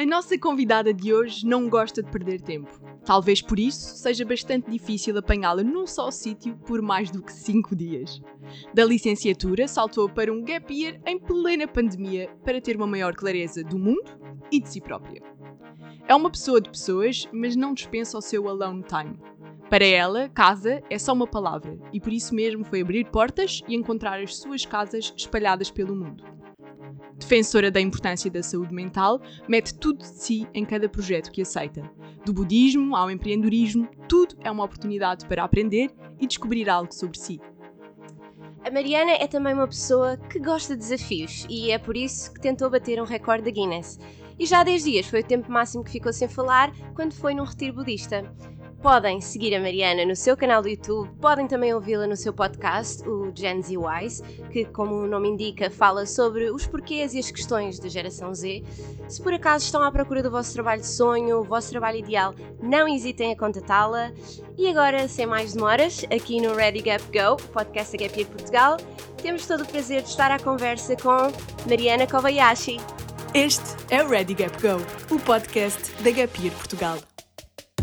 A 0.00 0.06
nossa 0.06 0.38
convidada 0.38 0.94
de 0.94 1.12
hoje 1.12 1.44
não 1.44 1.68
gosta 1.68 2.02
de 2.02 2.10
perder 2.10 2.40
tempo. 2.40 2.70
Talvez 3.04 3.42
por 3.42 3.58
isso 3.58 3.98
seja 3.98 4.24
bastante 4.24 4.70
difícil 4.70 5.18
apanhá-la 5.18 5.62
num 5.62 5.86
só 5.86 6.10
sítio 6.10 6.56
por 6.56 6.80
mais 6.80 7.10
do 7.10 7.22
que 7.22 7.30
5 7.30 7.76
dias. 7.76 8.18
Da 8.72 8.82
licenciatura, 8.82 9.68
saltou 9.68 10.08
para 10.08 10.32
um 10.32 10.42
gap 10.42 10.72
year 10.72 10.98
em 11.04 11.18
plena 11.18 11.68
pandemia 11.68 12.30
para 12.42 12.62
ter 12.62 12.76
uma 12.76 12.86
maior 12.86 13.14
clareza 13.14 13.62
do 13.62 13.78
mundo 13.78 14.10
e 14.50 14.58
de 14.58 14.70
si 14.70 14.80
própria. 14.80 15.20
É 16.08 16.14
uma 16.14 16.30
pessoa 16.30 16.62
de 16.62 16.70
pessoas, 16.70 17.28
mas 17.30 17.54
não 17.54 17.74
dispensa 17.74 18.16
o 18.16 18.22
seu 18.22 18.48
alone 18.48 18.82
time. 18.84 19.18
Para 19.68 19.84
ela, 19.84 20.30
casa 20.30 20.82
é 20.88 20.98
só 20.98 21.12
uma 21.12 21.26
palavra 21.26 21.78
e 21.92 22.00
por 22.00 22.14
isso 22.14 22.34
mesmo 22.34 22.64
foi 22.64 22.80
abrir 22.80 23.04
portas 23.10 23.60
e 23.68 23.74
encontrar 23.74 24.18
as 24.22 24.38
suas 24.38 24.64
casas 24.64 25.12
espalhadas 25.14 25.70
pelo 25.70 25.94
mundo. 25.94 26.39
Defensora 27.20 27.70
da 27.70 27.80
importância 27.80 28.30
da 28.30 28.42
saúde 28.42 28.74
mental, 28.74 29.20
mete 29.46 29.74
tudo 29.74 29.98
de 29.98 30.08
si 30.08 30.48
em 30.54 30.64
cada 30.64 30.88
projeto 30.88 31.30
que 31.30 31.42
aceita. 31.42 31.82
Do 32.24 32.32
budismo 32.32 32.96
ao 32.96 33.10
empreendedorismo, 33.10 33.86
tudo 34.08 34.34
é 34.40 34.50
uma 34.50 34.64
oportunidade 34.64 35.26
para 35.26 35.44
aprender 35.44 35.90
e 36.18 36.26
descobrir 36.26 36.68
algo 36.68 36.92
sobre 36.92 37.18
si. 37.18 37.38
A 38.64 38.70
Mariana 38.70 39.12
é 39.12 39.26
também 39.26 39.54
uma 39.54 39.68
pessoa 39.68 40.16
que 40.16 40.38
gosta 40.38 40.74
de 40.74 40.80
desafios 40.80 41.46
e 41.48 41.70
é 41.70 41.78
por 41.78 41.96
isso 41.96 42.32
que 42.32 42.40
tentou 42.40 42.70
bater 42.70 43.00
um 43.00 43.04
recorde 43.04 43.44
da 43.44 43.50
Guinness. 43.50 43.98
E 44.38 44.46
já 44.46 44.60
há 44.60 44.64
10 44.64 44.84
dias 44.84 45.06
foi 45.06 45.20
o 45.20 45.24
tempo 45.24 45.52
máximo 45.52 45.84
que 45.84 45.90
ficou 45.90 46.12
sem 46.12 46.26
falar 46.26 46.72
quando 46.94 47.12
foi 47.12 47.34
num 47.34 47.44
retiro 47.44 47.74
budista. 47.74 48.24
Podem 48.82 49.20
seguir 49.20 49.54
a 49.54 49.60
Mariana 49.60 50.06
no 50.06 50.16
seu 50.16 50.34
canal 50.34 50.62
do 50.62 50.68
YouTube, 50.68 51.10
podem 51.20 51.46
também 51.46 51.74
ouvi-la 51.74 52.06
no 52.06 52.16
seu 52.16 52.32
podcast, 52.32 53.06
o 53.06 53.30
Gen 53.34 53.60
Z 53.60 53.76
Wise, 53.76 54.22
que, 54.50 54.64
como 54.64 54.94
o 54.94 55.06
nome 55.06 55.28
indica, 55.28 55.70
fala 55.70 56.06
sobre 56.06 56.50
os 56.50 56.66
porquês 56.66 57.12
e 57.12 57.18
as 57.18 57.30
questões 57.30 57.78
da 57.78 57.90
geração 57.90 58.34
Z. 58.34 58.64
Se 59.06 59.20
por 59.20 59.34
acaso 59.34 59.66
estão 59.66 59.82
à 59.82 59.92
procura 59.92 60.22
do 60.22 60.30
vosso 60.30 60.54
trabalho 60.54 60.80
de 60.80 60.86
sonho, 60.86 61.40
o 61.40 61.44
vosso 61.44 61.70
trabalho 61.70 61.98
ideal, 61.98 62.34
não 62.62 62.88
hesitem 62.88 63.32
a 63.32 63.36
contatá-la. 63.36 64.12
E 64.56 64.66
agora, 64.66 65.06
sem 65.08 65.26
mais 65.26 65.52
demoras, 65.52 66.02
aqui 66.04 66.40
no 66.40 66.54
Ready 66.54 66.80
Gap 66.80 67.04
Go, 67.12 67.36
podcast 67.52 67.94
da 67.94 68.02
Gap 68.02 68.18
Year 68.18 68.30
Portugal, 68.30 68.78
temos 69.20 69.46
todo 69.46 69.62
o 69.62 69.66
prazer 69.66 70.00
de 70.00 70.08
estar 70.08 70.30
à 70.30 70.38
conversa 70.38 70.96
com 70.96 71.30
Mariana 71.68 72.06
Kobayashi. 72.06 72.78
Este 73.34 73.76
é 73.90 74.02
o 74.02 74.08
Ready 74.08 74.32
Gap 74.32 74.56
Go, 74.62 75.14
o 75.14 75.20
podcast 75.20 75.92
da 76.02 76.10
Gap 76.10 76.42
Year 76.42 76.56
Portugal. 76.56 76.96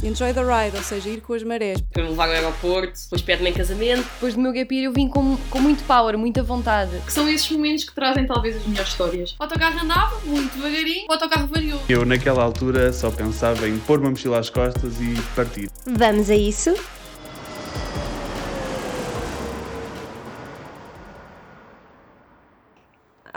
Enjoy 0.03 0.33
the 0.33 0.41
ride, 0.41 0.75
ou 0.75 0.83
seja, 0.83 1.09
ir 1.09 1.21
com 1.21 1.33
as 1.33 1.43
marés. 1.43 1.83
Foi-me 1.93 2.09
levar 2.09 2.27
ao 2.27 2.33
aeroporto, 2.33 2.99
depois 3.03 3.21
pede-me 3.21 3.49
em 3.49 3.53
casamento. 3.53 4.03
Depois 4.13 4.35
do 4.35 4.41
meu 4.41 4.53
gap 4.53 4.73
year 4.73 4.85
eu 4.85 4.93
vim 4.93 5.07
com, 5.07 5.37
com 5.49 5.59
muito 5.59 5.83
power, 5.83 6.17
muita 6.17 6.43
vontade. 6.43 6.99
Que 7.05 7.11
são 7.13 7.27
esses 7.27 7.49
momentos 7.49 7.83
que 7.83 7.93
trazem 7.93 8.25
talvez 8.25 8.55
as 8.55 8.65
melhores 8.65 8.89
histórias. 8.89 9.35
O 9.39 9.43
autocarro 9.43 9.79
andava 9.79 10.19
muito 10.25 10.55
devagarinho, 10.55 11.07
o 11.09 11.13
autocarro 11.13 11.47
variou. 11.47 11.81
Eu 11.89 12.05
naquela 12.05 12.43
altura 12.43 12.91
só 12.93 13.09
pensava 13.09 13.67
em 13.67 13.77
pôr 13.79 13.99
uma 13.99 14.09
mochila 14.09 14.39
às 14.39 14.49
costas 14.49 14.99
e 15.01 15.15
partir. 15.35 15.69
Vamos 15.85 16.29
a 16.29 16.35
isso? 16.35 16.73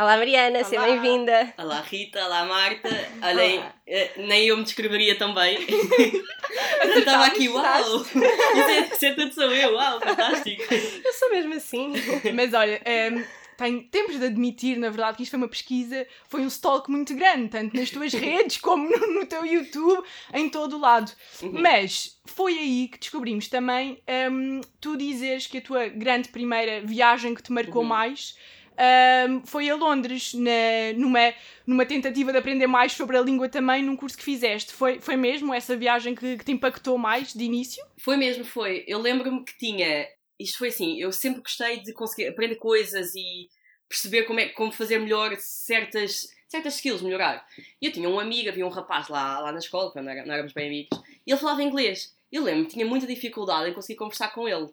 Olá 0.01 0.17
Mariana, 0.17 0.65
seja 0.65 0.83
bem-vinda. 0.83 1.53
Olá 1.59 1.83
Rita, 1.83 2.25
olá 2.25 2.47
Marta. 2.47 2.89
Olhem, 3.23 3.63
eh, 3.87 4.11
nem 4.17 4.47
eu 4.47 4.57
me 4.57 4.63
descreveria 4.63 5.15
tão 5.15 5.35
bem. 5.35 5.59
eu 6.85 6.99
estava 7.01 7.27
aqui, 7.27 7.51
uau! 7.51 7.97
Isso 8.01 8.19
é, 8.19 8.81
isso 8.95 9.05
é 9.05 9.13
tudo 9.15 9.35
sou 9.35 9.53
eu, 9.53 9.75
uau, 9.75 10.01
fantástico. 10.01 10.63
Eu 11.05 11.13
sou 11.13 11.31
mesmo 11.31 11.53
assim. 11.53 11.93
Mas 12.35 12.55
olha, 12.55 12.81
ehm, 12.87 13.23
tenho, 13.59 13.83
temos 13.91 14.19
de 14.19 14.25
admitir, 14.25 14.79
na 14.79 14.89
verdade, 14.89 15.19
que 15.19 15.23
isto 15.23 15.33
foi 15.33 15.39
uma 15.39 15.49
pesquisa, 15.49 16.07
foi 16.31 16.41
um 16.41 16.47
stalk 16.47 16.91
muito 16.91 17.15
grande, 17.15 17.51
tanto 17.51 17.77
nas 17.77 17.91
tuas 17.91 18.15
redes 18.17 18.57
como 18.57 18.89
no, 18.89 19.21
no 19.21 19.27
teu 19.27 19.45
YouTube, 19.45 20.03
em 20.33 20.49
todo 20.49 20.79
o 20.79 20.81
lado. 20.81 21.13
Uhum. 21.43 21.61
Mas 21.61 22.19
foi 22.25 22.57
aí 22.59 22.89
que 22.89 22.99
descobrimos 22.99 23.49
também 23.49 24.03
ehm, 24.07 24.63
tu 24.81 24.97
dizeres 24.97 25.47
que 25.47 25.59
a 25.59 25.61
tua 25.61 25.89
grande 25.89 26.31
primeira 26.31 26.81
viagem 26.81 27.35
que 27.35 27.43
te 27.43 27.53
marcou 27.53 27.83
Uhum. 27.83 27.89
mais 27.89 28.35
ehm, 28.81 29.43
foi 29.45 29.69
a 29.69 29.75
Londres, 29.75 30.35
na, 30.35 30.93
numa, 30.97 31.35
numa 31.67 31.87
tentativa 31.87 32.33
de 32.33 32.39
aprender 32.39 32.67
mais 32.67 32.93
sobre 32.93 33.17
a 33.17 33.21
língua 33.21 33.49
também, 33.49 33.83
num 33.83 33.97
curso 33.97 34.17
que 34.17 34.25
fizeste. 34.25 34.73
Foi, 34.73 35.01
foi 35.01 35.17
mesmo 35.17 35.53
essa 35.53 35.77
viagem 35.77 36.15
que, 36.15 36.39
que 36.39 36.45
te 36.45 36.53
impactou 36.53 36.97
mais 36.97 37.33
de 37.33 37.45
início? 37.45 37.85
Foi 37.99 38.17
mesmo, 38.17 38.45
foi. 38.45 38.85
Eu 38.87 38.99
lembro-me 38.99 39.45
que 39.45 39.57
tinha. 39.59 40.09
Isto 40.39 40.59
foi 40.59 40.69
assim, 40.69 40.99
eu 40.99 41.13
sempre 41.13 41.43
gostei 41.43 41.81
de 41.81 41.93
conseguir 41.93 42.29
aprender 42.29 42.57
coisas 42.57 43.15
e 43.15 43.49
perceber 43.89 44.23
como, 44.23 44.41
é, 44.41 44.49
como 44.49 44.73
fazer 44.73 44.99
melhor 44.99 45.37
certas, 45.39 46.29
certas 46.49 46.77
skills, 46.77 47.03
melhorar. 47.03 47.45
E 47.83 47.87
eu 47.87 47.93
tinha 47.93 48.09
um 48.09 48.19
amigo, 48.19 48.49
havia 48.49 48.65
um 48.65 48.71
rapaz 48.71 49.09
lá, 49.09 49.41
lá 49.41 49.53
na 49.53 49.59
escola, 49.59 49.91
quando 49.91 50.07
não 50.07 50.13
éramos 50.13 50.53
bem 50.53 50.69
amigos, 50.69 50.99
e 51.27 51.33
ele 51.33 51.41
falava 51.41 51.63
inglês. 51.63 52.15
Eu 52.33 52.45
lembro-me 52.45 52.69
tinha 52.69 52.87
muita 52.87 53.07
dificuldade 53.07 53.69
em 53.69 53.75
conseguir 53.75 53.99
conversar 53.99 54.33
com 54.33 54.49
ele. 54.49 54.71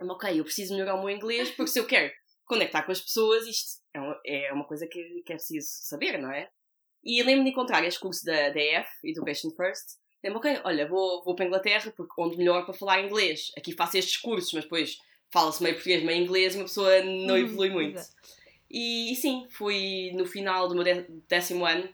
Eu, 0.00 0.08
ok, 0.08 0.40
eu 0.40 0.44
preciso 0.44 0.74
melhorar 0.74 0.96
o 0.96 1.00
meu 1.00 1.10
inglês 1.10 1.50
porque 1.50 1.70
se 1.70 1.78
eu 1.78 1.86
quero 1.86 2.12
conectar 2.48 2.82
com 2.82 2.92
as 2.92 3.00
pessoas, 3.00 3.46
isto 3.46 3.80
é 3.94 4.00
uma, 4.00 4.20
é 4.26 4.52
uma 4.52 4.64
coisa 4.64 4.86
que, 4.86 5.22
que 5.24 5.32
é 5.32 5.36
preciso 5.36 5.68
saber, 5.82 6.18
não 6.18 6.32
é? 6.32 6.50
E 7.04 7.22
lembro-me 7.22 7.44
de 7.44 7.50
encontrar 7.50 7.84
este 7.84 8.00
curso 8.00 8.24
da, 8.24 8.48
EF, 8.48 8.88
Education 9.04 9.50
First, 9.50 9.98
Lembro, 10.22 10.40
ok, 10.40 10.60
olha, 10.64 10.88
vou, 10.88 11.22
vou 11.22 11.34
para 11.36 11.44
a 11.44 11.48
Inglaterra 11.48 11.92
porque 11.96 12.12
onde 12.18 12.36
melhor 12.36 12.64
para 12.64 12.74
falar 12.74 13.00
inglês. 13.00 13.52
Aqui 13.56 13.72
faço 13.72 13.96
estes 13.96 14.16
cursos, 14.16 14.52
mas 14.52 14.64
depois 14.64 14.98
fala-se 15.30 15.62
meio 15.62 15.76
português, 15.76 16.02
meio 16.02 16.20
inglês, 16.22 16.56
uma 16.56 16.64
pessoa 16.64 17.00
não 17.02 17.34
Hum, 17.36 17.38
evolui 17.38 17.70
muito. 17.70 18.00
E, 18.70 19.12
e 19.12 19.16
sim, 19.16 19.46
fui 19.50 20.10
no 20.14 20.26
final 20.26 20.68
do 20.68 20.74
meu 20.74 20.82
dé- 20.84 21.06
décimo 21.28 21.64
ano, 21.64 21.88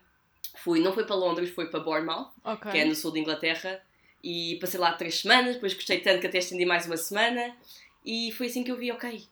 fui, 0.62 0.81
não 0.81 0.93
foi 0.93 1.04
para 1.04 1.14
Londres, 1.16 1.50
foi 1.50 1.69
para 1.70 1.81
Bournemouth, 1.81 2.32
Ok. 2.44 2.70
que 2.70 2.78
é 2.78 2.84
no 2.84 2.94
sul 2.94 3.12
da 3.12 3.19
Inglaterra, 3.19 3.82
e 4.22 4.56
passei 4.60 4.81
lá 4.81 4.93
três 4.94 5.20
semanas, 5.20 5.54
depois 5.56 5.75
gostei 5.75 6.00
tanto 6.00 6.20
que 6.20 6.26
até 6.26 6.38
estendi 6.38 6.64
mais 6.64 6.87
uma 6.87 6.97
semana, 6.97 7.54
e 8.04 8.32
foi 8.32 8.47
assim 8.47 8.64
que 8.64 8.70
eu 8.72 8.76
vi, 8.76 8.91
ok, 8.91 9.22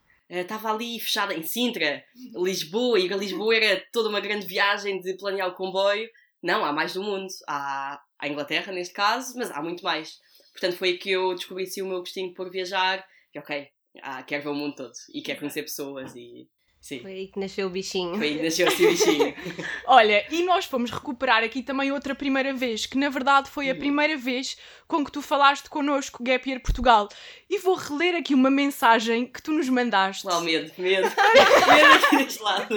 estava 0.41 0.73
ali 0.73 0.99
fechada 0.99 1.35
em 1.35 1.43
Sintra, 1.43 2.03
Lisboa, 2.35 2.99
e 2.99 3.07
Lisboa 3.09 3.55
era 3.55 3.85
toda 3.93 4.09
uma 4.09 4.21
grande 4.21 4.47
viagem 4.47 5.01
de 5.01 5.15
planear 5.17 5.49
o 5.49 5.55
comboio. 5.55 6.09
Não, 6.43 6.65
há 6.65 6.73
mais 6.73 6.95
do 6.95 7.03
mundo. 7.03 7.29
Há 7.47 8.01
a 8.19 8.29
Inglaterra, 8.29 8.73
neste 8.73 8.95
caso, 8.95 9.37
mas 9.37 9.51
há 9.51 9.63
muito 9.63 9.85
mais. 9.85 10.19
Portanto, 10.53 10.77
foi 10.77 10.91
aí 10.91 10.99
que 10.99 11.11
eu 11.11 11.35
descobri 11.35 11.65
assim, 11.65 11.83
o 11.83 11.87
meu 11.87 11.99
gostinho 11.99 12.33
por 12.35 12.51
viajar. 12.51 13.05
E 13.35 13.39
ok, 13.39 13.69
ah, 14.01 14.23
quero 14.23 14.45
ver 14.45 14.49
o 14.51 14.55
mundo 14.55 14.75
todo. 14.75 14.93
E 15.13 15.23
quero 15.23 15.39
conhecer 15.39 15.63
pessoas 15.63 16.15
e... 16.17 16.49
Sim, 16.83 16.99
Foi 16.99 17.13
aí 17.13 17.29
que 17.29 17.39
nasceu 17.39 17.69
o 17.69 17.71
bichinho. 17.71 18.17
foi 18.19 18.27
aí 18.27 18.37
que 18.39 18.43
nasceu 18.43 18.67
esse 18.67 18.85
bichinho. 18.85 19.33
Olha, 19.87 20.27
e 20.33 20.43
nós 20.43 20.65
fomos 20.65 20.91
recuperar 20.91 21.45
aqui 21.45 21.63
também 21.63 21.93
outra 21.93 22.13
primeira 22.13 22.53
vez, 22.53 22.87
que 22.87 22.99
na 22.99 23.09
verdade 23.09 23.49
foi 23.49 23.71
a 23.71 23.73
Hum. 23.73 23.79
primeira 23.79 24.17
vez 24.17 24.57
com 24.89 25.05
que 25.05 25.13
tu 25.13 25.23
falaste 25.23 25.71
connosco, 25.71 26.25
Gap 26.25 26.49
Year 26.51 26.61
Portugal. 26.61 27.09
E 27.49 27.59
vou 27.59 27.77
reler 27.77 28.17
aqui 28.17 28.35
uma 28.35 28.51
mensagem 28.51 29.27
que 29.27 29.41
tu 29.41 29.53
nos 29.53 29.69
mandaste 29.69 30.27
Lá 30.27 30.41
medo, 30.41 30.73
medo. 30.77 31.07
medo 31.73 32.05
aqui 32.05 32.17
deste 32.17 32.43
lado. 32.43 32.75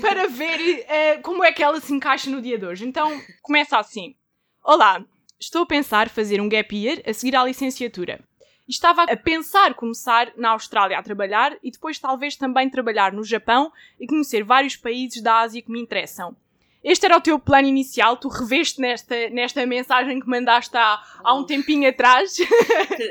Para 0.00 0.28
ver 0.28 0.84
eh, 0.88 1.16
como 1.16 1.42
é 1.42 1.50
que 1.50 1.60
ela 1.62 1.80
se 1.80 1.92
encaixa 1.92 2.30
no 2.30 2.40
dia 2.40 2.56
de 2.56 2.66
hoje. 2.66 2.86
Então, 2.86 3.20
começa 3.42 3.76
assim. 3.78 4.14
Olá, 4.62 5.04
estou 5.40 5.62
a 5.62 5.66
pensar 5.66 6.08
fazer 6.08 6.40
um 6.40 6.48
Gap 6.48 6.72
Year 6.76 7.02
a 7.04 7.12
seguir 7.12 7.34
à 7.34 7.42
licenciatura. 7.44 8.20
E 8.68 8.72
Estava 8.72 9.04
a 9.04 9.16
pensar 9.16 9.72
começar 9.72 10.30
na 10.36 10.50
Austrália 10.50 10.98
a 10.98 11.02
trabalhar 11.02 11.56
e 11.62 11.70
depois 11.70 11.98
talvez 11.98 12.36
também 12.36 12.68
trabalhar 12.68 13.14
no 13.14 13.24
Japão 13.24 13.72
e 13.98 14.06
conhecer 14.06 14.44
vários 14.44 14.76
países 14.76 15.22
da 15.22 15.40
Ásia 15.40 15.62
que 15.62 15.72
me 15.72 15.80
interessam. 15.80 16.36
Este 16.84 17.06
era 17.06 17.16
o 17.16 17.20
teu 17.20 17.38
plano 17.38 17.66
inicial, 17.66 18.18
tu 18.18 18.28
reveste 18.28 18.80
nesta, 18.80 19.30
nesta 19.30 19.64
mensagem 19.66 20.20
que 20.20 20.28
mandaste 20.28 20.76
há, 20.76 21.02
há 21.24 21.34
um 21.34 21.44
tempinho 21.44 21.88
atrás. 21.88 22.38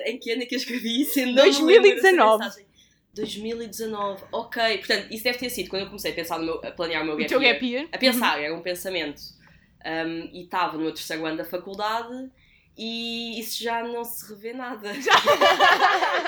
Em 0.06 0.18
que 0.20 0.32
ano 0.32 0.44
é 0.44 0.46
que 0.46 0.54
eu 0.54 0.60
escrevi 0.60 1.02
isso? 1.02 1.20
Eu 1.20 1.28
não 1.28 1.34
me 1.34 1.50
lembro 1.50 1.90
dessa 1.90 2.14
2019. 2.14 2.44
mensagem. 2.44 2.68
2019, 3.16 4.24
ok. 4.32 4.78
Portanto, 4.78 5.08
isso 5.12 5.24
deve 5.24 5.40
ter 5.40 5.50
sido 5.50 5.70
quando 5.70 5.82
eu 5.82 5.88
comecei 5.88 6.12
a 6.12 6.16
pensar 6.16 6.38
no 6.38 6.46
meu, 6.46 6.62
a 6.64 6.72
planear 6.72 7.02
o 7.02 7.06
meu 7.06 7.16
o 7.16 7.18
gap 7.18 7.30
teu 7.30 7.42
year. 7.42 7.54
Gap 7.56 7.66
Year. 7.66 7.90
A 7.92 7.98
pensar, 7.98 8.40
era 8.40 8.54
um 8.54 8.62
pensamento. 8.62 9.22
Um, 9.84 10.30
e 10.32 10.44
estava 10.44 10.74
no 10.74 10.84
meu 10.84 10.94
terceiro 10.94 11.26
ano 11.26 11.38
da 11.38 11.46
faculdade 11.46 12.30
e 12.78 13.40
isso 13.40 13.62
já 13.64 13.84
não 13.84 14.04
se 14.04 14.30
revê 14.30 14.54
nada. 14.54 14.90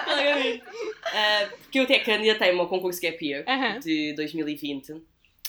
Claramente. 0.05 0.63
Uh, 1.09 1.57
porque 1.63 1.79
eu 1.79 1.83
até 1.85 1.97
candidatei-me 1.99 2.59
ao 2.59 2.67
concurso 2.67 3.01
Gap 3.01 3.25
Year 3.25 3.43
Aham. 3.47 3.79
de 3.79 4.13
2020 4.13 5.01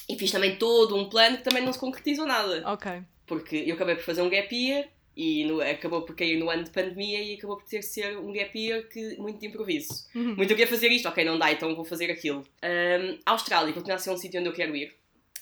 e 0.08 0.17
fiz 0.19 0.31
também 0.31 0.56
todo 0.56 0.97
um 0.97 1.06
plano 1.11 1.37
que 1.37 1.43
também 1.44 1.62
não 1.62 1.70
se 1.70 1.79
concretizou 1.79 2.25
nada. 2.26 2.62
Ok. 2.73 2.91
Porque 3.26 3.56
eu 3.67 3.75
acabei 3.75 3.94
por 3.94 4.02
fazer 4.05 4.23
um 4.23 4.31
gap 4.31 4.55
year 4.56 4.88
e 5.14 5.44
no- 5.44 5.61
acabou 5.61 6.00
por 6.02 6.17
cair 6.17 6.38
no 6.38 6.49
ano 6.49 6.64
de 6.64 6.70
pandemia 6.70 7.23
e 7.23 7.35
acabou 7.35 7.58
por 7.58 7.67
ter 7.67 7.79
que 7.81 7.85
ser 7.85 8.17
um 8.17 8.32
gap 8.32 8.58
year 8.58 8.88
que, 8.88 9.17
muito 9.19 9.38
de 9.38 9.49
improviso. 9.49 10.08
Uhum. 10.14 10.35
Muito 10.37 10.50
eu 10.50 10.56
queria 10.56 10.67
fazer 10.67 10.88
isto, 10.88 11.06
ok, 11.08 11.23
não 11.25 11.38
dá, 11.38 11.52
então 11.52 11.75
vou 11.76 11.85
fazer 11.85 12.11
aquilo. 12.11 12.41
Um, 12.64 13.19
a 13.26 13.32
Austrália 13.32 13.75
continua 13.75 13.97
a 13.97 13.99
ser 13.99 14.11
um 14.11 14.17
sítio 14.17 14.41
onde 14.41 14.49
eu 14.49 14.55
quero 14.55 14.75
ir. 14.75 14.94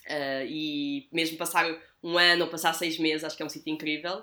Uh, 0.07 0.45
e 0.49 1.09
mesmo 1.13 1.37
passar 1.39 1.65
um 2.03 2.19
ano 2.19 2.45
ou 2.47 2.51
passar 2.51 2.73
seis 2.73 2.99
meses, 2.99 3.23
acho 3.23 3.37
que 3.37 3.43
é 3.43 3.47
um 3.47 3.51
sítio 3.51 3.73
incrível. 3.73 4.23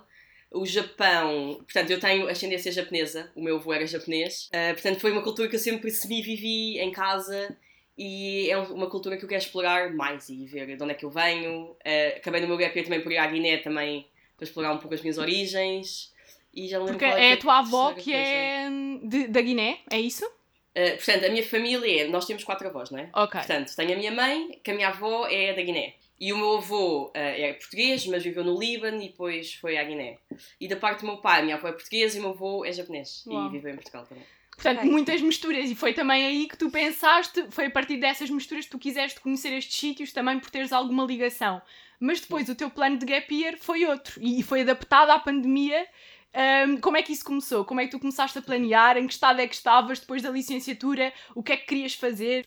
O 0.56 0.66
Japão, 0.66 1.56
portanto, 1.56 1.92
eu 1.92 2.00
tenho 2.00 2.28
ascendência 2.28 2.72
japonesa, 2.72 3.30
o 3.36 3.42
meu 3.42 3.58
avô 3.58 3.74
era 3.74 3.86
japonês, 3.86 4.50
Uh, 4.54 4.74
portanto, 4.74 5.00
foi 5.00 5.12
uma 5.12 5.22
cultura 5.22 5.50
que 5.50 5.56
eu 5.56 5.60
sempre 5.60 5.92
semi-vivi 5.92 6.80
em 6.80 6.92
casa 6.92 7.56
e 7.98 8.50
é 8.50 8.58
um- 8.58 8.74
uma 8.74 8.90
cultura 8.90 9.18
que 9.18 9.24
eu 9.26 9.30
quero 9.30 9.42
explorar 9.42 9.94
mais 9.94 10.30
e 10.30 10.46
ver 10.46 10.76
de 10.76 10.82
onde 10.84 10.92
é 10.94 10.96
que 10.96 11.06
eu 11.06 11.10
venho. 11.10 11.76
Eh, 11.84 12.16
acabei 12.18 12.42
no 12.42 12.48
meu 12.48 12.58
gap 12.58 12.82
também 12.84 13.02
por 13.02 13.12
ir 13.12 13.18
à 13.18 13.28
Guiné 13.28 13.58
também 13.58 14.06
para 14.38 14.46
explorar 14.46 14.72
um 14.74 14.78
pouco 14.78 14.94
as 14.96 15.02
minhas 15.02 15.18
origens. 15.18 16.14
E 16.54 16.68
já 16.70 16.80
Porque 16.80 17.06
qual 17.06 17.18
é 17.18 17.34
a 17.34 17.38
tua 17.38 17.60
avó 17.60 17.94
que 17.94 18.04
coisa. 18.12 18.18
é 18.18 18.70
de- 19.04 19.28
da 19.28 19.42
Guiné, 19.42 19.80
é 19.92 20.00
isso? 20.00 20.26
Eh, 20.74 20.92
portanto, 20.96 21.26
a 21.26 21.30
minha 21.30 21.44
família 21.44 22.04
é. 22.04 22.08
Nós 22.08 22.26
temos 22.26 22.44
quatro 22.46 22.68
avós, 22.68 22.92
não 22.92 23.00
é? 23.00 23.10
Ok. 23.14 23.40
Portanto, 23.40 23.74
tenho 23.76 23.94
a 23.94 23.96
minha 23.98 24.12
mãe, 24.12 24.60
que 24.64 24.72
a 24.72 24.74
minha 24.74 24.88
avó 24.90 25.28
é 25.30 25.54
da 25.54 25.62
Guiné. 25.62 25.94
E 26.20 26.32
o 26.32 26.38
meu 26.38 26.58
avô 26.58 27.12
eh, 27.14 27.50
é 27.50 27.54
português, 27.54 28.06
mas 28.08 28.24
viveu 28.24 28.44
no 28.44 28.58
Líbano 28.58 29.02
e 29.02 29.10
depois 29.10 29.54
foi 29.56 29.78
à 29.78 29.84
Guiné. 29.84 30.18
E 30.60 30.68
da 30.68 30.76
parte 30.78 31.02
do 31.02 31.08
meu 31.08 31.18
pai, 31.18 31.44
minha 31.44 31.56
avó 31.56 31.68
é 31.68 31.74
portuguesa 31.74 32.16
e 32.16 32.20
o 32.20 32.24
meu 32.24 32.32
avô 32.32 32.64
é 32.64 32.72
japonês. 32.72 33.24
Uau. 33.28 33.48
E 33.48 33.52
viveu 33.52 33.72
em 33.74 33.76
Portugal 33.76 34.06
também. 34.08 34.24
Portanto, 34.56 34.86
muitas 34.86 35.22
misturas. 35.22 35.70
E 35.70 35.76
foi 35.76 35.94
também 35.94 36.26
aí 36.26 36.48
que 36.48 36.58
tu 36.58 36.70
pensaste, 36.72 37.46
foi 37.50 37.66
a 37.66 37.72
partir 37.72 37.98
dessas 37.98 38.30
misturas 38.30 38.66
que 38.66 38.72
tu 38.72 38.80
quiseste 38.80 39.20
conhecer 39.20 39.52
estes 39.54 39.78
sítios 39.78 40.14
também 40.14 40.40
por 40.40 40.50
teres 40.50 40.72
alguma 40.72 41.04
ligação. 41.04 41.62
Mas 42.00 42.22
depois 42.22 42.48
o 42.50 42.56
teu 42.56 42.70
plano 42.70 42.98
de 42.98 43.06
gap 43.06 43.34
year 43.34 43.58
foi 43.58 43.86
outro 43.86 44.20
e 44.22 44.42
foi 44.44 44.62
adaptado 44.62 45.10
à 45.10 45.20
pandemia. 45.20 45.86
Ahm, 46.34 46.78
como 46.78 46.98
é 46.98 47.02
que 47.02 47.14
isso 47.14 47.24
começou? 47.24 47.64
Como 47.64 47.80
é 47.80 47.86
que 47.86 47.92
tu 47.92 48.00
começaste 48.00 48.38
a 48.38 48.42
planear? 48.42 48.98
Em 48.98 49.08
que 49.08 49.14
estado 49.14 49.40
é 49.40 49.48
que 49.48 49.56
estavas 49.56 50.00
depois 50.00 50.22
da 50.22 50.30
licenciatura? 50.30 51.14
O 51.34 51.42
que 51.42 51.54
é 51.54 51.58
que 51.58 51.66
querias 51.66 51.94
fazer? 51.94 52.46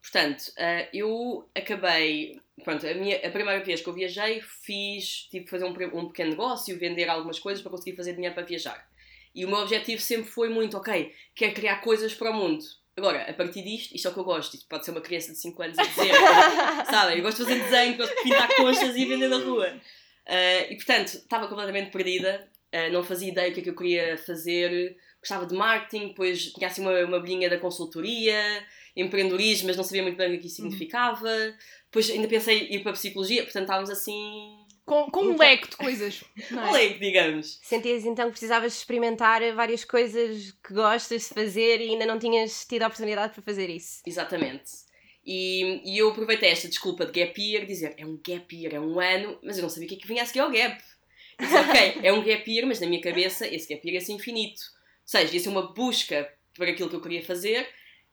Portanto, 0.00 0.52
eh, 0.56 0.88
eu 0.92 1.48
acabei. 1.54 2.40
Pronto, 2.64 2.86
a, 2.86 2.94
minha, 2.94 3.16
a 3.16 3.30
primeira 3.30 3.62
vez 3.62 3.80
que 3.80 3.88
eu 3.88 3.92
viajei, 3.92 4.40
fiz 4.40 5.28
tipo 5.30 5.48
fazer 5.48 5.64
um, 5.64 5.98
um 5.98 6.08
pequeno 6.08 6.30
negócio, 6.30 6.78
vender 6.78 7.08
algumas 7.08 7.38
coisas 7.38 7.62
para 7.62 7.70
conseguir 7.70 7.96
fazer 7.96 8.14
dinheiro 8.14 8.34
para 8.34 8.44
viajar. 8.44 8.88
E 9.34 9.44
o 9.44 9.48
meu 9.48 9.58
objetivo 9.58 10.00
sempre 10.00 10.30
foi 10.30 10.48
muito, 10.48 10.76
ok, 10.76 11.14
quero 11.34 11.54
criar 11.54 11.76
coisas 11.76 12.14
para 12.14 12.30
o 12.30 12.34
mundo. 12.34 12.64
Agora, 12.96 13.30
a 13.30 13.32
partir 13.32 13.62
disto, 13.62 13.94
isto 13.94 14.08
é 14.08 14.10
o 14.10 14.14
que 14.14 14.18
eu 14.18 14.24
gosto. 14.24 14.54
Isto 14.54 14.66
pode 14.68 14.84
ser 14.84 14.90
uma 14.90 15.00
criança 15.00 15.30
de 15.30 15.38
5 15.38 15.62
anos 15.62 15.78
a 15.78 15.84
dizer, 15.84 16.12
sabe? 16.90 17.18
Eu 17.18 17.22
gosto 17.22 17.44
de 17.44 17.44
fazer 17.44 17.62
desenho, 17.62 17.96
gosto 17.96 18.16
de 18.16 18.22
pintar 18.24 18.48
conchas 18.56 18.96
e 18.96 19.04
vender 19.04 19.28
na 19.28 19.38
rua. 19.38 19.80
Eh, 20.26 20.72
e 20.72 20.76
portanto, 20.76 21.06
estava 21.06 21.46
completamente 21.46 21.92
perdida, 21.92 22.48
eh, 22.72 22.90
não 22.90 23.04
fazia 23.04 23.28
ideia 23.28 23.50
do 23.50 23.54
que 23.54 23.60
é 23.60 23.62
que 23.62 23.70
eu 23.70 23.76
queria 23.76 24.18
fazer. 24.18 24.96
Gostava 25.20 25.46
de 25.46 25.54
marketing, 25.54 26.08
depois 26.08 26.52
tinha 26.52 26.66
assim 26.66 26.80
uma, 26.80 26.92
uma 27.04 27.20
bolinha 27.20 27.48
da 27.48 27.58
consultoria, 27.58 28.66
empreendedorismo, 29.02 29.68
mas 29.68 29.76
não 29.76 29.84
sabia 29.84 30.02
muito 30.02 30.16
bem 30.16 30.34
o 30.34 30.38
que 30.38 30.44
é 30.44 30.46
isso 30.46 30.56
significava. 30.56 31.30
Depois 31.84 32.10
ainda 32.10 32.28
pensei 32.28 32.66
em 32.68 32.74
ir 32.74 32.80
para 32.80 32.90
a 32.90 32.94
psicologia, 32.94 33.42
portanto 33.44 33.62
estávamos 33.62 33.90
assim. 33.90 34.66
Com, 34.84 35.10
com 35.10 35.20
um 35.20 35.36
leque 35.36 35.68
de 35.68 35.76
coisas. 35.76 36.24
não 36.50 36.66
é? 36.66 36.70
Olha, 36.70 36.98
digamos. 36.98 37.60
Sentias 37.62 38.04
então 38.04 38.26
que 38.26 38.32
precisavas 38.32 38.74
experimentar 38.74 39.40
várias 39.54 39.84
coisas 39.84 40.52
que 40.66 40.74
gostas 40.74 41.28
de 41.28 41.34
fazer 41.34 41.80
e 41.80 41.90
ainda 41.90 42.06
não 42.06 42.18
tinhas 42.18 42.64
tido 42.66 42.82
a 42.82 42.86
oportunidade 42.86 43.34
para 43.34 43.42
fazer 43.42 43.70
isso. 43.70 44.00
Exatamente. 44.06 44.88
E, 45.24 45.82
e 45.84 45.98
eu 45.98 46.08
aproveitei 46.08 46.48
esta 46.48 46.68
desculpa 46.68 47.04
de 47.04 47.12
gap 47.12 47.38
year, 47.40 47.66
dizer 47.66 47.94
é 47.98 48.06
um 48.06 48.18
gap 48.26 48.56
year, 48.56 48.74
é 48.74 48.80
um 48.80 48.98
ano, 48.98 49.38
mas 49.42 49.58
eu 49.58 49.62
não 49.62 49.68
sabia 49.68 49.86
o 49.86 49.88
que 49.90 49.96
é 49.96 49.98
que 49.98 50.08
vinha 50.08 50.22
a 50.22 50.26
seguir 50.26 50.40
ao 50.40 50.50
gap. 50.50 50.82
Eu 51.38 51.46
disse, 51.46 51.58
ok, 51.58 51.98
é 52.02 52.12
um 52.12 52.24
gap 52.24 52.50
year, 52.50 52.66
mas 52.66 52.80
na 52.80 52.86
minha 52.86 53.02
cabeça 53.02 53.46
esse 53.46 53.68
gap 53.68 53.86
year 53.86 54.00
ia 54.00 54.00
ser 54.00 54.12
infinito. 54.12 54.60
Ou 54.62 55.08
seja, 55.10 55.34
ia 55.34 55.40
ser 55.40 55.50
uma 55.50 55.74
busca 55.74 56.26
por 56.54 56.66
aquilo 56.66 56.88
que 56.88 56.96
eu 56.96 57.00
queria 57.02 57.22
fazer 57.22 57.68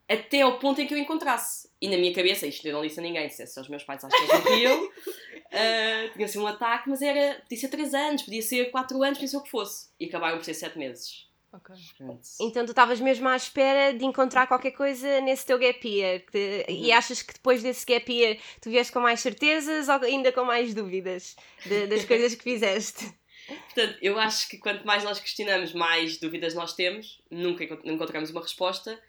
até 0.08 0.42
ao 0.42 0.60
ponto 0.60 0.80
em 0.82 0.88
que 0.88 0.94
eu 0.94 0.98
encontrasse. 0.98 1.70
E 1.82 1.88
na 1.88 1.98
minha 1.98 2.14
cabeça, 2.14 2.46
isto 2.48 2.66
eu 2.68 2.74
não 2.74 2.82
disse 2.82 3.00
a 3.00 3.04
ninguém, 3.04 3.24
se 3.30 3.38
dissesse 3.38 3.60
aos 3.60 3.68
meus 3.70 3.84
pais, 3.84 4.04
acho 4.04 4.16
que 4.16 4.24
eles 4.32 4.44
morriam. 4.44 4.86
Uh, 4.86 6.12
tinha 6.16 6.28
sido 6.28 6.44
um 6.44 6.48
ataque, 6.48 6.90
mas 6.90 7.02
era, 7.02 7.40
podia 7.42 7.58
ser 7.58 7.68
3 7.70 7.94
anos, 7.94 8.22
podia 8.24 8.42
ser 8.42 8.66
4 8.72 9.02
anos, 9.04 9.18
podia 9.18 9.28
ser 9.28 9.38
o 9.38 9.42
que 9.44 9.50
fosse. 9.50 9.88
E 10.00 10.06
acabaram 10.06 10.38
por 10.38 10.44
ser 10.46 10.54
7 10.54 10.78
meses. 10.78 11.26
Ok. 11.54 11.74
Pronto. 11.98 12.22
Então 12.42 12.66
tu 12.66 12.72
estavas 12.72 13.00
mesmo 13.00 13.30
à 13.30 13.36
espera 13.38 13.94
de 13.98 14.04
encontrar 14.04 14.46
qualquer 14.46 14.72
coisa 14.72 15.22
nesse 15.22 15.46
teu 15.46 15.58
gap 15.58 15.88
year. 15.88 16.22
que- 16.30 16.66
E 16.68 16.92
achas 16.92 17.22
que 17.22 17.34
depois 17.34 17.64
desse 17.64 17.86
gap 17.86 18.12
year 18.12 18.38
tu 18.62 18.70
vieste 18.70 18.92
com 18.92 19.00
mais 19.00 19.22
certezas 19.22 19.88
ou 19.88 19.96
ainda 20.04 20.34
com 20.34 20.44
mais 20.44 20.74
dúvidas 20.74 21.34
de- 21.66 21.88
das 21.88 22.04
coisas 22.06 22.36
que 22.36 22.44
fizeste? 22.44 23.06
Portanto, 23.48 23.98
eu 24.02 24.20
acho 24.20 24.50
que 24.50 24.58
quanto 24.58 24.86
mais 24.86 25.04
nós 25.06 25.18
questionamos, 25.20 25.72
mais 25.72 26.18
dúvidas 26.18 26.54
nós 26.54 26.74
temos. 26.74 27.22
Nunca 27.32 27.64
encont- 27.64 27.86
encontramos 27.86 28.32
uma 28.32 28.42
resposta, 28.42 29.00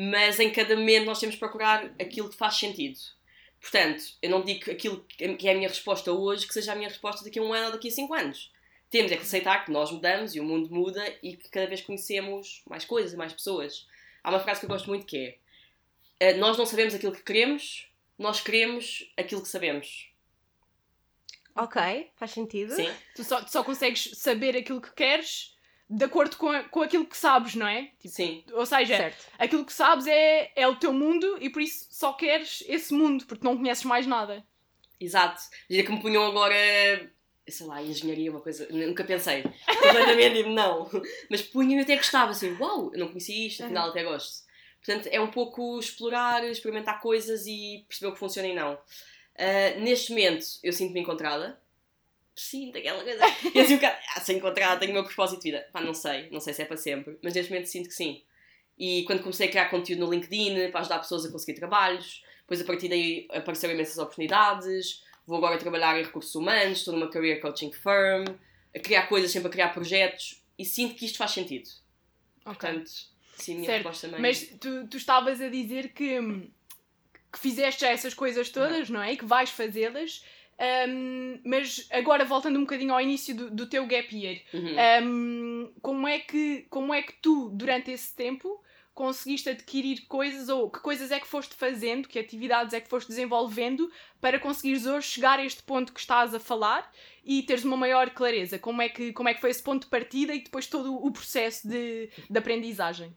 mas 0.00 0.38
em 0.38 0.52
cada 0.52 0.76
momento 0.76 1.06
nós 1.06 1.18
temos 1.18 1.34
de 1.34 1.40
procurar 1.40 1.86
aquilo 2.00 2.28
que 2.28 2.36
faz 2.36 2.54
sentido. 2.54 2.96
Portanto, 3.60 4.04
eu 4.22 4.30
não 4.30 4.44
digo 4.44 4.60
que 4.60 4.70
aquilo 4.70 5.04
que 5.04 5.48
é 5.48 5.50
a 5.50 5.54
minha 5.56 5.66
resposta 5.66 6.12
hoje 6.12 6.46
que 6.46 6.54
seja 6.54 6.70
a 6.70 6.76
minha 6.76 6.88
resposta 6.88 7.24
daqui 7.24 7.40
a 7.40 7.42
um 7.42 7.52
ano 7.52 7.66
ou 7.66 7.72
daqui 7.72 7.88
a 7.88 7.90
cinco 7.90 8.14
anos. 8.14 8.52
Temos 8.88 9.10
é 9.10 9.16
que 9.16 9.24
aceitar 9.24 9.64
que 9.64 9.72
nós 9.72 9.90
mudamos 9.90 10.36
e 10.36 10.40
o 10.40 10.44
mundo 10.44 10.72
muda 10.72 11.04
e 11.20 11.36
que 11.36 11.48
cada 11.50 11.66
vez 11.66 11.80
conhecemos 11.80 12.62
mais 12.70 12.84
coisas 12.84 13.12
e 13.12 13.16
mais 13.16 13.32
pessoas. 13.32 13.88
Há 14.22 14.30
uma 14.30 14.38
frase 14.38 14.60
que 14.60 14.66
eu 14.66 14.70
gosto 14.70 14.88
muito 14.88 15.04
que 15.04 15.18
é: 15.18 15.38
eh, 16.20 16.34
Nós 16.34 16.56
não 16.56 16.64
sabemos 16.64 16.94
aquilo 16.94 17.12
que 17.12 17.24
queremos, 17.24 17.90
nós 18.16 18.40
queremos 18.40 19.12
aquilo 19.16 19.42
que 19.42 19.48
sabemos. 19.48 20.12
Ok, 21.56 22.08
faz 22.14 22.30
sentido. 22.30 22.72
Sim, 22.72 22.88
Tu 23.16 23.24
só, 23.24 23.42
tu 23.42 23.50
só 23.50 23.64
consegues 23.64 24.12
saber 24.14 24.56
aquilo 24.56 24.80
que 24.80 24.94
queres 24.94 25.57
de 25.90 26.04
acordo 26.04 26.36
com, 26.36 26.48
a- 26.50 26.64
com 26.64 26.82
aquilo 26.82 27.06
que 27.06 27.16
sabes, 27.16 27.54
não 27.54 27.66
é? 27.66 27.90
Tipo, 27.98 28.14
sim. 28.14 28.44
ou 28.52 28.66
seja, 28.66 28.96
Certo. 28.96 29.26
aquilo 29.38 29.64
que 29.64 29.72
sabes 29.72 30.06
é, 30.06 30.50
é 30.54 30.66
o 30.68 30.76
teu 30.76 30.92
mundo 30.92 31.38
e 31.40 31.48
por 31.48 31.62
isso 31.62 31.86
só 31.90 32.12
queres 32.12 32.62
esse 32.68 32.92
mundo, 32.92 33.24
porque 33.26 33.44
não 33.46 33.56
conheces 33.56 33.84
mais 33.84 34.06
nada. 34.06 34.44
Exato. 35.00 35.40
Dizer 35.70 35.84
que 35.84 35.92
me 35.92 36.00
punham 36.02 36.24
agora, 36.26 36.54
sei 37.48 37.66
lá, 37.66 37.80
engenharia, 37.82 38.30
uma 38.30 38.40
coisa. 38.40 38.66
Nunca 38.70 39.04
pensei. 39.04 39.42
Completamente, 39.42 40.42
não. 40.50 40.90
Mas 41.30 41.40
punham 41.42 41.78
e 41.78 41.82
até 41.82 41.96
gostava, 41.96 42.32
assim, 42.32 42.56
uau, 42.60 42.90
eu 42.92 42.98
não 43.00 43.08
conhecia 43.08 43.46
isto, 43.46 43.64
afinal 43.64 43.90
até 43.90 44.02
gosto. 44.04 44.46
Portanto, 44.84 45.08
é 45.10 45.20
um 45.20 45.30
pouco 45.30 45.78
explorar, 45.78 46.44
experimentar 46.44 47.00
coisas 47.00 47.46
e 47.46 47.84
perceber 47.88 48.10
o 48.10 48.12
que 48.12 48.18
funciona 48.18 48.48
e 48.48 48.54
não. 48.54 48.78
Ah, 49.38 49.78
neste 49.78 50.10
momento, 50.10 50.44
eu 50.62 50.72
sinto-me 50.72 51.00
encontrada. 51.00 51.60
Sinto 52.38 52.78
aquela 52.78 53.02
coisa. 53.02 53.24
Eu 53.54 53.62
assim, 53.62 53.74
um 53.74 53.76
bocado, 53.76 53.98
ah, 54.14 54.20
sou 54.20 54.34
encontrada, 54.34 54.80
tenho 54.80 54.92
o 54.92 54.94
meu 54.94 55.04
propósito 55.04 55.42
de 55.42 55.50
vida. 55.50 55.68
Pá, 55.72 55.80
não 55.80 55.92
sei, 55.92 56.30
não 56.30 56.40
sei 56.40 56.54
se 56.54 56.62
é 56.62 56.64
para 56.64 56.76
sempre, 56.76 57.18
mas 57.22 57.34
neste 57.34 57.50
momento 57.50 57.66
sinto 57.66 57.88
que 57.88 57.94
sim. 57.94 58.22
E 58.78 59.02
quando 59.04 59.22
comecei 59.22 59.48
a 59.48 59.50
criar 59.50 59.68
conteúdo 59.70 60.06
no 60.06 60.10
LinkedIn 60.12 60.70
para 60.70 60.80
ajudar 60.80 61.00
pessoas 61.00 61.26
a 61.26 61.32
conseguir 61.32 61.58
trabalhos, 61.58 62.22
depois 62.40 62.60
a 62.60 62.64
partir 62.64 62.88
daí 62.88 63.26
apareceram 63.32 63.74
imensas 63.74 63.98
oportunidades. 63.98 65.02
Vou 65.26 65.36
agora 65.38 65.58
trabalhar 65.58 65.98
em 65.98 66.04
recursos 66.04 66.34
humanos, 66.34 66.78
estou 66.78 66.94
numa 66.94 67.10
career 67.10 67.40
coaching 67.40 67.72
firm, 67.72 68.24
a 68.74 68.78
criar 68.78 69.08
coisas, 69.08 69.30
sempre 69.30 69.48
a 69.48 69.50
criar 69.50 69.68
projetos 69.70 70.42
e 70.58 70.64
sinto 70.64 70.94
que 70.94 71.04
isto 71.04 71.18
faz 71.18 71.32
sentido. 71.32 71.68
Portanto, 72.44 72.88
sim, 73.36 73.52
a 73.52 73.54
minha 73.56 73.66
Certo, 73.66 73.84
resposta 73.84 74.08
também. 74.08 74.22
Mas 74.22 74.46
tu, 74.58 74.86
tu 74.88 74.96
estavas 74.96 75.40
a 75.40 75.48
dizer 75.48 75.92
que, 75.92 76.18
que 77.32 77.38
fizeste 77.38 77.82
já 77.82 77.90
essas 77.90 78.14
coisas 78.14 78.48
todas, 78.48 78.88
não 78.88 79.02
é? 79.02 79.12
E 79.12 79.16
que 79.16 79.24
vais 79.24 79.50
fazê-las. 79.50 80.24
Ahm, 80.58 81.40
mas 81.44 81.86
agora 81.90 82.24
voltando 82.24 82.56
um 82.58 82.62
bocadinho 82.62 82.92
ao 82.92 83.00
início 83.00 83.34
do, 83.34 83.50
do 83.50 83.66
teu 83.68 83.86
gap 83.86 84.14
year, 84.16 84.40
Uhum. 84.52 84.76
ahm, 84.76 85.72
como, 85.80 86.08
é 86.08 86.18
que, 86.18 86.66
como 86.68 86.92
é 86.92 87.00
que 87.02 87.12
tu, 87.22 87.50
durante 87.50 87.92
esse 87.92 88.14
tempo, 88.14 88.60
conseguiste 88.92 89.48
adquirir 89.48 90.06
coisas 90.08 90.48
ou 90.48 90.68
que 90.68 90.80
coisas 90.80 91.12
é 91.12 91.20
que 91.20 91.28
foste 91.28 91.54
fazendo, 91.54 92.08
que 92.08 92.18
atividades 92.18 92.74
é 92.74 92.80
que 92.80 92.88
foste 92.88 93.06
desenvolvendo 93.06 93.88
para 94.20 94.40
conseguires 94.40 94.84
hoje 94.86 95.06
chegar 95.06 95.38
a 95.38 95.44
este 95.44 95.62
ponto 95.62 95.92
que 95.92 96.00
estás 96.00 96.34
a 96.34 96.40
falar 96.40 96.90
e 97.24 97.44
teres 97.44 97.62
uma 97.64 97.76
maior 97.76 98.10
clareza? 98.10 98.58
Como 98.58 98.82
é 98.82 98.88
que, 98.88 99.12
como 99.12 99.28
é 99.28 99.34
que 99.34 99.40
foi 99.40 99.50
esse 99.50 99.62
ponto 99.62 99.84
de 99.84 99.90
partida 99.90 100.34
e 100.34 100.42
depois 100.42 100.66
todo 100.66 100.92
o 100.96 101.12
processo 101.12 101.68
de, 101.68 102.10
de 102.28 102.38
aprendizagem? 102.38 103.14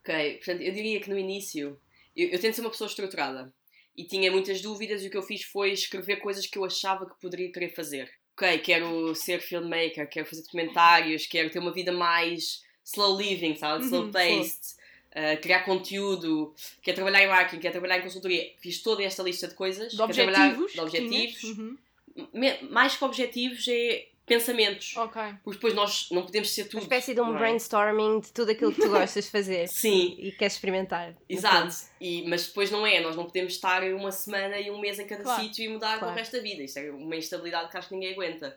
Ok, 0.00 0.36
portanto, 0.36 0.62
eu 0.62 0.72
diria 0.72 1.00
que 1.00 1.10
no 1.10 1.18
início 1.18 1.76
eu, 2.14 2.28
eu 2.28 2.40
tento 2.40 2.54
ser 2.54 2.60
uma 2.60 2.70
pessoa 2.70 2.86
estruturada 2.86 3.52
e 3.98 4.04
tinha 4.04 4.30
muitas 4.30 4.60
dúvidas 4.60 5.02
e 5.02 5.08
o 5.08 5.10
que 5.10 5.16
eu 5.16 5.22
fiz 5.22 5.42
foi 5.42 5.72
escrever 5.72 6.18
coisas 6.18 6.46
que 6.46 6.56
eu 6.56 6.64
achava 6.64 7.04
que 7.04 7.20
poderia 7.20 7.50
querer 7.50 7.74
fazer. 7.74 8.08
Ok, 8.36 8.58
quero 8.58 9.12
ser 9.16 9.40
filmmaker, 9.40 10.08
quero 10.08 10.24
fazer 10.24 10.42
documentários, 10.42 11.26
quero 11.26 11.50
ter 11.50 11.58
uma 11.58 11.72
vida 11.72 11.90
mais 11.90 12.62
slow 12.84 13.20
living, 13.20 13.56
sabe? 13.56 13.84
Slow 13.84 14.04
Uhum, 14.04 14.12
paced, 14.12 14.76
uh, 15.10 15.42
criar 15.42 15.64
conteúdo, 15.64 16.54
quero 16.80 16.94
trabalhar 16.94 17.24
em 17.24 17.26
marketing, 17.26 17.60
quero 17.60 17.72
trabalhar 17.72 17.98
em 17.98 18.02
consultoria. 18.02 18.52
Fiz 18.60 18.80
toda 18.80 19.02
esta 19.02 19.20
lista 19.24 19.48
de 19.48 19.54
coisas. 19.54 19.92
De 19.92 20.00
objetivos? 20.00 20.72
De 20.72 20.80
objetivos. 20.80 21.42
Uhum. 21.42 21.76
Mais 22.70 22.96
que 22.96 23.04
objetivos 23.04 23.66
é 23.66 24.06
pensamentos. 24.28 24.96
Ok. 24.96 25.20
Porque 25.42 25.56
depois 25.56 25.74
nós 25.74 26.08
não 26.10 26.22
podemos 26.22 26.50
ser 26.50 26.62
Uma 26.62 26.68
tudo. 26.70 26.82
espécie 26.82 27.14
de 27.14 27.20
um 27.20 27.34
é? 27.34 27.38
brainstorming 27.38 28.20
de 28.20 28.32
tudo 28.32 28.52
aquilo 28.52 28.72
que 28.72 28.80
tu 28.80 28.88
gostas 28.88 29.24
de 29.24 29.30
fazer 29.30 29.66
Sim, 29.68 30.14
e 30.18 30.30
queres 30.32 30.54
experimentar. 30.54 31.14
Exato, 31.28 31.74
e, 32.00 32.28
mas 32.28 32.46
depois 32.46 32.70
não 32.70 32.86
é, 32.86 33.00
nós 33.00 33.16
não 33.16 33.24
podemos 33.24 33.54
estar 33.54 33.82
uma 33.84 34.12
semana 34.12 34.58
e 34.58 34.70
um 34.70 34.78
mês 34.78 34.98
em 34.98 35.06
cada 35.06 35.22
Claro, 35.24 35.42
sítio 35.42 35.64
e 35.64 35.68
mudar 35.68 35.98
claro. 35.98 36.14
o 36.14 36.16
resto 36.16 36.36
da 36.36 36.42
vida. 36.42 36.62
Isto 36.62 36.78
é 36.78 36.90
uma 36.90 37.16
instabilidade 37.16 37.70
que 37.70 37.76
acho 37.76 37.88
que 37.88 37.94
ninguém 37.94 38.12
aguenta. 38.12 38.56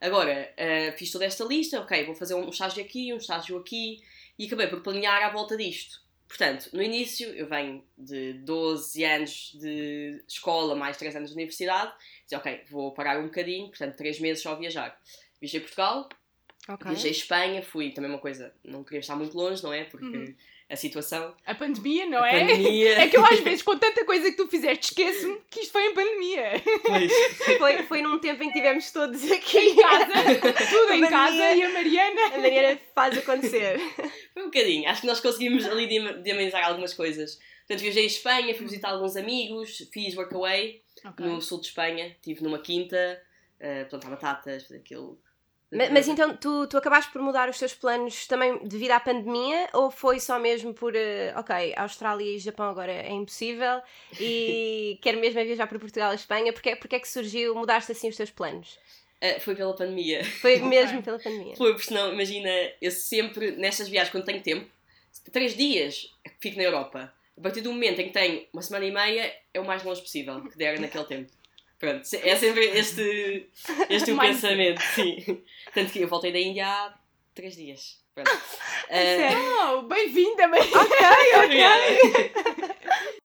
Agora, 0.00 0.52
ah, 0.56 0.92
fiz 0.96 1.10
toda 1.12 1.26
esta 1.26 1.44
lista, 1.44 1.78
ok, 1.80 2.06
vou 2.06 2.14
fazer 2.14 2.34
um 2.34 2.48
estágio 2.48 2.82
aqui, 2.82 3.12
um 3.12 3.18
estágio 3.18 3.58
aqui, 3.58 4.00
e 4.38 4.46
acabei 4.46 4.66
por 4.66 4.80
planear 4.80 5.22
à 5.22 5.28
volta 5.30 5.56
disto. 5.56 6.00
Portanto, 6.30 6.70
no 6.72 6.80
início, 6.80 7.28
eu 7.30 7.48
venho 7.48 7.84
de 7.98 8.34
12 8.34 9.04
anos 9.04 9.50
de 9.60 10.22
escola, 10.28 10.76
mais 10.76 10.96
3 10.96 11.16
anos 11.16 11.30
de 11.30 11.34
universidade, 11.34 11.92
disse, 12.22 12.36
ok, 12.36 12.62
vou 12.70 12.94
parar 12.94 13.18
um 13.18 13.24
bocadinho, 13.24 13.66
portanto, 13.68 13.96
3 13.96 14.20
meses 14.20 14.40
só 14.40 14.52
a 14.52 14.54
viajar. 14.54 14.96
Viajei 15.40 15.58
Portugal, 15.58 16.08
Ok. 16.68 16.88
Viajei 16.88 17.10
Espanha, 17.10 17.62
fui 17.62 17.90
também 17.90 18.08
uma 18.10 18.20
coisa, 18.20 18.54
não 18.62 18.84
queria 18.84 19.00
estar 19.00 19.16
muito 19.16 19.36
longe, 19.36 19.60
não 19.60 19.72
é? 19.72 19.84
Porque 19.84 20.06
Uhum. 20.06 20.34
A 20.70 20.76
situação. 20.76 21.34
A 21.44 21.54
pandemia, 21.54 22.06
não 22.06 22.22
a 22.22 22.28
é? 22.30 22.40
pandemia. 22.40 23.00
É 23.00 23.08
que 23.08 23.16
eu 23.16 23.24
às 23.24 23.40
vezes, 23.40 23.60
com 23.62 23.76
tanta 23.76 24.04
coisa 24.04 24.30
que 24.30 24.36
tu 24.36 24.46
fizeste, 24.46 24.86
esqueço-me 24.90 25.38
que 25.50 25.60
isto 25.60 25.72
foi 25.72 25.84
em 25.86 25.94
pandemia. 25.94 26.52
Pois. 26.86 27.12
Foi, 27.58 27.82
foi 27.82 28.02
num 28.02 28.18
tempo 28.20 28.42
em 28.42 28.50
que 28.50 28.58
estivemos 28.58 28.90
todos 28.92 29.30
aqui. 29.30 29.58
Em 29.58 29.76
casa, 29.76 30.12
tudo 30.70 30.92
em 30.92 31.04
A 31.04 31.08
casa 31.10 31.36
Maria- 31.36 31.56
e 31.56 31.62
a 31.64 31.68
Mariana. 31.70 32.20
A 32.34 32.38
Mariana 32.38 32.80
faz 32.94 33.18
acontecer. 33.18 33.78
Foi 34.32 34.42
um 34.42 34.46
bocadinho. 34.46 34.88
Acho 34.88 35.00
que 35.02 35.06
nós 35.06 35.20
conseguimos 35.20 35.66
ali 35.66 35.86
dim- 35.88 36.22
dinamizar 36.22 36.64
algumas 36.64 36.94
coisas. 36.94 37.38
Portanto, 37.66 37.80
viajei 37.82 38.04
em 38.04 38.06
Espanha, 38.06 38.54
fui 38.54 38.64
visitar 38.66 38.90
alguns 38.90 39.16
amigos, 39.16 39.88
fiz 39.92 40.16
workaway 40.16 40.82
no 41.18 41.40
sul 41.40 41.60
de 41.60 41.66
Espanha, 41.68 42.08
estive 42.08 42.42
numa 42.42 42.58
quinta, 42.60 43.20
uh, 43.60 43.88
plantar 43.88 44.10
batatas, 44.10 44.62
fazer 44.64 44.78
aquilo. 44.78 45.18
Ma- 45.72 45.88
Mas, 45.90 46.08
então, 46.08 46.36
tu, 46.36 46.66
tu 46.66 46.76
acabaste 46.76 47.12
por 47.12 47.22
mudar 47.22 47.48
os 47.48 47.58
teus 47.58 47.72
planos 47.74 48.26
também 48.26 48.58
devido 48.66 48.90
à 48.90 49.00
pandemia 49.00 49.68
ou 49.72 49.90
foi 49.90 50.18
só 50.18 50.38
mesmo 50.38 50.74
por, 50.74 50.96
eh, 50.96 51.32
ok, 51.36 51.74
Austrália 51.76 52.24
e 52.24 52.38
Japão 52.38 52.68
agora 52.68 52.92
é 52.92 53.12
impossível 53.12 53.80
e 54.18 54.98
quero 55.02 55.20
mesmo 55.20 55.38
é 55.38 55.44
viajar 55.44 55.66
para 55.68 55.78
Portugal 55.78 56.12
e 56.12 56.16
Espanha? 56.16 56.52
Porque, 56.52 56.74
porque 56.76 56.96
é 56.96 57.00
que 57.00 57.08
surgiu, 57.08 57.54
mudaste 57.54 57.92
assim 57.92 58.08
os 58.08 58.16
teus 58.16 58.30
planos? 58.30 58.78
Uh, 59.22 59.38
foi 59.40 59.54
pela 59.54 59.76
pandemia. 59.76 60.24
Foi 60.24 60.56
mesmo 60.62 61.02
pela 61.02 61.18
pandemia? 61.18 61.54
Foi, 61.54 61.72
porque 61.72 61.86
senão, 61.86 62.12
imagina, 62.12 62.50
eu 62.80 62.90
sempre, 62.90 63.52
nestas 63.52 63.88
viagens, 63.88 64.10
quando 64.10 64.24
tenho 64.24 64.42
tempo, 64.42 64.68
três 65.30 65.54
dias 65.54 66.06
fico 66.40 66.56
na 66.56 66.64
Europa. 66.64 67.12
A 67.38 67.42
partir 67.42 67.60
do 67.60 67.72
momento 67.72 68.00
em 68.00 68.06
que 68.08 68.12
tenho 68.12 68.46
uma 68.52 68.60
semana 68.60 68.84
e 68.84 68.90
meia, 68.90 69.32
é 69.54 69.60
o 69.60 69.64
mais 69.64 69.82
longe 69.82 70.00
possível 70.02 70.42
que 70.42 70.58
der 70.58 70.78
naquele 70.80 71.04
tempo. 71.04 71.30
Pronto, 71.80 72.06
é 72.12 72.36
sempre 72.36 72.66
este, 72.66 73.48
este 73.88 74.12
o 74.12 74.18
pensamento, 74.18 74.82
sim. 74.94 75.42
Tanto 75.74 75.90
que 75.90 76.00
eu 76.00 76.08
voltei 76.08 76.30
da 76.30 76.38
Índia 76.38 76.66
há 76.66 76.94
três 77.34 77.56
dias. 77.56 77.98
Pronto. 78.14 78.30
Uh, 78.90 79.76
Oh, 79.76 79.82
bem-vinda, 79.82 80.48
Mariana. 80.48 81.44
Obrigada. 81.44 81.84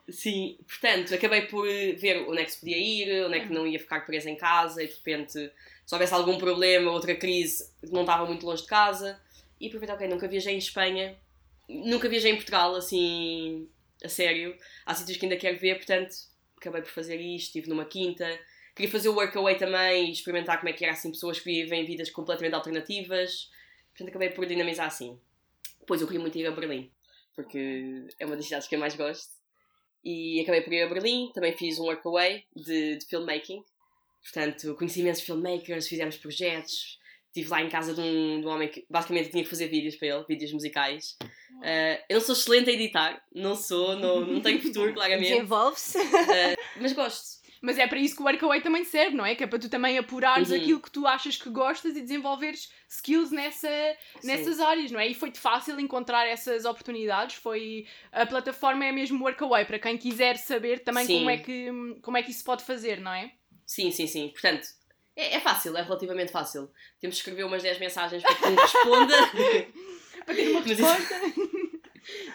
Sim, 0.08 0.58
portanto, 0.68 1.16
acabei 1.16 1.42
por 1.48 1.66
ver 1.66 2.24
onde 2.30 2.40
é 2.40 2.46
que 2.46 2.52
se 2.52 2.60
podia 2.60 2.78
ir, 2.78 3.26
onde 3.26 3.38
é 3.38 3.40
que 3.40 3.52
não 3.52 3.66
ia 3.66 3.80
ficar 3.80 4.02
presa 4.02 4.30
em 4.30 4.36
casa 4.36 4.84
e 4.84 4.88
de 4.88 4.94
repente, 4.94 5.34
se 5.34 5.96
houvesse 5.96 6.14
algum 6.14 6.38
problema, 6.38 6.92
outra 6.92 7.16
crise, 7.16 7.68
não 7.82 8.02
estava 8.02 8.28
muito 8.28 8.46
longe 8.46 8.62
de 8.62 8.68
casa. 8.68 9.20
E 9.60 9.68
aproveitei, 9.68 9.96
ok, 9.96 10.08
nunca 10.08 10.28
viajei 10.28 10.54
em 10.54 10.60
Espanha, 10.60 11.18
nunca 11.68 12.08
viajei 12.08 12.32
em 12.32 12.36
Portugal, 12.36 12.76
assim, 12.76 13.68
a 14.04 14.08
sério. 14.08 14.56
Há 14.86 14.94
sítios 14.94 15.18
que 15.18 15.26
ainda 15.26 15.38
quero 15.38 15.58
ver, 15.58 15.78
portanto, 15.78 16.16
acabei 16.58 16.82
por 16.82 16.92
fazer 16.92 17.20
isto, 17.20 17.48
estive 17.48 17.70
numa 17.70 17.86
quinta. 17.86 18.40
Queria 18.76 18.92
fazer 18.92 19.10
o 19.10 19.16
workaway 19.16 19.58
também 19.58 20.12
experimentar 20.12 20.58
como 20.58 20.70
é 20.70 20.74
que 20.74 20.84
era 20.84 20.94
assim 20.94 21.12
pessoas 21.12 21.40
que 21.40 21.46
vivem 21.46 21.86
vidas 21.86 22.10
completamente 22.10 22.54
alternativas. 22.54 23.50
Portanto, 23.92 24.10
acabei 24.10 24.30
por 24.30 24.46
dinamizar 24.46 24.88
assim. 24.88 25.18
Depois 25.80 26.02
eu 26.02 26.08
queria 26.08 26.22
muito 26.22 26.38
ir 26.38 26.46
a 26.46 26.52
Berlim, 26.52 26.92
porque 27.36 28.08
é 28.20 28.26
uma 28.26 28.36
das 28.36 28.46
cidades 28.46 28.68
que 28.68 28.76
eu 28.76 28.80
mais 28.80 28.96
gosto. 28.96 29.34
E 30.04 30.42
acabei 30.42 30.62
por 30.62 30.74
ir 30.74 30.82
a 30.84 30.88
Berlim, 30.88 31.32
também 31.34 31.56
fiz 31.56 31.80
um 31.80 31.84
workaway 31.84 32.44
de, 32.56 32.98
de 32.98 33.06
filmmaking. 33.06 33.64
Portanto, 34.22 34.76
conheci 34.76 35.02
imensos 35.02 35.24
filmmakers, 35.24 35.88
fizemos 35.88 36.18
projetos. 36.18 37.00
Estive 37.36 37.50
lá 37.50 37.62
em 37.62 37.68
casa 37.68 37.94
de 37.94 38.00
um, 38.00 38.40
de 38.40 38.48
um 38.48 38.50
homem 38.50 38.70
que 38.70 38.86
basicamente 38.90 39.30
tinha 39.30 39.44
que 39.44 39.50
fazer 39.50 39.68
vídeos 39.68 39.98
para 39.98 40.08
ele, 40.08 40.26
vídeos 40.26 40.54
musicais. 40.54 41.18
Uh, 41.56 42.02
eu 42.08 42.20
não 42.20 42.22
sou 42.22 42.34
excelente 42.34 42.70
a 42.70 42.74
editar, 42.74 43.22
não 43.34 43.58
sou, 43.58 43.98
não, 43.98 44.22
não 44.22 44.40
tenho 44.40 44.62
futuro, 44.62 44.94
claramente. 44.96 45.34
Desenvolve-se. 45.34 45.98
Uh, 45.98 46.56
mas 46.80 46.94
gosto. 46.94 47.44
Mas 47.62 47.78
é 47.78 47.88
para 47.88 48.00
isso 48.00 48.16
que 48.16 48.22
o 48.22 48.26
Workaway 48.26 48.62
também 48.62 48.86
serve, 48.86 49.18
não 49.18 49.26
é? 49.26 49.36
Que 49.36 49.44
é 49.44 49.48
para 49.48 49.60
tu 49.60 49.68
também 49.68 49.98
apurares 49.98 50.50
Uhum. 50.50 50.56
aquilo 50.56 50.80
que 50.80 50.90
tu 50.92 51.06
achas 51.06 51.36
que 51.36 51.50
gostas 51.50 51.98
e 51.98 52.02
desenvolveres 52.02 52.70
skills 52.88 53.32
nessa, 53.32 53.68
nessas 54.24 54.62
áreas, 54.62 54.92
não 54.92 55.00
é? 55.00 55.08
E 55.08 55.14
foi-te 55.14 55.40
fácil 55.40 55.78
encontrar 55.78 56.26
essas 56.26 56.64
oportunidades. 56.64 57.36
Foi 57.36 57.86
a 58.14 58.26
plataforma 58.26 58.86
é 58.86 58.94
mesmo 58.94 59.22
Workaway 59.22 59.66
para 59.66 59.80
quem 59.80 59.98
quiser 59.98 60.38
saber 60.38 60.86
também 60.86 61.06
Sim. 61.06 61.18
como 61.18 61.30
é 61.30 61.38
que 61.38 61.70
como 62.02 62.16
é 62.16 62.24
que 62.24 62.32
isso 62.32 62.46
pode 62.46 62.64
fazer, 62.64 63.02
não 63.02 63.12
é? 63.12 63.32
Sim, 63.66 63.92
sim, 63.92 64.08
sim. 64.08 64.30
Portanto, 64.30 64.68
é, 65.16 65.36
é 65.36 65.40
fácil, 65.40 65.76
é 65.78 65.82
relativamente 65.82 66.32
fácil. 66.32 66.70
Temos 67.00 67.16
que 67.16 67.22
escrever 67.22 67.44
umas 67.46 67.64
10 67.64 67.80
mensagens 67.80 68.22
para 68.24 68.36
que 68.36 68.46
um 68.46 68.56
responda. 68.56 69.16
Para 70.26 70.34
ter 70.36 70.50
uma 70.50 70.62
Mas 70.62 70.72
isso- 70.72 70.84
resposta. 70.84 71.22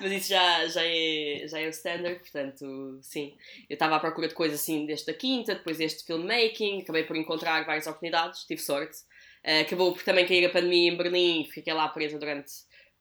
Mas 0.01 0.13
isso 0.13 0.29
já, 0.31 0.67
já, 0.67 0.83
é, 0.85 1.45
já 1.47 1.61
é 1.61 1.67
o 1.67 1.71
standard, 1.71 2.19
portanto, 2.21 2.99
sim. 3.03 3.37
Eu 3.69 3.75
estava 3.75 3.97
à 3.97 4.01
procura 4.01 4.27
de 4.29 4.35
coisas 4.35 4.61
assim 4.61 4.85
desta 4.87 5.13
quinta, 5.13 5.55
depois 5.55 5.79
deste 5.79 6.05
filmmaking, 6.05 6.83
acabei 6.83 7.05
por 7.05 7.17
encontrar 7.17 7.65
várias 7.65 7.87
oportunidades, 7.87 8.45
tive 8.45 8.61
sorte. 8.61 8.99
Eh, 9.45 9.61
acabou 9.61 9.93
por 9.93 10.03
também 10.03 10.27
cair 10.27 10.45
a 10.47 10.51
pandemia 10.51 10.91
em 10.93 10.97
Berlim, 10.97 11.45
fiquei 11.53 11.73
lá 11.73 11.89
presa 11.89 12.19
durante 12.19 12.51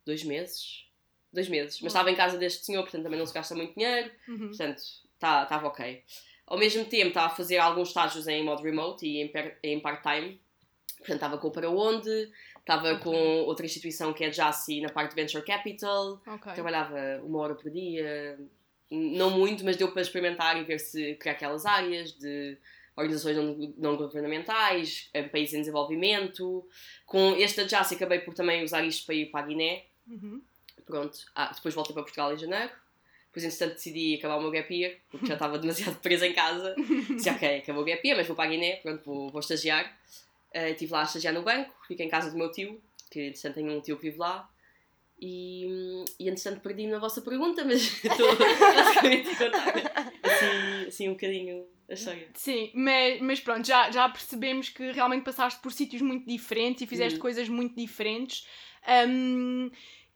dois 0.06 0.24
meses. 0.24 0.86
Dois 1.34 1.48
meses. 1.50 1.80
Mas 1.82 1.92
estava 1.92 2.10
em 2.12 2.16
casa 2.16 2.38
deste 2.38 2.66
senhor, 2.66 2.82
portanto 2.84 3.04
também 3.04 3.18
não 3.20 3.26
se 3.26 3.34
gasta 3.34 3.54
muito 3.56 3.74
dinheiro, 3.76 4.12
Uhum. 4.28 4.48
portanto 4.50 4.82
estava 5.16 5.68
ok. 5.68 6.04
Ao 6.50 6.58
mesmo 6.58 6.84
tempo 6.86 7.10
estava 7.10 7.28
a 7.28 7.36
fazer 7.36 7.60
alguns 7.60 7.90
estágios 7.90 8.28
em 8.28 8.44
modo 8.44 8.64
remote 8.64 9.06
e 9.06 9.22
em, 9.64 9.80
part-time, 9.80 10.42
portanto 10.98 11.14
estava 11.16 11.38
com 11.38 11.48
o 11.48 11.52
Para 11.52 11.70
Onde, 11.70 12.30
estava 12.60 12.94
Ok. 12.94 13.04
com 13.04 13.42
outra 13.44 13.66
instituição 13.66 14.12
que 14.12 14.24
é 14.24 14.28
a 14.28 14.32
JASI 14.32 14.82
na 14.82 14.90
parte 14.90 15.12
de 15.16 15.22
Venture 15.22 15.46
Capital, 15.46 16.20
Ok. 16.28 16.54
trabalhava 16.54 16.98
uma 17.24 17.40
hora 17.40 17.54
por 17.54 17.70
dia, 17.70 18.40
não 18.90 19.30
muito, 19.30 19.64
mas 19.64 19.78
deu 19.78 19.92
para 19.92 20.02
experimentar 20.02 20.58
e 20.60 20.64
ver 20.64 20.80
se 20.80 21.14
criar 21.16 21.34
aquelas 21.34 21.68
áreas 21.68 22.12
de 22.14 22.58
organizações 22.96 23.38
não, 23.38 23.74
não 23.78 23.96
governamentais, 23.96 25.08
em 25.14 25.28
países 25.30 25.54
em 25.54 25.60
desenvolvimento. 25.60 26.68
Com 27.06 27.36
esta 27.36 27.68
JASI 27.68 27.94
acabei 27.96 28.20
por 28.20 28.34
também 28.34 28.64
usar 28.64 28.84
isto 28.84 29.06
para 29.06 29.14
ir 29.16 29.28
para 29.28 29.42
a 29.42 29.48
Guiné. 29.48 29.84
Uhum. 30.08 30.42
Pronto, 30.86 31.20
ah, 31.36 31.52
depois 31.54 31.76
voltei 31.76 31.94
para 31.94 32.02
Portugal 32.02 32.34
em 32.34 32.38
janeiro. 32.40 32.72
Depois, 33.40 33.54
entretanto, 33.54 33.76
decidi 33.76 34.16
acabar 34.16 34.38
o 34.38 34.42
meu 34.42 34.52
gap 34.52 34.74
year, 34.74 34.98
porque 35.10 35.26
já 35.26 35.34
estava 35.36 35.58
demasiado 35.58 35.96
presa 36.02 36.28
em 36.28 36.34
casa. 36.34 36.76
Disse, 37.10 37.30
ok, 37.30 37.58
acabou 37.60 37.84
o 37.84 37.86
gap 37.86 38.06
year, 38.06 38.18
mas 38.18 38.28
vou 38.28 38.36
para 38.36 38.46
a 38.50 38.52
Guiné, 38.52 38.76
pronto, 38.78 39.04
vou, 39.06 39.30
vou 39.30 39.40
estagiar. 39.40 39.98
Eh, 40.54 40.72
estive 40.72 40.92
lá 40.92 41.02
a 41.02 41.04
estagiar 41.04 41.34
no 41.34 41.42
banco, 41.44 41.74
fiquei 41.88 42.06
em 42.06 42.10
casa 42.10 42.32
do 42.32 42.38
meu 42.38 42.52
tio, 42.52 42.82
que 43.10 43.28
entretanto 43.28 43.56
tenho 43.56 43.72
um 43.72 43.82
tio 43.82 43.96
que 43.98 44.04
vive 44.04 44.18
lá. 44.18 44.50
E, 45.22 45.66
hum, 45.70 46.06
e 46.20 46.30
entretanto 46.30 46.62
perdi-me 46.62 46.92
na 46.92 47.00
vossa 47.00 47.22
pergunta, 47.22 47.64
mas 47.66 47.82
estou 48.04 48.36
basicamente 48.38 49.30
a 49.30 49.36
contar 49.36 49.74
assim, 50.24 50.88
assim 50.88 51.10
um 51.10 51.14
bocadinho 51.14 51.66
a 51.90 51.94
história. 51.94 52.28
Sim, 52.34 52.72
mas, 52.74 53.20
mas 53.22 53.40
pronto, 53.40 53.66
já, 53.68 53.92
já 53.92 54.08
percebemos 54.10 54.70
que 54.70 54.92
realmente 54.92 55.24
passaste 55.24 55.60
por 55.62 55.72
sítios 55.74 56.02
muito 56.02 56.26
diferentes 56.26 56.82
e 56.84 56.88
fizeste 56.88 57.16
Uhum. 57.16 57.22
coisas 57.22 57.50
muito 57.50 57.76
diferentes. 57.76 58.48
Hum, 59.08 59.70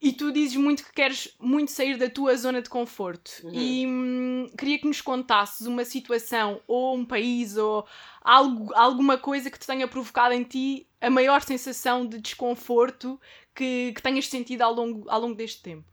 e 0.03 0.12
tu 0.12 0.33
dizes 0.33 0.57
muito 0.57 0.83
que 0.83 0.91
queres 0.91 1.33
muito 1.39 1.72
sair 1.72 1.98
da 1.98 2.10
tua 2.10 2.36
zona 2.36 2.62
de 2.62 2.69
conforto. 2.69 3.31
Uhum. 3.41 3.53
E 3.53 3.88
hum, 3.88 4.51
queria 4.57 4.77
que 4.77 4.86
nos 4.86 5.00
contasses 5.00 5.65
uma 5.65 5.86
situação, 5.86 6.62
ou 6.67 6.98
um 6.98 7.05
país, 7.05 7.55
ou 7.55 7.88
algo, 8.22 8.74
alguma 8.75 9.17
coisa 9.17 9.50
que 9.50 9.57
te 9.57 9.65
tenha 9.65 9.88
provocado 9.88 10.33
em 10.33 10.43
ti 10.43 10.86
a 11.00 11.10
maior 11.10 11.41
sensação 11.41 12.05
de 12.05 12.19
desconforto 12.19 13.17
que, 13.55 13.93
que 13.95 14.01
tenhas 14.01 14.27
sentido 14.27 14.63
ao 14.63 14.74
longo, 14.74 15.10
ao 15.10 15.22
longo 15.22 15.36
deste 15.36 15.63
tempo. 15.63 15.88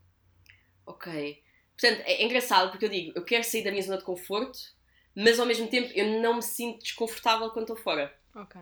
Ok. 0.85 1.41
Portanto, 1.79 2.03
é 2.05 2.15
é 2.15 2.25
engraçado 2.25 2.73
porque 2.73 2.87
eu 2.87 2.91
digo, 2.91 3.13
eu 3.15 3.25
quero 3.25 3.45
sair 3.45 3.63
da 3.63 3.71
minha 3.71 3.83
zona 3.85 3.99
de 3.99 4.05
conforto, 4.05 4.59
mas 5.15 5.39
ao 5.39 5.47
mesmo 5.47 5.69
tempo 5.69 5.89
eu 5.95 6.21
não 6.21 6.35
me 6.35 6.43
sinto 6.43 6.81
desconfortável 6.81 7.49
quando 7.51 7.71
estou 7.71 7.77
fora. 7.77 8.13
Ok. 8.35 8.61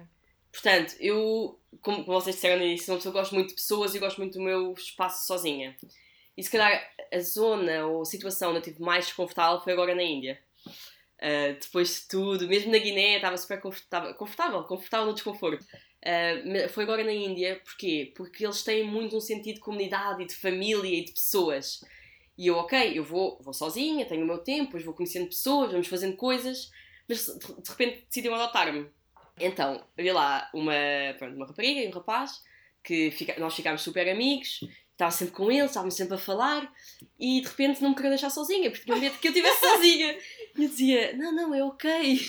Portanto, 0.61 0.97
eu, 0.99 1.57
como 1.81 2.05
vocês 2.05 2.35
disseram 2.35 2.59
no 2.59 2.65
início, 2.65 2.87
sou 2.87 2.95
uma 2.95 2.99
pessoa 2.99 3.13
que 3.13 3.19
gosto 3.21 3.35
muito 3.37 3.49
de 3.51 3.55
pessoas 3.55 3.95
e 3.95 3.99
gosto 4.01 4.19
muito 4.19 4.39
do 4.39 4.45
meu 4.45 4.73
espaço 4.73 5.25
sozinha. 5.25 5.77
E 6.37 6.43
se 6.43 6.51
calhar 6.51 6.85
a 7.13 7.21
zona 7.21 7.87
ou 7.87 8.03
a 8.03 8.05
situação 8.05 8.51
onde 8.51 8.59
eu 8.59 8.63
estive 8.63 8.83
mais 8.83 9.07
desconfortável 9.07 9.61
foi 9.61 9.73
agora 9.73 9.95
na 9.95 10.03
Índia. 10.03 10.37
Uh, 10.67 11.55
depois 11.61 12.01
de 12.01 12.09
tudo, 12.09 12.49
mesmo 12.49 12.73
na 12.73 12.79
Guiné, 12.79 13.17
estava 13.17 13.37
super 13.37 13.61
confortável, 13.61 14.15
confortável, 14.15 14.65
confortável 14.65 15.07
no 15.07 15.15
desconforto. 15.15 15.63
Uh, 15.63 16.69
foi 16.71 16.83
agora 16.83 17.05
na 17.05 17.13
Índia, 17.13 17.61
porquê? 17.65 18.13
Porque 18.17 18.45
eles 18.45 18.65
têm 18.65 18.83
muito 18.83 19.17
um 19.17 19.21
sentido 19.21 19.57
de 19.57 19.61
comunidade 19.61 20.25
e 20.25 20.27
de 20.27 20.35
família 20.35 20.99
e 20.99 21.05
de 21.05 21.13
pessoas. 21.13 21.85
E 22.37 22.49
eu, 22.49 22.57
ok, 22.57 22.99
eu 22.99 23.05
vou, 23.05 23.39
vou 23.41 23.55
sozinha, 23.55 24.07
tenho 24.07 24.25
o 24.25 24.27
meu 24.27 24.39
tempo, 24.39 24.77
vou 24.81 24.95
conhecendo 24.95 25.27
pessoas, 25.27 25.71
vamos 25.71 25.87
fazendo 25.87 26.17
coisas, 26.17 26.69
mas 27.09 27.27
de 27.27 27.63
de 27.63 27.71
repente 27.71 28.05
decidiram 28.09 28.35
adotar-me. 28.35 28.98
Então, 29.41 29.85
havia 29.99 30.15
lá 30.15 30.49
uma, 30.55 30.75
pronto, 31.19 31.37
uma 31.37 31.47
rapariga 31.47 31.81
e 31.81 31.89
um 31.89 31.91
rapaz 31.93 32.43
que 32.83 33.11
fica, 33.11 33.39
nós 33.39 33.55
ficámos 33.55 33.83
super 33.83 34.09
amigos, 34.09 34.61
estava 34.93 35.11
sempre 35.11 35.35
com 35.35 35.51
eles, 35.51 35.67
estávamos 35.67 35.95
sempre 35.95 36.15
a 36.15 36.19
falar 36.19 36.73
e 37.19 37.41
de 37.41 37.47
repente 37.49 37.83
não 37.83 37.91
me 37.91 37.95
queria 37.95 38.11
deixar 38.11 38.31
sozinha, 38.31 38.71
porque 38.71 38.85
tinha 38.85 38.97
medo 38.97 39.19
que 39.19 39.29
eu 39.29 39.33
estivesse 39.33 39.61
sozinha. 39.61 40.19
E 40.57 40.65
eu 40.65 40.69
dizia: 40.69 41.17
Não, 41.17 41.33
não, 41.33 41.55
é 41.55 41.63
ok, 41.63 42.21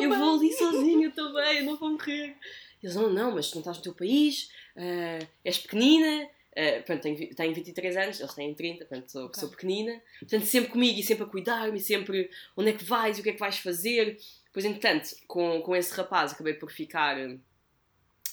eu 0.00 0.08
vou 0.18 0.36
ali 0.38 0.52
sozinha, 0.52 1.06
eu 1.06 1.10
estou 1.10 1.32
bem, 1.34 1.58
eu 1.58 1.64
não 1.64 1.76
vou 1.76 1.90
morrer. 1.90 2.36
E 2.82 2.86
eles: 2.86 2.96
Não, 2.96 3.10
não, 3.10 3.32
mas 3.32 3.50
tu 3.50 3.54
não 3.56 3.60
estás 3.60 3.76
no 3.76 3.82
teu 3.82 3.94
país, 3.94 4.50
ah, 4.76 5.18
és 5.44 5.58
pequenina. 5.58 6.28
ah, 6.56 6.82
pronto, 6.84 7.02
tenho, 7.02 7.34
tenho 7.34 7.54
23 7.54 7.96
anos, 7.96 8.18
eles 8.20 8.34
têm 8.34 8.54
30, 8.54 8.84
portanto 8.84 9.12
sou, 9.12 9.26
Ok. 9.26 9.40
sou 9.40 9.48
pequenina. 9.50 10.00
Portanto, 10.18 10.44
sempre 10.46 10.70
comigo 10.70 10.98
e 10.98 11.02
sempre 11.04 11.24
a 11.24 11.26
cuidar-me, 11.26 11.78
sempre 11.78 12.30
onde 12.56 12.70
é 12.70 12.72
que 12.72 12.84
vais 12.84 13.18
o 13.18 13.22
que 13.22 13.30
é 13.30 13.32
que 13.32 13.38
vais 13.38 13.58
fazer. 13.58 14.18
Depois, 14.58 14.64
entretanto, 14.74 15.14
com, 15.28 15.62
com 15.62 15.76
esse 15.76 15.94
rapaz 15.94 16.32
acabei 16.32 16.52
por 16.52 16.68
ficar 16.68 17.16
hum, 17.16 17.38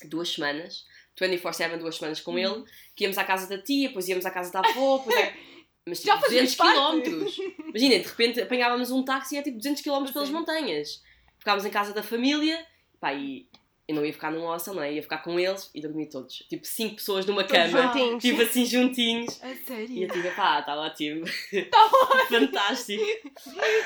duas 0.05 0.29
semanas, 0.29 0.83
24-7, 1.21 1.77
duas 1.77 1.97
semanas 1.97 2.19
com 2.19 2.37
ele, 2.39 2.63
que 2.95 3.03
íamos 3.03 3.15
à 3.19 3.23
casa 3.23 3.47
da 3.47 3.61
tia, 3.61 3.89
depois 3.89 4.07
íamos 4.07 4.25
à 4.25 4.31
casa 4.31 4.51
da 4.51 4.67
avó, 4.67 4.97
depois 4.97 5.15
era- 5.15 5.33
Mas 5.87 5.99
tipo, 5.99 6.15
Já 6.15 6.19
fazias 6.19 6.55
200 6.55 6.55
parte? 6.55 6.73
quilómetros. 6.73 7.37
Imagina, 7.69 7.99
de 7.99 8.07
repente 8.07 8.41
apanhávamos 8.41 8.89
um 8.89 9.03
táxi 9.05 9.35
e 9.35 9.37
é 9.37 9.43
tipo 9.43 9.57
200 9.57 9.83
km 9.83 10.11
pelas 10.11 10.31
montanhas. 10.31 11.03
Ficávamos 11.37 11.63
em 11.63 11.69
casa 11.69 11.93
da 11.93 12.01
família, 12.01 12.65
pá, 12.99 13.13
e 13.13 13.47
eu 13.87 13.95
não 13.95 14.05
ia 14.05 14.11
ficar 14.13 14.31
num 14.31 14.41
hostel, 14.41 14.73
não 14.73 14.83
é? 14.83 14.93
Ia 14.93 15.01
ficar 15.03 15.19
com 15.19 15.39
eles 15.39 15.69
e 15.73 15.81
dormir 15.81 16.07
todos. 16.07 16.37
Tipo, 16.49 16.65
5 16.65 16.95
pessoas 16.95 17.25
numa 17.25 17.43
cama. 17.43 17.67
juntinhos. 17.67 18.23
Tipo 18.23 18.41
assim, 18.41 18.65
juntinhos. 18.65 19.43
A 19.43 19.47
E 19.49 19.51
eu 19.51 19.57
sério? 19.65 20.07
tipo, 20.09 20.35
pá, 20.35 20.59
está 20.59 20.75
ótimo. 20.75 21.25
Tá 21.71 21.89
Fantástico. 22.29 23.03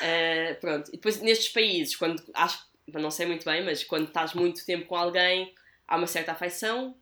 Eh, 0.02 0.54
pronto. 0.62 0.88
E 0.90 0.92
depois 0.94 1.22
nestes 1.22 1.50
países, 1.50 1.96
quando 1.96 2.22
acho 2.34 2.58
que 2.86 2.98
não 2.98 3.12
sei 3.12 3.26
muito 3.26 3.46
bem, 3.46 3.64
mas 3.64 3.84
quando 3.84 4.08
estás 4.08 4.34
muito 4.34 4.66
tempo 4.66 4.86
com 4.86 4.96
alguém, 4.96 5.54
há 5.88 5.98
uma 5.98 6.08
certa 6.08 6.32
afeição. 6.32 6.96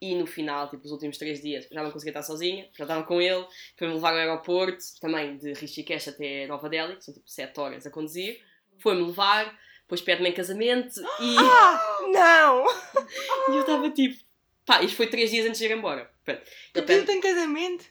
E 0.00 0.14
no 0.14 0.26
final, 0.26 0.70
tipo, 0.70 0.84
os 0.86 0.92
últimos 0.92 1.18
três 1.18 1.42
dias, 1.42 1.66
já 1.72 1.82
não 1.82 1.90
conseguia 1.90 2.10
estar 2.12 2.22
sozinha, 2.22 2.68
já 2.78 2.84
estava 2.84 3.02
com 3.02 3.20
ele, 3.20 3.44
foi-me 3.76 3.94
levar 3.94 4.12
ao 4.12 4.18
aeroporto, 4.18 4.78
também 5.00 5.36
de 5.36 5.52
Rishikesh 5.54 6.06
até 6.06 6.46
Nova 6.46 6.68
Delhi, 6.68 6.94
que 6.96 7.04
são 7.04 7.12
tipo 7.12 7.28
7 7.28 7.58
horas 7.58 7.84
a 7.84 7.90
conduzir, 7.90 8.40
foi-me 8.78 9.02
levar, 9.08 9.58
depois 9.88 10.02
pede-me 10.02 10.28
em 10.28 10.32
casamento 10.32 11.00
e, 11.18 11.34
Não! 12.12 12.66
e 13.48 13.56
eu 13.56 13.60
estava 13.62 13.88
tipo, 13.88 14.22
pá, 14.66 14.82
isto 14.82 14.94
foi 14.98 15.06
três 15.06 15.30
dias 15.30 15.46
antes 15.46 15.58
de 15.58 15.64
ir 15.64 15.70
embora. 15.70 16.10
Pronto. 16.22 16.42
Ele 16.74 16.86
pede- 16.86 17.10
em 17.10 17.20
casamento? 17.22 17.86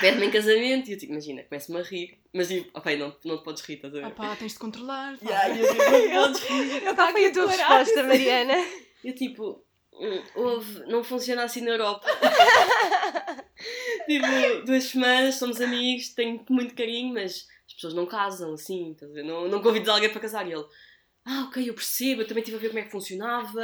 pede-me 0.00 0.26
em 0.26 0.30
casamento 0.30 0.88
e 0.88 0.94
eu 0.94 0.98
tipo, 0.98 1.12
imagina, 1.12 1.42
começo-me 1.44 1.78
a 1.78 1.82
rir, 1.82 2.18
mas 2.32 2.48
tipo, 2.48 2.70
ok, 2.72 2.96
não, 2.96 3.14
não 3.26 3.36
te 3.38 3.44
podes 3.44 3.62
rir, 3.62 3.74
estás 3.74 3.94
a 3.94 3.98
ver? 3.98 4.06
Ah 4.06 4.10
pá, 4.10 4.34
tens 4.34 4.52
de 4.54 4.58
controlar. 4.58 5.18
pá. 5.18 5.28
Yeah, 5.28 5.58
eu 5.58 5.68
tipo, 5.68 5.84
não 5.84 6.24
podes 6.24 6.40
rir. 6.44 6.94
Qual 6.94 7.12
foi 7.12 7.26
a 7.26 7.32
tua 7.32 7.46
resposta, 7.46 8.02
Mariana? 8.02 8.54
Eu 9.04 9.14
tipo, 9.14 9.62
hum, 9.92 10.22
houve, 10.34 10.80
não 10.86 11.04
funciona 11.04 11.44
assim 11.44 11.60
na 11.60 11.72
Europa. 11.72 12.06
tipo, 14.08 14.26
duas 14.66 14.84
semanas, 14.84 15.34
somos 15.34 15.60
amigos, 15.60 16.08
tenho 16.08 16.42
muito 16.48 16.74
carinho, 16.74 17.12
mas 17.12 17.46
as 17.66 17.74
pessoas 17.74 17.94
não 17.94 18.06
casam 18.06 18.54
assim? 18.54 18.96
Não, 19.24 19.46
não 19.46 19.62
convidas 19.62 19.90
alguém 19.90 20.08
para 20.10 20.20
casar. 20.20 20.48
E 20.48 20.52
ele, 20.52 20.64
ah, 21.24 21.46
ok, 21.48 21.68
eu 21.68 21.74
percebo, 21.74 22.22
eu 22.22 22.26
também 22.26 22.42
estive 22.42 22.56
a 22.56 22.60
ver 22.60 22.68
como 22.68 22.78
é 22.80 22.82
que 22.82 22.90
funcionava, 22.90 23.62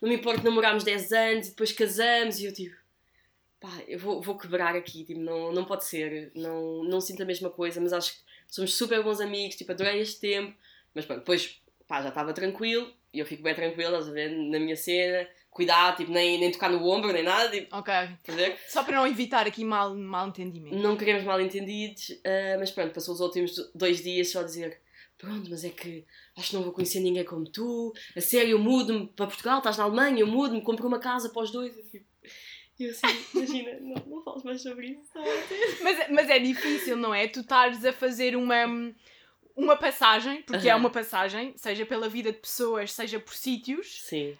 não 0.00 0.08
me 0.08 0.16
importa 0.16 0.42
namorarmos 0.42 0.84
10 0.84 1.12
anos 1.12 1.46
e 1.46 1.50
depois 1.50 1.72
casamos. 1.72 2.38
E 2.38 2.46
eu 2.46 2.52
tipo, 2.52 2.76
pá, 3.60 3.70
eu 3.88 3.98
vou, 3.98 4.20
vou 4.20 4.36
quebrar 4.36 4.74
aqui, 4.76 5.04
tipo, 5.04 5.20
não, 5.20 5.52
não 5.52 5.64
pode 5.64 5.84
ser, 5.84 6.30
não, 6.34 6.84
não 6.84 7.00
sinto 7.00 7.22
a 7.22 7.26
mesma 7.26 7.50
coisa, 7.50 7.80
mas 7.80 7.92
acho 7.92 8.12
que 8.14 8.20
somos 8.48 8.74
super 8.74 9.02
bons 9.02 9.20
amigos, 9.20 9.56
tipo, 9.56 9.72
adorei 9.72 10.00
este 10.00 10.20
tempo. 10.20 10.54
Mas 10.94 11.04
pronto, 11.04 11.20
depois, 11.20 11.60
pá, 11.88 12.02
já 12.02 12.08
estava 12.10 12.32
tranquilo 12.32 12.92
e 13.12 13.18
eu 13.18 13.26
fico 13.26 13.42
bem 13.42 13.54
tranquila, 13.54 13.98
estás 13.98 14.08
a 14.08 14.12
ver, 14.12 14.30
na 14.30 14.58
minha 14.58 14.76
cena, 14.76 15.26
cuidar, 15.50 15.96
tipo, 15.96 16.10
nem, 16.10 16.38
nem 16.38 16.50
tocar 16.50 16.70
no 16.70 16.84
ombro, 16.86 17.12
nem 17.12 17.22
nada, 17.22 17.50
tipo, 17.50 17.74
Ok. 17.76 17.92
ver? 18.28 18.58
Só 18.68 18.82
para 18.82 18.96
não 18.96 19.06
evitar 19.06 19.46
aqui 19.46 19.64
mal, 19.64 19.94
mal 19.94 20.28
entendimento. 20.28 20.76
Não 20.76 20.96
queremos 20.96 21.24
mal 21.24 21.40
entendidos, 21.40 22.12
ah, 22.24 22.56
mas 22.58 22.70
pronto, 22.70 22.92
passou 22.92 23.14
os 23.14 23.20
últimos 23.20 23.54
dois 23.74 24.02
dias 24.02 24.30
só 24.30 24.40
a 24.40 24.44
dizer 24.44 24.80
pronto, 25.24 25.50
mas 25.50 25.64
é 25.64 25.70
que 25.70 26.04
acho 26.36 26.50
que 26.50 26.56
não 26.56 26.62
vou 26.62 26.72
conhecer 26.72 27.00
ninguém 27.00 27.24
como 27.24 27.48
tu, 27.48 27.92
a 28.16 28.20
sério, 28.20 28.52
eu 28.52 28.58
mudo-me 28.58 29.06
para 29.08 29.26
Portugal, 29.26 29.58
estás 29.58 29.76
na 29.78 29.84
Alemanha, 29.84 30.20
eu 30.20 30.26
mudo-me, 30.26 30.62
compro 30.62 30.86
uma 30.86 30.98
casa 30.98 31.28
para 31.30 31.42
os 31.42 31.50
dois. 31.50 31.74
E 32.78 32.84
eu 32.84 32.90
assim, 32.90 33.06
imagina, 33.34 33.78
não, 33.80 34.04
não 34.06 34.22
fales 34.22 34.42
mais 34.42 34.62
sobre 34.62 34.88
isso. 34.88 35.12
tá? 35.12 35.20
Mas, 35.82 36.10
mas 36.10 36.30
é 36.30 36.38
difícil, 36.38 36.96
não 36.96 37.14
é? 37.14 37.26
Tu 37.28 37.40
estares 37.40 37.84
a 37.84 37.92
fazer 37.92 38.36
uma, 38.36 38.64
uma 39.56 39.76
passagem, 39.76 40.42
porque 40.42 40.68
é 40.68 40.72
Aham. 40.72 40.80
uma 40.80 40.90
passagem, 40.90 41.54
seja 41.56 41.86
pela 41.86 42.08
vida 42.08 42.32
de 42.32 42.38
pessoas, 42.38 42.92
seja 42.92 43.18
por 43.20 43.34
sítios, 43.34 44.02
Sim, 44.02 44.36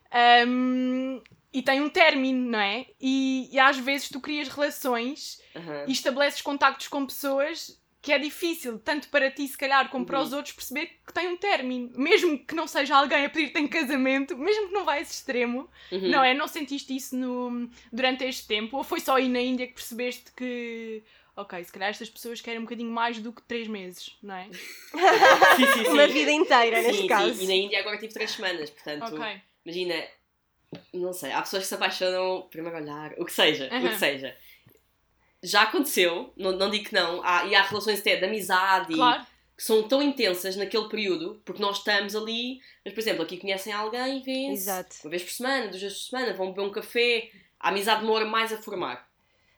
hum, 0.46 1.22
e 1.52 1.62
tem 1.62 1.80
um 1.80 1.88
término, 1.88 2.50
não 2.50 2.58
é? 2.58 2.86
E, 3.00 3.48
e 3.52 3.58
às 3.60 3.78
vezes 3.78 4.08
tu 4.08 4.20
crias 4.20 4.48
relações 4.48 5.40
aham. 5.54 5.84
e 5.86 5.92
estabeleces 5.92 6.42
contactos 6.42 6.88
com 6.88 7.06
pessoas 7.06 7.80
que 8.04 8.12
é 8.12 8.18
difícil, 8.18 8.78
tanto 8.78 9.08
para 9.08 9.30
ti, 9.30 9.48
se 9.48 9.56
calhar, 9.56 9.88
como 9.88 10.04
para 10.04 10.18
Uhum. 10.18 10.24
os 10.26 10.32
outros, 10.34 10.54
perceber 10.54 10.90
que 11.06 11.12
tem 11.14 11.26
um 11.26 11.38
término. 11.38 11.90
Mesmo 11.98 12.38
que 12.38 12.54
não 12.54 12.66
seja 12.66 12.94
alguém 12.96 13.24
a 13.24 13.30
pedir-te 13.30 13.58
em 13.58 13.66
casamento, 13.66 14.36
mesmo 14.36 14.68
que 14.68 14.74
não 14.74 14.84
vá 14.84 14.92
a 14.92 15.00
esse 15.00 15.14
extremo, 15.14 15.70
Uhum. 15.90 16.10
não 16.10 16.22
é? 16.22 16.34
Não 16.34 16.46
sentiste 16.46 16.94
isso 16.94 17.16
no, 17.16 17.66
durante 17.90 18.22
este 18.24 18.46
tempo? 18.46 18.76
Ou 18.76 18.84
foi 18.84 19.00
só 19.00 19.16
aí 19.16 19.26
na 19.26 19.40
Índia 19.40 19.66
que 19.66 19.72
percebeste 19.72 20.30
que, 20.36 21.02
ok, 21.34 21.64
se 21.64 21.72
calhar 21.72 21.88
estas 21.88 22.10
pessoas 22.10 22.42
querem 22.42 22.60
um 22.60 22.64
bocadinho 22.64 22.90
mais 22.90 23.18
do 23.20 23.32
que 23.32 23.40
três 23.40 23.66
meses, 23.66 24.14
não 24.22 24.34
é? 24.34 24.48
Sim, 25.56 25.66
sim, 25.66 25.84
sim. 25.84 25.90
Uma 25.90 26.06
vida 26.06 26.30
inteira, 26.30 26.82
neste 26.82 27.00
sim, 27.02 27.08
caso. 27.08 27.34
sim. 27.38 27.44
E 27.44 27.46
na 27.46 27.54
Índia 27.54 27.80
agora 27.80 27.96
tive 27.96 28.12
três 28.12 28.30
semanas, 28.32 28.68
portanto, 28.68 29.14
Ok. 29.14 29.40
imagina, 29.64 29.94
não 30.92 31.14
sei, 31.14 31.32
há 31.32 31.40
pessoas 31.40 31.62
que 31.62 31.68
se 31.70 31.74
apaixonam, 31.74 32.48
primeiro 32.50 32.76
olhar, 32.76 33.14
o 33.16 33.24
que 33.24 33.32
seja, 33.32 33.66
o 33.66 33.88
que 33.88 33.98
seja. 33.98 34.36
Já 35.46 35.62
aconteceu, 35.62 36.32
não, 36.36 36.52
não 36.52 36.70
digo 36.70 36.84
que 36.86 36.94
não, 36.94 37.20
há, 37.22 37.44
e 37.44 37.54
há 37.54 37.62
relações 37.62 38.00
até 38.00 38.16
de 38.16 38.24
amizade 38.24 38.92
e- 38.92 38.96
Claro. 38.96 39.22
que 39.56 39.62
são 39.62 39.82
tão 39.82 40.02
intensas 40.02 40.56
naquele 40.56 40.88
período, 40.88 41.40
porque 41.44 41.60
nós 41.62 41.78
estamos 41.78 42.16
ali, 42.16 42.60
mas 42.84 42.94
por 42.94 43.00
exemplo, 43.00 43.22
aqui 43.22 43.36
conhecem 43.36 43.72
alguém 43.72 44.22
e 44.26 44.52
Exato. 44.52 44.96
uma 45.04 45.10
vez 45.10 45.22
por 45.22 45.30
semana, 45.32 45.68
duas 45.68 45.82
vezes 45.82 45.98
por 45.98 46.04
semana, 46.16 46.32
vão 46.32 46.48
beber 46.52 46.62
um 46.66 46.72
café, 46.72 47.30
a 47.60 47.68
amizade 47.68 48.00
demora 48.00 48.24
mais 48.24 48.52
a 48.52 48.56
formar. 48.58 49.06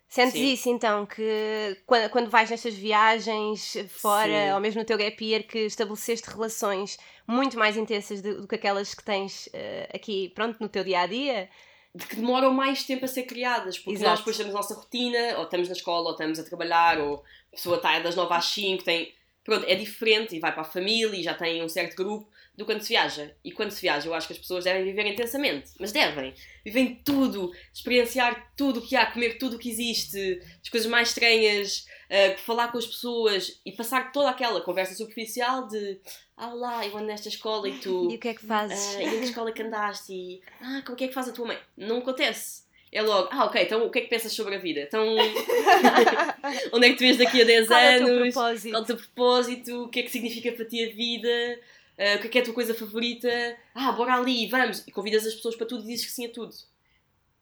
Sentes 0.09 0.35
Sim. 0.35 0.53
isso 0.53 0.68
então, 0.68 1.05
que 1.07 1.81
quando, 1.87 2.11
quando 2.11 2.31
vais 2.31 2.49
nestas 2.51 2.75
viagens 2.75 3.77
fora, 3.88 4.46
Sim. 4.49 4.53
ou 4.53 4.61
mesmo 4.61 4.81
no 4.81 4.87
teu 4.87 4.96
gap 4.99 5.25
year, 5.25 5.42
que 5.44 5.61
estabeleceste 5.61 6.29
relações 6.31 6.96
muito 7.27 7.59
mais 7.59 7.77
intensas 7.77 8.20
do, 8.22 8.42
do 8.42 8.49
que 8.49 8.55
aquelas 8.55 8.94
que 8.94 9.03
tens 9.05 9.49
eh, 9.53 9.88
aqui, 9.94 10.31
pronto, 10.35 10.59
no 10.61 10.68
teu 10.68 10.85
dia 10.85 11.01
a 11.01 11.07
dia? 11.07 11.49
De 11.96 12.06
que 12.06 12.16
demoram 12.16 12.52
mais 12.52 12.85
tempo 12.85 13.06
a 13.06 13.09
ser 13.09 13.22
criadas, 13.22 13.78
porque 13.78 13.98
Exato. 13.98 14.11
nós 14.11 14.18
depois 14.18 14.37
temos 14.37 14.54
a 14.54 14.59
nossa 14.59 14.74
rotina, 14.74 15.38
ou 15.38 15.44
estamos 15.44 15.68
na 15.68 15.74
escola, 15.74 16.06
ou 16.06 16.12
estamos 16.12 16.38
a 16.38 16.44
trabalhar, 16.44 17.00
ou 17.00 17.24
a 17.52 17.56
pessoa 17.56 17.76
está 17.76 17.98
das 18.00 18.14
9 18.14 18.35
às 18.35 18.44
5, 18.44 18.85
tem. 18.85 19.14
Pronto, 19.42 19.64
é 19.66 19.74
diferente 19.76 20.37
e 20.37 20.40
vai 20.40 20.52
para 20.52 20.62
a 20.62 20.64
família 20.64 21.16
e 21.16 21.22
já 21.22 21.32
tem 21.32 21.62
um 21.62 21.68
certo 21.68 21.96
grupo 21.96 22.28
do 22.56 22.64
quando 22.64 22.80
se 22.80 22.88
viaja. 22.88 23.35
E 23.44 23.52
quando 23.52 23.70
se 23.70 23.80
viaja, 23.80 24.09
eu 24.09 24.14
acho 24.14 24.26
que 24.26 24.32
as 24.32 24.38
pessoas 24.38 24.64
devem 24.64 24.85
viver 24.85 25.06
intensamente, 25.06 25.70
mas 25.78 25.92
devem. 25.92 26.35
Vivem 26.64 27.00
tudo, 27.04 27.52
experienciar 27.72 28.52
tudo 28.56 28.80
o 28.80 28.87
que 28.87 28.96
há, 28.96 29.06
comer 29.06 29.38
tudo 29.38 29.56
o 29.56 29.59
que 29.59 29.70
existe, 29.70 30.42
as 30.62 30.68
coisas 30.68 30.90
mais 30.90 31.09
estranhas, 31.09 31.87
uh, 32.11 32.38
falar 32.38 32.72
com 32.72 32.78
as 32.78 32.87
pessoas 32.87 33.61
e 33.64 33.72
passar 33.72 34.11
toda 34.11 34.30
aquela 34.30 34.61
conversa 34.62 34.94
superficial 34.94 35.68
de 35.68 36.00
ah 36.37 36.53
lá, 36.55 36.87
eu 36.87 36.96
ando 36.96 37.07
nesta 37.07 37.29
escola 37.29 37.68
e 37.68 37.79
tu. 37.79 38.09
E 38.12 38.16
o 38.16 38.18
que 38.18 38.29
é 38.29 38.35
que 38.35 38.44
fazes? 38.46 38.96
Ah, 38.96 39.03
e 39.03 39.09
a 39.09 39.25
escola 39.25 39.53
que 39.53 39.62
andaste 39.62 40.12
e 40.12 40.42
ah, 40.61 40.83
como 40.85 40.94
é 40.94 40.99
que 40.99 41.05
é 41.05 41.09
que 41.09 41.14
faz 41.14 41.29
a 41.29 41.33
tua 41.33 41.46
mãe? 41.46 41.59
Não 41.77 41.99
acontece. 41.99 42.64
É 42.92 43.03
logo, 43.03 43.29
ah, 43.33 43.44
ok, 43.46 43.62
então 43.62 43.85
o 43.85 43.90
que 43.90 43.99
é 43.99 44.03
que 44.03 44.09
pensas 44.09 44.33
sobre 44.33 44.55
a 44.55 44.59
vida? 44.59 44.81
Então, 44.81 45.05
onde 46.72 46.87
é 46.87 46.90
que 46.90 46.96
te 46.96 47.05
vês 47.05 47.16
daqui 47.18 47.42
a 47.42 47.44
10 47.44 47.68
Qual 47.68 47.79
é 47.81 47.96
o 47.96 47.99
teu 48.05 48.14
anos? 48.16 48.35
propósito? 48.35 48.70
Qual 48.70 48.81
é 48.81 48.85
o 48.85 48.87
teu 48.87 48.96
propósito? 48.96 49.83
O 49.85 49.88
que 49.88 50.01
é 50.01 50.03
que 50.03 50.11
significa 50.11 50.53
para 50.53 50.64
ti 50.64 50.85
a 50.85 50.94
vida? 50.94 51.61
Ah, 51.99 52.16
o 52.16 52.20
que 52.20 52.27
é 52.27 52.31
que 52.31 52.38
é 52.38 52.40
a 52.42 52.44
tua 52.44 52.55
coisa 52.55 52.75
favorita? 52.75 53.57
Ah, 53.75 53.92
bora 53.92 54.14
ali, 54.14 54.46
vamos! 54.46 54.87
E 54.87 54.90
convidas 54.92 55.27
as 55.27 55.35
pessoas 55.35 55.57
para 55.57 55.66
tudo 55.66 55.85
e 55.85 55.87
dizes 55.88 56.07
que 56.07 56.12
sim 56.12 56.27
a 56.27 56.29
tudo. 56.31 56.55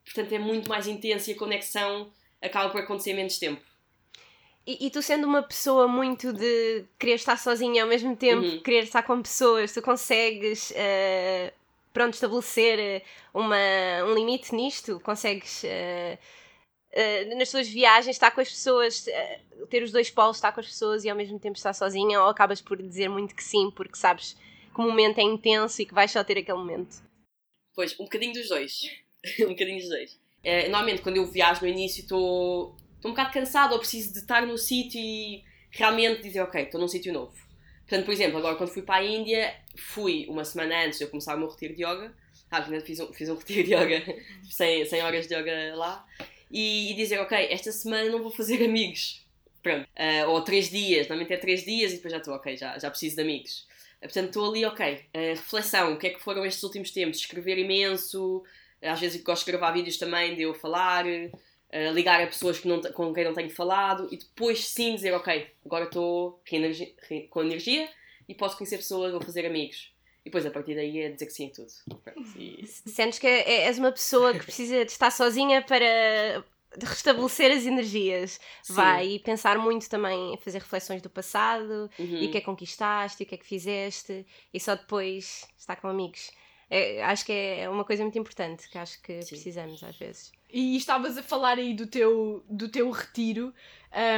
Portanto, 0.04 0.33
é 0.33 0.38
muito 0.38 0.68
mais 0.68 0.87
intensa 0.87 1.30
e 1.30 1.35
a 1.35 1.37
conexão 1.37 2.11
acaba 2.40 2.70
por 2.70 2.80
acontecer 2.80 3.11
em 3.11 3.16
menos 3.16 3.38
tempo. 3.38 3.62
E, 4.66 4.87
e 4.87 4.90
tu 4.90 5.03
sendo 5.03 5.27
uma 5.27 5.42
pessoa 5.42 5.87
muito 5.87 6.33
de 6.33 6.85
querer 6.98 7.14
estar 7.16 7.37
sozinha 7.38 7.83
ao 7.83 7.88
mesmo 7.88 8.16
tempo, 8.16 8.42
Uhum. 8.46 8.61
querer 8.62 8.85
estar 8.85 9.03
com 9.03 9.20
pessoas, 9.20 9.72
tu 9.72 9.83
consegues 9.83 10.72
eh, 10.74 11.53
pronto, 11.92 12.14
estabelecer 12.14 12.79
eh, 12.79 13.03
uma, 13.33 13.57
um 14.07 14.14
limite 14.14 14.55
nisto? 14.55 14.98
Consegues 15.00 15.62
eh, 15.64 16.18
eh, 16.92 17.35
nas 17.35 17.50
tuas 17.50 17.68
viagens 17.68 18.16
estar 18.16 18.31
com 18.31 18.40
as 18.40 18.48
pessoas, 18.48 19.05
ter 19.68 19.83
os 19.83 19.92
dois 19.92 20.11
polos, 20.11 20.37
estar 20.38 20.53
com 20.53 20.61
as 20.61 20.66
pessoas 20.66 21.05
e 21.05 21.11
ao 21.11 21.16
mesmo 21.16 21.38
tempo 21.38 21.57
estar 21.57 21.74
sozinha, 21.74 22.20
ou 22.22 22.29
acabas 22.29 22.61
por 22.62 22.81
dizer 22.81 23.09
muito 23.09 23.35
que 23.35 23.44
sim, 23.44 23.70
porque 23.70 23.96
sabes 23.96 24.35
que 24.74 24.81
o 24.81 24.85
momento 24.85 25.18
é 25.18 25.22
intenso 25.22 25.83
e 25.83 25.87
que 25.87 25.92
vais 25.94 26.11
só 26.11 26.24
ter 26.24 26.38
aquele 26.38 26.59
momento? 26.59 27.03
Pois, 27.74 27.92
um 28.00 28.05
bocadinho 28.05 28.33
dos 28.33 28.48
dois. 28.48 28.81
um 29.40 29.48
bocadinho 29.48 29.79
dos 29.79 29.88
dois. 29.90 30.18
Eh, 30.42 30.68
normalmente, 30.68 31.03
quando 31.03 31.16
eu 31.16 31.27
viajo 31.27 31.62
no 31.62 31.68
início, 31.68 32.03
estou 32.03 32.77
estou 33.04 33.10
um 33.10 33.14
bocado 33.14 33.32
cansado 33.32 33.72
ou 33.72 33.78
preciso 33.78 34.14
de 34.14 34.20
estar 34.20 34.46
no 34.46 34.56
sítio 34.56 34.98
e 34.98 35.44
realmente 35.70 36.22
dizer, 36.22 36.40
ok, 36.40 36.62
estou 36.62 36.80
num 36.80 36.88
sítio 36.88 37.12
novo. 37.12 37.34
Portanto, 37.86 38.06
por 38.06 38.12
exemplo, 38.12 38.38
agora 38.38 38.56
quando 38.56 38.70
fui 38.70 38.80
para 38.80 39.02
a 39.02 39.04
Índia, 39.04 39.54
fui 39.76 40.24
uma 40.26 40.42
semana 40.42 40.86
antes 40.86 40.98
de 40.98 41.04
eu 41.04 41.10
começar 41.10 41.36
o 41.36 41.38
meu 41.38 41.48
retiro 41.48 41.74
de 41.74 41.82
yoga. 41.82 42.14
Ah, 42.50 42.62
fiz 42.80 43.00
um, 43.00 43.12
fiz 43.12 43.28
um 43.28 43.34
retiro 43.36 43.64
de 43.64 43.74
yoga, 43.74 44.02
100, 44.48 44.86
100 44.86 45.02
horas 45.02 45.28
de 45.28 45.34
yoga 45.34 45.74
lá. 45.76 46.06
E, 46.50 46.92
e 46.92 46.94
dizer, 46.94 47.18
ok, 47.18 47.48
esta 47.50 47.70
semana 47.72 48.08
não 48.08 48.22
vou 48.22 48.30
fazer 48.30 48.64
amigos. 48.64 49.22
Pronto. 49.62 49.86
Ah, 49.94 50.26
ou 50.28 50.40
três 50.40 50.70
dias, 50.70 51.06
normalmente 51.06 51.34
é 51.34 51.36
três 51.36 51.62
dias 51.62 51.92
e 51.92 51.96
depois 51.96 52.10
já 52.10 52.18
estou, 52.18 52.32
ok, 52.34 52.56
já, 52.56 52.78
já 52.78 52.88
preciso 52.88 53.16
de 53.16 53.22
amigos. 53.22 53.66
Ah, 54.00 54.06
Portanto, 54.06 54.28
estou 54.28 54.48
ali, 54.48 54.64
ok, 54.64 55.04
ah, 55.12 55.18
reflexão, 55.18 55.92
o 55.92 55.98
que 55.98 56.06
é 56.06 56.10
que 56.10 56.22
foram 56.22 56.46
estes 56.46 56.62
últimos 56.62 56.90
tempos? 56.90 57.18
Escrever 57.18 57.58
imenso, 57.58 58.42
às 58.80 58.98
vezes 58.98 59.22
gosto 59.22 59.44
de 59.44 59.50
gravar 59.50 59.72
vídeos 59.72 59.98
também 59.98 60.34
de 60.34 60.42
eu 60.42 60.54
falar, 60.54 61.04
ligar 61.92 62.22
a 62.22 62.26
pessoas 62.26 62.58
que 62.58 62.68
não, 62.68 62.80
com 62.80 63.12
quem 63.12 63.24
não 63.24 63.34
tenho 63.34 63.50
falado 63.50 64.08
e 64.12 64.16
depois 64.16 64.66
sim 64.68 64.94
dizer, 64.94 65.12
ok, 65.12 65.50
agora 65.64 65.84
estou 65.87 66.40
com 67.30 67.42
energia 67.42 67.88
e 68.28 68.34
posso 68.34 68.56
conhecer 68.56 68.76
pessoas, 68.78 69.12
vou 69.12 69.20
fazer 69.20 69.44
amigos. 69.46 69.92
E 70.24 70.30
depois 70.30 70.46
a 70.46 70.50
partir 70.50 70.74
daí 70.74 71.00
é 71.00 71.10
dizer 71.10 71.26
que 71.26 71.32
sim 71.32 71.48
a 71.48 71.50
tudo. 71.50 71.70
E- 72.37 72.64
Sentes 72.88 73.18
que 73.18 73.26
é- 73.26 73.64
és 73.66 73.78
uma 73.78 73.92
pessoa 73.92 74.32
que 74.32 74.44
precisa 74.44 74.84
de 74.84 74.90
estar 74.92 75.10
sozinha 75.10 75.60
para 75.62 76.42
restabelecer 76.82 77.50
as 77.52 77.66
energias. 77.66 78.40
Sim. 78.62 78.72
Vai 78.72 79.06
e 79.08 79.18
pensar 79.18 79.58
muito 79.58 79.88
também 79.88 80.34
em 80.34 80.37
fazer 80.38 80.58
reflexões 80.58 81.02
do 81.02 81.10
passado 81.10 81.90
Uhum. 81.98 82.16
e 82.22 82.26
o 82.26 82.30
que 82.30 82.38
é 82.38 82.40
que 82.40 82.46
conquistaste 82.46 83.22
e 83.22 83.24
o 83.24 83.28
que 83.28 83.34
é 83.34 83.38
que 83.38 83.46
fizeste 83.46 84.26
e 84.52 84.58
só 84.58 84.74
depois 84.74 85.46
estar 85.58 85.76
com 85.76 85.88
amigos. 85.88 86.30
É, 86.70 87.02
acho 87.04 87.26
que 87.26 87.32
é 87.32 87.68
uma 87.68 87.84
coisa 87.84 88.02
muito 88.02 88.18
importante 88.18 88.68
que 88.70 88.78
acho 88.78 89.00
que 89.02 89.22
Sim. 89.22 89.28
precisamos 89.28 89.84
às 89.84 89.96
vezes. 89.96 90.32
E 90.56 90.76
estavas 90.76 91.18
a 91.18 91.22
falar 91.22 91.58
aí 91.58 91.74
do 91.74 91.84
teu, 91.84 92.44
do 92.48 92.68
teu 92.68 92.88
retiro, 92.92 93.52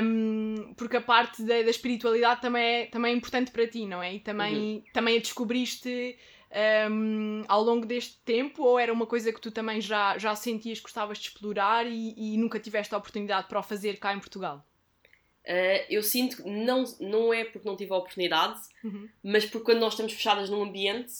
hum, 0.02 0.74
porque 0.76 0.98
a 0.98 1.00
parte 1.00 1.42
da, 1.42 1.62
da 1.62 1.70
espiritualidade 1.70 2.42
também 2.42 2.62
é, 2.62 2.86
também 2.86 3.14
é 3.14 3.16
importante 3.16 3.50
para 3.50 3.66
ti, 3.66 3.86
não 3.86 4.02
é? 4.02 4.16
E 4.16 4.20
também, 4.20 4.84
também 4.92 5.16
a 5.16 5.20
descobriste 5.20 6.14
hum, 6.90 7.42
ao 7.48 7.62
longo 7.62 7.86
deste 7.86 8.18
tempo, 8.18 8.64
ou 8.64 8.78
era 8.78 8.92
uma 8.92 9.06
coisa 9.06 9.32
que 9.32 9.40
tu 9.40 9.50
também 9.50 9.80
já, 9.80 10.18
já 10.18 10.36
sentias 10.36 10.76
que 10.78 10.84
gostavas 10.84 11.16
de 11.16 11.28
explorar 11.28 11.86
e, 11.86 12.14
e 12.16 12.36
nunca 12.36 12.60
tiveste 12.60 12.94
a 12.94 12.98
oportunidade 12.98 13.48
para 13.48 13.58
o 13.58 13.62
fazer 13.62 13.98
cá 13.98 14.12
em 14.12 14.18
Portugal? 14.20 14.62
Uh, 15.46 15.86
eu 15.88 16.02
sinto 16.02 16.42
que 16.42 16.50
não, 16.50 16.84
não 17.00 17.32
é 17.32 17.44
porque 17.44 17.66
não 17.66 17.76
tive 17.76 17.92
a 17.92 17.96
oportunidade, 17.96 18.60
Uhum. 18.84 19.08
mas 19.22 19.46
porque 19.46 19.64
quando 19.64 19.78
nós 19.80 19.94
estamos 19.94 20.12
fechadas 20.12 20.50
num 20.50 20.62
ambiente, 20.62 21.12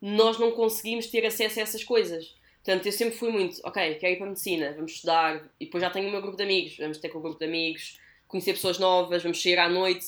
nós 0.00 0.38
não 0.38 0.50
conseguimos 0.52 1.06
ter 1.06 1.24
acesso 1.24 1.58
a 1.58 1.62
essas 1.62 1.82
coisas. 1.82 2.36
Portanto, 2.68 2.84
eu 2.84 2.92
sempre 2.92 3.16
fui 3.16 3.32
muito, 3.32 3.58
ok, 3.64 3.94
quero 3.94 4.12
ir 4.12 4.16
para 4.16 4.26
a 4.26 4.28
medicina, 4.28 4.74
vamos 4.74 4.92
estudar, 4.92 5.42
e 5.58 5.64
depois 5.64 5.80
já 5.82 5.88
tenho 5.88 6.06
o 6.06 6.10
meu 6.10 6.20
grupo 6.20 6.36
de 6.36 6.42
amigos, 6.42 6.76
vamos 6.76 6.98
ter 6.98 7.08
com 7.08 7.16
o 7.18 7.22
grupo 7.22 7.38
de 7.38 7.46
amigos, 7.46 7.98
conhecer 8.26 8.52
pessoas 8.52 8.78
novas, 8.78 9.22
vamos 9.22 9.40
sair 9.42 9.58
à 9.58 9.70
noite, 9.70 10.04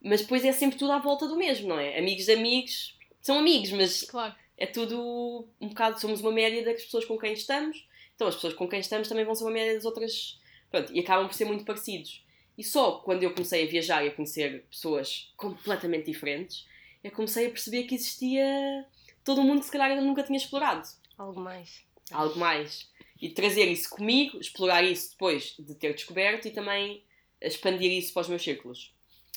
mas 0.00 0.20
depois 0.20 0.44
é 0.44 0.52
sempre 0.52 0.78
tudo 0.78 0.92
à 0.92 1.00
volta 1.00 1.26
do 1.26 1.36
mesmo, 1.36 1.66
não 1.66 1.76
é? 1.76 1.98
Amigos 1.98 2.26
de 2.26 2.30
amigos 2.30 2.96
são 3.20 3.36
amigos, 3.36 3.72
mas 3.72 4.02
Claro. 4.02 4.32
é 4.56 4.64
tudo 4.64 5.48
um 5.60 5.66
bocado, 5.66 6.00
somos 6.00 6.20
uma 6.20 6.30
média 6.30 6.64
das 6.64 6.84
pessoas 6.84 7.04
com 7.04 7.18
quem 7.18 7.32
estamos, 7.32 7.84
então 8.14 8.28
as 8.28 8.36
pessoas 8.36 8.54
com 8.54 8.68
quem 8.68 8.78
estamos 8.78 9.08
também 9.08 9.24
vão 9.24 9.34
ser 9.34 9.42
uma 9.42 9.50
média 9.50 9.74
das 9.74 9.84
outras, 9.84 10.40
pronto, 10.70 10.94
e 10.94 11.00
acabam 11.00 11.26
por 11.26 11.34
ser 11.34 11.46
muito 11.46 11.64
parecidos. 11.64 12.24
E 12.56 12.62
só 12.62 12.98
quando 12.98 13.24
eu 13.24 13.32
comecei 13.32 13.64
a 13.64 13.68
viajar 13.68 14.04
e 14.04 14.08
a 14.10 14.14
conhecer 14.14 14.64
pessoas 14.70 15.32
completamente 15.36 16.06
diferentes, 16.06 16.64
é 17.02 17.10
que 17.10 17.16
comecei 17.16 17.48
a 17.48 17.50
perceber 17.50 17.82
que 17.82 17.96
existia 17.96 18.86
todo 19.24 19.40
um 19.40 19.44
mundo 19.44 19.58
que 19.58 19.66
se 19.66 19.72
calhar 19.72 19.90
eu 19.90 20.00
nunca 20.00 20.22
tinha 20.22 20.38
explorado. 20.38 20.86
Algo 21.18 21.40
mais. 21.40 21.82
Algo 22.10 22.38
mais. 22.38 22.88
E 23.20 23.28
trazer 23.30 23.66
isso 23.66 23.88
comigo, 23.90 24.38
explorar 24.38 24.82
isso 24.82 25.10
depois 25.12 25.54
de 25.58 25.74
ter 25.74 25.94
descoberto 25.94 26.46
e 26.46 26.50
também 26.50 27.02
expandir 27.40 27.90
isso 27.92 28.12
para 28.12 28.22
os 28.22 28.28
meus 28.28 28.42
círculos. 28.42 28.92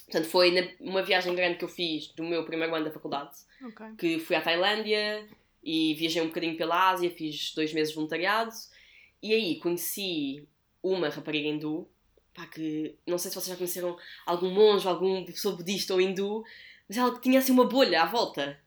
Portanto, 0.05 0.29
foi 0.29 0.51
na- 0.51 0.69
uma 0.79 1.03
viagem 1.03 1.33
grande 1.35 1.57
que 1.57 1.63
eu 1.65 1.69
fiz 1.69 2.07
do 2.09 2.23
meu 2.23 2.45
primeiro 2.45 2.73
ano 2.75 2.85
da 2.85 2.91
faculdade, 2.91 3.35
Ok. 3.63 3.85
que 3.97 4.19
fui 4.19 4.35
à 4.35 4.41
Tailândia 4.41 5.27
e 5.63 5.93
viajei 5.95 6.21
um 6.21 6.27
bocadinho 6.27 6.55
pela 6.57 6.89
Ásia, 6.91 7.09
fiz 7.11 7.53
dois 7.53 7.73
meses 7.73 7.89
de 7.89 7.95
voluntariado 7.95 8.51
e 9.21 9.33
aí 9.33 9.59
conheci 9.59 10.47
uma 10.81 11.09
rapariga 11.09 11.47
hindu, 11.49 11.87
pá, 12.33 12.45
que 12.45 12.95
não 13.05 13.17
sei 13.17 13.29
se 13.29 13.35
vocês 13.35 13.47
já 13.49 13.55
conheceram 13.57 13.97
algum 14.25 14.49
monge, 14.49 14.87
algum 14.87 15.25
pessoa 15.25 15.55
budista 15.55 15.93
ou 15.93 15.99
hindu, 15.99 16.43
mas 16.87 16.97
ela 16.97 17.19
tinha 17.19 17.39
assim 17.39 17.51
uma 17.51 17.65
bolha 17.65 18.01
à 18.03 18.05
volta. 18.05 18.59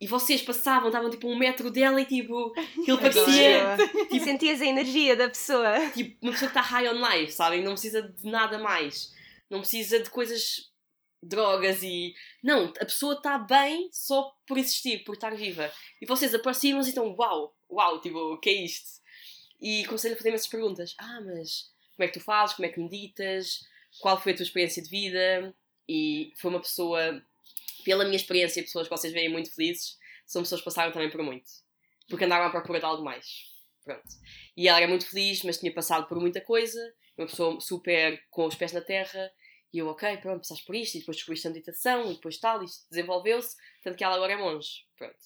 E 0.00 0.06
vocês 0.06 0.40
passavam, 0.42 0.88
estavam 0.88 1.10
tipo 1.10 1.28
um 1.28 1.36
metro 1.36 1.70
dela 1.70 2.00
e 2.00 2.06
tipo, 2.06 2.52
aquilo 2.80 2.98
parecia 2.98 3.76
E 4.12 4.20
sentias 4.22 4.60
a 4.62 4.66
energia 4.66 5.16
da 5.16 5.28
pessoa. 5.28 5.90
tipo 5.90 6.16
uma 6.22 6.32
pessoa 6.32 6.50
que 6.50 6.58
está 6.58 6.60
high 6.60 6.88
on 6.88 7.08
life, 7.08 7.32
sabem? 7.32 7.62
Não 7.62 7.72
precisa 7.72 8.02
de 8.02 8.30
nada 8.30 8.58
mais. 8.58 9.12
Não 9.50 9.58
precisa 9.60 9.98
de 9.98 10.08
coisas, 10.08 10.70
drogas 11.22 11.82
e. 11.82 12.14
Não, 12.42 12.72
a 12.80 12.84
pessoa 12.84 13.14
está 13.14 13.38
bem 13.38 13.88
só 13.92 14.32
por 14.46 14.56
existir, 14.58 15.04
por 15.04 15.14
estar 15.14 15.34
viva. 15.34 15.70
E 16.00 16.06
vocês 16.06 16.34
aproximam-se 16.34 16.90
e 16.90 16.92
estão, 16.92 17.14
uau, 17.18 17.56
uau, 17.70 18.00
tipo, 18.00 18.18
o 18.18 18.38
que 18.38 18.50
é 18.50 18.64
isto? 18.64 19.00
E 19.60 19.84
comecei 19.86 20.12
a 20.12 20.16
fazer-me 20.16 20.36
essas 20.36 20.46
perguntas. 20.46 20.94
Ah, 20.98 21.20
mas 21.24 21.72
como 21.96 22.04
é 22.04 22.08
que 22.08 22.18
tu 22.18 22.24
fazes? 22.24 22.54
Como 22.54 22.66
é 22.66 22.68
que 22.68 22.80
meditas? 22.80 23.64
Qual 24.00 24.20
foi 24.20 24.32
a 24.32 24.36
tua 24.36 24.44
experiência 24.44 24.82
de 24.82 24.88
vida? 24.88 25.54
E 25.88 26.32
foi 26.36 26.50
uma 26.50 26.60
pessoa, 26.60 27.20
pela 27.88 28.04
minha 28.04 28.16
experiência, 28.16 28.62
pessoas 28.62 28.86
que 28.86 28.94
vocês 28.94 29.12
veem 29.14 29.30
muito 29.30 29.54
felizes, 29.54 29.96
são 30.26 30.42
pessoas 30.42 30.60
que 30.60 30.64
passaram 30.66 30.92
também 30.92 31.08
por 31.10 31.22
muito. 31.22 31.46
Porque 32.08 32.24
andaram 32.26 32.44
à 32.46 32.50
procura 32.50 32.78
de 32.78 32.84
algo 32.84 33.02
mais. 33.02 33.24
Pronto. 33.82 34.02
E 34.54 34.68
ela 34.68 34.78
era 34.78 34.86
muito 34.88 35.06
feliz, 35.08 35.42
mas 35.42 35.58
tinha 35.58 35.72
passado 35.72 36.06
por 36.06 36.20
muita 36.20 36.40
coisa. 36.42 36.78
Uma 37.16 37.26
pessoa 37.26 37.58
super 37.60 38.20
com 38.30 38.44
os 38.46 38.54
pés 38.54 38.72
na 38.72 38.82
terra. 38.82 39.30
E 39.72 39.78
eu, 39.78 39.86
ok, 39.88 40.18
pronto, 40.18 40.40
passaste 40.40 40.64
por 40.66 40.74
isto. 40.74 40.96
E 40.96 41.00
depois 41.00 41.16
descobriste 41.16 41.46
a 41.46 41.50
meditação. 41.50 42.10
E 42.10 42.14
depois 42.14 42.38
tal. 42.38 42.62
Isto 42.62 42.86
desenvolveu-se. 42.90 43.56
Tanto 43.82 43.96
que 43.96 44.04
ela 44.04 44.16
agora 44.16 44.34
é 44.34 44.36
monge. 44.36 44.68
Pronto. 44.98 45.16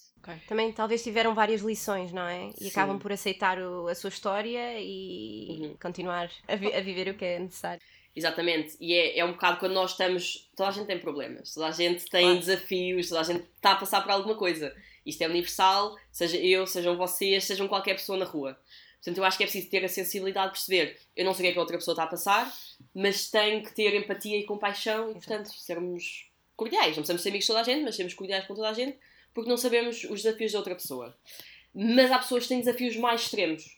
Também 0.47 0.71
talvez 0.71 1.03
tiveram 1.03 1.35
várias 1.35 1.61
lições, 1.61 2.13
não 2.13 2.25
é? 2.25 2.47
E 2.57 2.63
Sim. 2.63 2.69
acabam 2.69 2.97
por 2.97 3.11
aceitar 3.11 3.59
o- 3.59 3.87
a 3.89 3.95
sua 3.95 4.09
história 4.09 4.79
e 4.79 5.47
Uhum. 5.61 5.77
continuar 5.81 6.31
a, 6.47 6.55
vi- 6.55 6.73
a 6.73 6.79
viver 6.79 7.09
o 7.09 7.17
que 7.17 7.25
é 7.25 7.39
necessário. 7.39 7.81
Exatamente. 8.15 8.75
E 8.79 8.93
é, 8.93 9.19
é 9.19 9.25
um 9.25 9.31
bocado 9.31 9.59
quando 9.59 9.73
nós 9.73 9.91
estamos. 9.91 10.49
Toda 10.55 10.69
a 10.69 10.71
gente 10.71 10.85
tem 10.87 10.99
problemas. 10.99 11.53
Toda 11.53 11.67
a 11.67 11.71
gente 11.71 12.05
tem 12.09 12.23
Claro. 12.25 12.39
desafios. 12.39 13.09
Toda 13.09 13.21
a 13.21 13.23
gente 13.23 13.43
está 13.55 13.71
a 13.71 13.75
passar 13.75 14.01
por 14.01 14.11
alguma 14.11 14.35
coisa. 14.35 14.75
Isto 15.05 15.21
é 15.23 15.27
universal. 15.27 15.97
Seja 16.11 16.37
eu, 16.37 16.67
sejam 16.67 16.95
vocês, 16.95 17.43
sejam 17.43 17.67
qualquer 17.67 17.95
pessoa 17.95 18.17
na 18.17 18.25
rua. 18.25 18.57
Portanto, 18.97 19.17
eu 19.17 19.23
acho 19.25 19.37
que 19.37 19.43
é 19.43 19.47
preciso 19.47 19.69
ter 19.69 19.83
a 19.83 19.89
sensibilidade 19.89 20.47
de 20.47 20.59
perceber. 20.59 20.97
Eu 21.15 21.25
não 21.25 21.33
sei 21.33 21.41
o 21.41 21.43
que 21.43 21.49
é 21.49 21.51
que 21.53 21.57
a 21.57 21.61
outra 21.61 21.77
pessoa 21.77 21.93
está 21.93 22.03
a 22.03 22.07
passar, 22.07 22.53
mas 22.93 23.29
tenho 23.29 23.61
que 23.61 23.73
ter 23.73 23.93
empatia 23.95 24.37
e 24.37 24.43
compaixão 24.45 25.11
e, 25.11 25.13
portanto, 25.15 25.51
sermos 25.51 26.29
cordiais. 26.55 26.89
Não 26.95 27.03
precisamos 27.03 27.21
ser 27.21 27.29
amigos 27.29 27.43
de 27.45 27.47
toda 27.47 27.59
a 27.59 27.63
gente, 27.63 27.83
mas 27.83 27.95
sermos 27.95 28.13
cordiais 28.13 28.45
com 28.47 28.55
toda 28.55 28.69
a 28.69 28.73
gente, 28.73 28.97
porque 29.33 29.49
não 29.49 29.57
sabemos 29.57 30.05
os 30.05 30.21
desafios 30.23 30.53
da 30.53 30.59
outra 30.59 30.75
pessoa. 30.75 31.17
Mas 31.73 32.11
há 32.11 32.19
pessoas 32.19 32.43
que 32.43 32.49
têm 32.49 32.59
desafios 32.59 32.95
mais 32.95 33.21
extremos. 33.23 33.77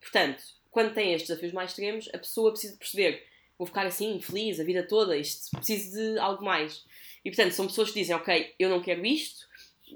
Portanto, 0.00 0.44
quando 0.70 0.94
têm 0.94 1.12
estes 1.12 1.28
desafios 1.28 1.52
mais 1.52 1.70
extremos, 1.70 2.08
a 2.14 2.18
pessoa 2.18 2.52
precisa 2.52 2.76
perceber: 2.76 3.26
vou 3.62 3.66
ficar 3.66 3.86
assim, 3.86 4.20
feliz 4.20 4.58
a 4.58 4.64
vida 4.64 4.82
toda, 4.86 5.16
isto 5.16 5.50
preciso 5.56 5.92
de 5.92 6.18
algo 6.18 6.44
mais. 6.44 6.84
E 7.24 7.30
portanto, 7.30 7.52
são 7.52 7.66
pessoas 7.66 7.90
que 7.90 8.00
dizem: 8.00 8.14
ok, 8.16 8.54
eu 8.58 8.68
não 8.68 8.82
quero 8.82 9.04
isto, 9.06 9.46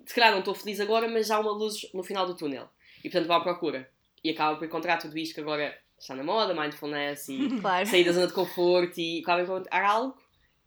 se 0.06 0.14
calhar 0.14 0.30
não 0.30 0.38
estou 0.38 0.54
feliz 0.54 0.78
agora, 0.80 1.08
mas 1.08 1.30
há 1.30 1.40
uma 1.40 1.50
luz 1.50 1.90
no 1.92 2.02
final 2.04 2.26
do 2.26 2.36
túnel. 2.36 2.68
E 2.98 3.10
portanto, 3.10 3.26
vão 3.26 3.36
à 3.36 3.40
procura. 3.40 3.90
E 4.22 4.30
acabam 4.30 4.58
por 4.58 4.64
encontrar 4.64 4.98
tudo 4.98 5.16
isto 5.18 5.34
que 5.34 5.40
agora 5.40 5.76
está 5.98 6.14
na 6.14 6.22
moda, 6.24 6.54
mindfulness 6.54 7.28
e 7.28 7.48
Claro. 7.60 7.86
sair 7.86 8.04
da 8.04 8.12
zona 8.12 8.26
de 8.28 8.32
conforto 8.32 8.98
e 9.00 9.20
acabam 9.20 9.46
por 9.46 9.52
encontrar 9.56 9.84
algo 9.84 10.16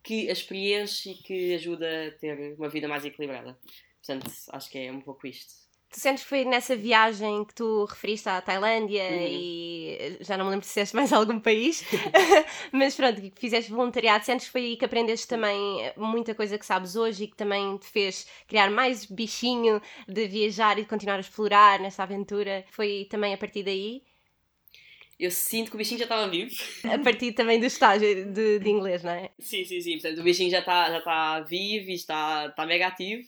que 0.04 0.30
as 0.30 0.42
preenche 0.42 1.12
e 1.12 1.16
que 1.16 1.54
ajuda 1.56 2.08
a 2.08 2.12
ter 2.12 2.56
uma 2.58 2.70
vida 2.70 2.88
mais 2.88 3.04
equilibrada. 3.06 3.58
Portanto, 4.06 4.32
acho 4.50 4.70
que 4.70 4.78
é 4.78 4.92
um 4.92 5.02
pouco 5.02 5.28
isto. 5.28 5.54
Tu 5.92 6.00
sentes 6.00 6.24
que 6.24 6.30
foi 6.30 6.46
nessa 6.46 6.76
viagem 6.76 7.44
que 7.44 7.54
tu 7.56 7.86
referiste 7.86 8.30
à 8.30 8.40
Tailândia 8.40 9.04
Uhum. 9.10 9.28
e 9.28 10.18
já 10.22 10.38
não 10.38 10.46
me 10.46 10.52
lembro 10.52 10.64
se 10.64 10.70
disseste 10.70 10.96
mais 10.96 11.12
algum 11.14 11.40
país, 11.40 11.84
mas 12.72 12.94
pronto, 12.96 13.20
que 13.20 13.32
fizeste 13.40 13.72
voluntariado, 13.72 14.24
sentes 14.24 14.46
que 14.46 14.52
foi 14.52 14.62
aí 14.62 14.78
que 14.78 14.86
aprendeste 14.86 15.28
também 15.28 15.58
muita 15.98 16.36
coisa 16.36 16.60
que 16.60 16.66
sabes 16.66 16.96
hoje 16.96 17.24
e 17.24 17.28
que 17.28 17.36
também 17.36 17.76
te 17.78 17.88
fez 17.88 18.28
criar 18.48 18.70
mais 18.70 19.06
bichinho 19.06 19.82
de 20.08 20.28
viajar 20.28 20.78
e 20.78 20.84
de 20.84 20.88
continuar 20.88 21.16
a 21.18 21.22
explorar 21.22 21.80
nesta 21.80 22.04
aventura? 22.04 22.64
Foi 22.70 23.08
também 23.10 23.34
a 23.34 23.38
partir 23.38 23.64
daí? 23.64 24.04
Eu 25.20 25.32
sinto 25.32 25.70
que 25.70 25.76
o 25.76 25.78
bichinho 25.78 25.98
já 25.98 26.06
estava 26.06 26.30
vivo. 26.30 26.56
A 26.86 26.98
partir 27.00 27.34
também 27.34 27.60
do 27.60 27.66
estágio 27.66 28.32
de, 28.32 28.60
de 28.60 28.70
inglês, 28.70 29.04
não 29.04 29.12
é? 29.12 29.32
Sim, 29.38 29.66
sim, 29.66 29.82
sim. 29.82 29.94
Portanto, 30.00 30.20
o 30.20 30.24
bichinho 30.24 30.50
já 30.50 30.60
está 30.60 30.90
já 30.90 31.02
tá 31.02 31.42
vivo 31.42 31.90
e 31.90 31.94
está, 31.96 32.46
está 32.48 32.66
mega 32.66 32.88
ativo. 32.88 33.28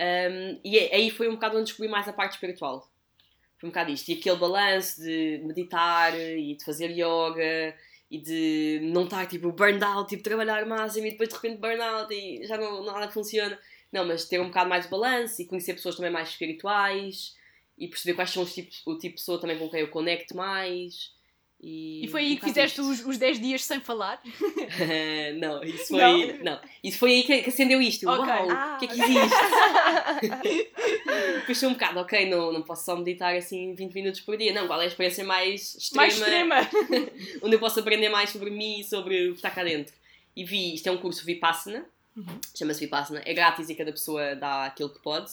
Um, 0.00 0.58
e 0.64 0.78
é- 0.78 0.94
aí 0.94 1.10
foi 1.10 1.28
um 1.28 1.34
bocado 1.34 1.56
onde 1.56 1.64
descobri 1.66 1.90
mais 1.90 2.08
a 2.08 2.12
parte 2.12 2.32
espiritual. 2.32 2.90
Foi 3.58 3.68
um 3.68 3.72
bocado 3.72 3.90
isto. 3.90 4.08
E 4.08 4.14
aquele 4.14 4.36
balanço 4.36 5.02
de 5.02 5.42
meditar 5.44 6.18
e 6.18 6.56
de 6.56 6.64
fazer 6.64 6.90
yoga 6.90 7.76
e 8.10 8.18
de 8.18 8.80
não 8.82 9.04
estar 9.04 9.26
tipo 9.26 9.52
burned 9.52 9.84
out, 9.84 10.08
tipo 10.08 10.22
trabalhar 10.22 10.64
máximo 10.66 11.06
e 11.06 11.10
depois 11.10 11.28
de 11.28 11.34
repente 11.34 11.60
burnout 11.60 12.12
e 12.12 12.44
já 12.46 12.56
não 12.56 12.82
nada 12.84 13.10
funciona. 13.10 13.58
Não, 13.92 14.04
mas 14.06 14.24
ter 14.24 14.40
um 14.40 14.46
bocado 14.46 14.70
mais 14.70 14.84
de 14.84 14.90
balanço 14.90 15.42
e 15.42 15.46
conhecer 15.46 15.74
pessoas 15.74 15.96
também 15.96 16.10
mais 16.10 16.30
espirituais 16.30 17.36
e 17.76 17.88
perceber 17.88 18.14
quais 18.14 18.30
são 18.30 18.42
os 18.42 18.54
tipos, 18.54 18.82
o 18.86 18.94
tipo 18.96 19.16
de 19.16 19.20
pessoa 19.20 19.40
também 19.40 19.58
com 19.58 19.68
quem 19.68 19.80
eu 19.80 19.88
conecto 19.90 20.34
mais. 20.36 21.12
E, 21.62 22.04
E 22.06 22.08
foi 22.08 22.22
aí 22.22 22.36
que 22.36 22.44
fizeste 22.46 22.80
os, 22.80 23.04
os 23.04 23.18
10 23.18 23.38
dias 23.40 23.62
sem 23.64 23.80
falar? 23.80 24.20
não, 25.38 25.62
isso 25.62 25.88
foi. 25.88 26.38
Não? 26.42 26.58
isso 26.82 26.98
foi 26.98 27.10
aí 27.12 27.22
que, 27.22 27.42
que 27.42 27.50
acendeu 27.50 27.82
isto. 27.82 28.08
Ok. 28.08 28.24
Uau, 28.26 28.46
o 28.46 28.50
Ah, 28.50 28.76
que 28.80 28.86
é 28.86 28.88
que 28.88 29.00
existe? 29.00 29.36
Foi 31.54 31.68
um 31.68 31.72
bocado, 31.72 32.00
ok, 32.00 32.28
não, 32.30 32.52
não 32.52 32.62
posso 32.62 32.84
só 32.84 32.96
meditar 32.96 33.34
assim 33.34 33.74
20 33.74 33.92
minutos 33.94 34.20
por 34.20 34.36
dia. 34.36 34.52
Não, 34.52 34.66
qual 34.66 34.80
é 34.80 34.84
a 34.84 34.86
experiência 34.86 35.24
mais 35.24 35.74
extrema, 35.74 36.02
Mais 36.02 36.14
extrema! 36.16 36.56
onde 37.42 37.56
eu 37.56 37.60
posso 37.60 37.80
aprender 37.80 38.08
mais 38.08 38.30
sobre 38.30 38.50
mim 38.50 38.80
e 38.80 38.84
sobre 38.84 39.28
o 39.28 39.32
que 39.32 39.36
está 39.38 39.50
cá 39.50 39.62
dentro? 39.64 39.92
E 40.36 40.44
vi, 40.44 40.74
isto 40.74 40.86
é 40.88 40.92
um 40.92 40.98
curso 40.98 41.24
Vipassana, 41.24 41.84
Uhum. 42.16 42.40
chama-se 42.56 42.80
Vipassana, 42.80 43.22
é 43.24 43.32
grátis 43.32 43.68
e 43.68 43.74
cada 43.74 43.92
pessoa 43.92 44.34
dá 44.34 44.64
aquilo 44.66 44.90
que 44.90 45.00
pode. 45.00 45.30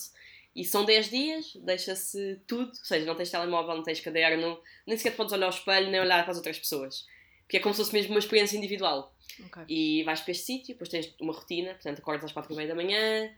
E 0.60 0.64
são 0.64 0.84
10 0.84 1.08
dias, 1.10 1.52
deixa-se 1.62 2.40
tudo, 2.46 2.68
ou 2.70 2.84
seja, 2.84 3.06
não 3.06 3.14
tens 3.14 3.30
telemóvel, 3.30 3.76
não 3.76 3.82
tens 3.84 4.00
caderno, 4.00 4.60
nem 4.86 4.96
sequer 4.96 5.14
podes 5.14 5.32
olhar 5.32 5.46
ao 5.46 5.50
espelho, 5.52 5.88
nem 5.88 6.00
olhar 6.00 6.22
para 6.24 6.32
as 6.32 6.36
outras 6.36 6.58
pessoas. 6.58 7.06
Porque 7.42 7.58
é 7.58 7.60
como 7.60 7.72
se 7.74 7.80
fosse 7.80 7.92
mesmo 7.92 8.10
uma 8.10 8.18
experiência 8.18 8.56
individual. 8.56 9.14
Ok. 9.46 9.62
E 9.68 10.02
vais 10.02 10.20
para 10.20 10.32
este 10.32 10.44
sítio, 10.44 10.74
depois 10.74 10.88
tens 10.88 11.14
uma 11.20 11.32
rotina, 11.32 11.74
portanto 11.74 12.00
acordas 12.00 12.24
às 12.24 12.32
4 12.32 12.52
e 12.52 12.56
meia 12.56 12.68
da 12.68 12.74
manhã, 12.74 13.30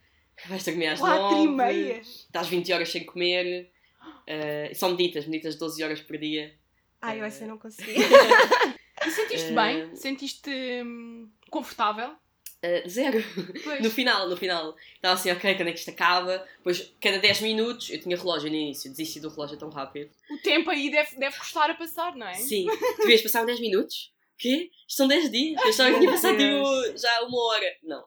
vais 0.49 0.65
dormir 0.65 0.87
às 0.87 0.99
4 0.99 1.21
9, 1.21 1.45
e 1.45 1.49
meia! 1.49 2.01
estás 2.01 2.49
20 2.49 2.73
horas 2.73 2.89
sem 2.89 3.05
comer, 3.05 3.71
eh, 4.27 4.73
só 4.75 4.89
meditas, 4.89 5.27
meditas 5.27 5.57
12 5.57 5.85
horas 5.85 6.01
por 6.01 6.17
dia. 6.17 6.55
Ai, 7.03 7.21
eu 7.21 7.25
essa 7.25 7.47
não 7.47 7.59
consegui. 7.59 7.95
E 9.07 9.11
sentiste 9.11 9.49
Eh, 9.49 9.55
bem? 9.55 9.97
Sentiste 9.97 10.51
hum, 10.85 11.31
confortável? 11.51 12.15
Uh, 12.63 12.87
zero. 12.89 13.19
Pois. 13.65 13.83
No 13.83 13.91
final, 13.91 14.29
no 14.29 14.37
final. 14.37 14.77
Estava 14.95 15.15
assim, 15.15 15.31
ok, 15.31 15.55
quando 15.55 15.69
é 15.69 15.73
que 15.73 15.79
isto 15.79 15.91
acaba? 15.91 16.47
Depois, 16.59 16.93
cada 17.01 17.19
10 17.19 17.41
minutos, 17.41 17.91
eu 17.91 18.01
tinha 18.01 18.17
relógio 18.17 18.51
no 18.51 18.57
início. 18.57 18.91
Desisti 18.91 19.21
do 19.21 19.31
relógio 19.31 19.59
tão 19.59 19.71
rápido. 19.71 20.11
O 20.31 20.39
tempo 20.39 20.71
aí 20.71 20.91
deve, 20.91 21.17
deve 21.17 21.39
custar 21.39 21.71
a 21.71 21.75
passar, 21.75 22.15
não 22.15 22.27
é? 22.27 22.35
Sim. 22.35 22.67
Tu 22.97 23.07
vias 23.07 23.23
passar 23.23 23.45
10 23.47 23.61
minutos? 23.61 24.13
Quê? 24.39 24.71
Isto 24.87 24.97
são 24.99 25.09
10 25.09 25.31
dias? 25.31 25.79
Eu 25.79 25.93
que 25.93 25.99
tinha 26.01 26.11
passado 26.13 26.37
tipo, 26.37 26.99
já 26.99 27.23
uma 27.23 27.45
hora. 27.47 27.77
Não. 27.83 28.05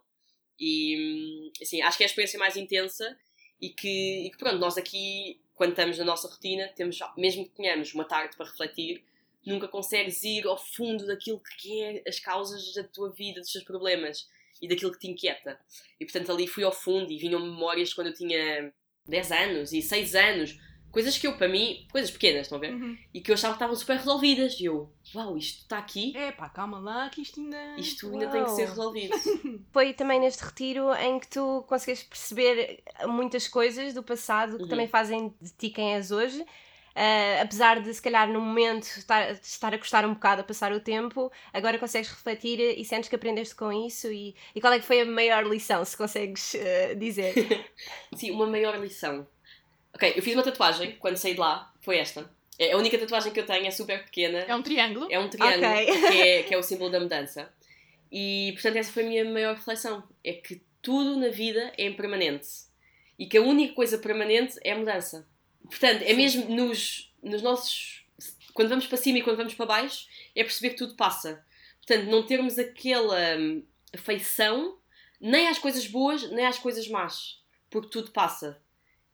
E, 0.60 1.52
assim, 1.62 1.82
acho 1.82 1.98
que 1.98 2.04
é 2.04 2.06
a 2.06 2.10
experiência 2.10 2.40
mais 2.40 2.56
intensa 2.56 3.18
e 3.60 3.70
que, 3.70 4.28
e 4.28 4.30
que, 4.30 4.38
pronto, 4.38 4.58
nós 4.58 4.78
aqui, 4.78 5.42
quando 5.56 5.72
estamos 5.72 5.98
na 5.98 6.06
nossa 6.06 6.28
rotina, 6.28 6.68
temos, 6.76 7.00
mesmo 7.18 7.46
que 7.46 7.56
tenhamos 7.56 7.94
uma 7.94 8.06
tarde 8.06 8.36
para 8.38 8.46
refletir, 8.46 9.04
nunca 9.46 9.68
consegues 9.68 10.24
ir 10.24 10.46
ao 10.46 10.58
fundo 10.58 11.08
daquilo 11.08 11.42
que 11.58 11.82
é 11.82 12.04
as 12.08 12.20
causas 12.20 12.74
da 12.74 12.84
tua 12.84 13.12
vida, 13.12 13.42
dos 13.42 13.52
teus 13.52 13.64
problemas 13.64 14.28
e 14.64 14.68
daquilo 14.68 14.92
que 14.92 15.00
te 15.00 15.08
inquieta. 15.10 15.60
E 16.00 16.06
portanto 16.06 16.32
ali 16.32 16.48
fui 16.48 16.64
ao 16.64 16.72
fundo 16.72 17.12
e 17.12 17.18
vinham 17.18 17.40
memórias 17.40 17.90
de 17.90 17.96
quando 17.96 18.08
eu 18.08 18.14
tinha 18.14 18.74
10 19.08 19.32
anos 19.32 19.74
e 19.74 19.82
6 19.82 20.16
anos, 20.16 20.58
coisas 20.92 21.18
que 21.18 21.26
eu, 21.28 21.36
para 21.36 21.48
mim, 21.50 21.88
coisas 21.92 22.10
pequenas, 22.12 22.42
estão 22.44 22.58
a 22.58 22.62
ver? 22.62 22.74
Uhum. 22.74 22.96
E 23.14 23.20
que 23.20 23.32
eu 23.32 23.34
achava 23.34 23.54
que 23.54 23.58
estavam 23.58 23.76
super 23.76 23.98
resolvidas. 23.98 24.60
E 24.60 24.66
eu, 24.66 24.94
uau, 25.16 25.36
isto 25.38 25.64
está 25.64 25.80
aqui, 25.80 26.16
É 26.16 26.32
pá, 26.32 26.48
calma 26.50 26.80
lá 26.80 27.10
que 27.10 27.22
isto 27.22 27.40
ainda. 27.42 27.76
isto 27.80 28.12
ainda 28.12 28.28
tem 28.30 28.44
que 28.44 28.52
ser 28.52 28.62
Uau. 28.64 28.70
resolvido. 28.70 29.16
Foi 29.74 29.92
também 29.94 30.20
neste 30.20 30.44
retiro 30.44 30.94
em 30.94 31.20
que 31.20 31.28
tu 31.28 31.64
consegues 31.68 32.04
perceber 32.04 32.84
muitas 33.08 33.48
coisas 33.48 33.94
do 33.94 34.04
passado 34.04 34.58
que 34.58 34.64
Uhum. 34.64 34.70
também 34.70 34.88
fazem 34.88 35.34
de 35.42 35.52
ti 35.58 35.70
quem 35.72 35.96
és 35.96 36.12
hoje. 36.12 36.46
Ah, 36.96 37.42
apesar 37.42 37.82
de, 37.82 37.94
se 37.94 38.02
calhar, 38.02 38.28
no 38.30 38.40
momento 38.40 38.84
estar, 38.84 39.32
estar 39.32 39.74
a 39.74 39.78
custar 39.78 40.06
um 40.06 40.14
bocado 40.14 40.42
a 40.42 40.44
passar 40.44 40.72
o 40.72 40.80
tempo, 40.80 41.32
agora 41.52 41.80
consegues 41.80 42.10
refletir 42.10 42.60
e 42.60 42.86
sentes 42.86 43.10
que 43.10 43.16
aprendeste 43.16 43.56
com 43.56 43.72
isso. 43.72 44.12
E, 44.12 44.36
e 44.56 44.62
qual 44.62 44.74
é 44.74 44.80
que 44.80 44.86
foi 44.86 45.02
a 45.02 45.06
maior 45.06 45.46
lição, 45.46 45.84
se 45.84 45.98
consegues 45.98 46.56
ah, 46.56 46.94
dizer? 46.94 47.34
Sim, 48.16 48.32
uma 48.32 48.46
maior 48.46 48.80
lição. 48.80 49.28
Ok, 49.94 50.14
eu 50.16 50.22
fiz 50.22 50.34
uma 50.34 50.44
tatuagem 50.44 50.96
quando 51.00 51.18
saí 51.18 51.34
de 51.34 51.40
lá, 51.40 51.72
foi 51.82 51.98
esta. 51.98 52.30
É 52.58 52.74
a 52.74 52.78
única 52.78 52.98
tatuagem 52.98 53.32
que 53.32 53.40
eu 53.40 53.46
tenho, 53.46 53.66
é 53.66 53.72
super 53.72 54.04
pequena. 54.04 54.40
É 54.40 54.56
um 54.56 54.62
triângulo? 54.62 55.08
É 55.10 55.20
um 55.20 55.30
triângulo, 55.30 55.66
Ok. 55.66 55.86
que, 55.86 56.22
é, 56.22 56.44
que 56.44 56.54
é 56.54 56.58
o 56.58 56.64
símbolo 56.64 56.92
da 56.92 57.00
mudança. 57.00 57.52
E, 58.12 58.52
portanto, 58.54 58.76
essa 58.78 58.92
foi 58.92 59.04
a 59.04 59.08
minha 59.08 59.26
maior 59.26 59.56
reflexão. 59.56 60.04
É 60.24 60.34
que 60.34 60.62
tudo 60.82 61.18
na 61.18 61.30
vida 61.30 61.74
é 61.78 61.86
impermanente. 61.86 62.48
E 63.18 63.26
que 63.26 63.38
a 63.38 63.42
única 63.42 63.74
coisa 63.74 63.98
permanente 63.98 64.60
é 64.64 64.72
a 64.72 64.78
mudança. 64.78 65.28
Portanto, 65.64 66.02
é 66.02 66.14
mesmo 66.14 66.54
nos, 66.54 67.12
nos 67.22 67.42
nossos... 67.42 68.04
Quando 68.54 68.70
vamos 68.70 68.86
para 68.86 68.98
cima 68.98 69.18
e 69.18 69.24
quando 69.24 69.38
vamos 69.38 69.56
para 69.56 69.66
baixo, 69.66 70.08
é 70.36 70.44
perceber 70.44 70.72
que 70.72 70.78
tudo 70.78 70.96
passa. 70.96 71.44
Portanto, 71.86 72.10
não 72.10 72.24
termos 72.26 72.60
aquela 72.60 73.38
hum, 73.38 73.64
afeição 73.94 74.78
nem 75.20 75.48
às 75.48 75.58
coisas 75.58 75.88
boas, 75.88 76.30
nem 76.32 76.46
às 76.46 76.60
coisas 76.60 76.88
más. 76.88 77.42
Porque 77.70 77.90
tudo 77.90 78.12
passa. 78.12 78.62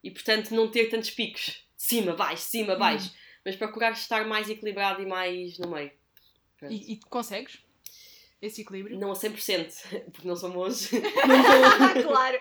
E, 0.03 0.11
portanto, 0.11 0.53
não 0.53 0.69
ter 0.69 0.89
tantos 0.89 1.11
picos. 1.11 1.63
Cima, 1.77 2.13
baixo, 2.13 2.43
cima, 2.43 2.75
baixo. 2.75 3.13
Mas 3.45 3.55
procurar 3.55 3.91
estar 3.91 4.25
mais 4.25 4.49
equilibrado 4.49 5.01
e 5.01 5.05
mais 5.05 5.57
no 5.59 5.69
meio. 5.69 5.91
E, 6.63 6.93
e 6.93 6.99
consegues? 6.99 7.59
Esse 8.41 8.61
equilíbrio? 8.61 8.97
Não 8.97 9.11
a 9.11 9.15
100%, 9.15 10.09
porque 10.11 10.27
não 10.27 10.35
sou 10.37 10.49
monge. 10.49 10.89
claro! 12.03 12.39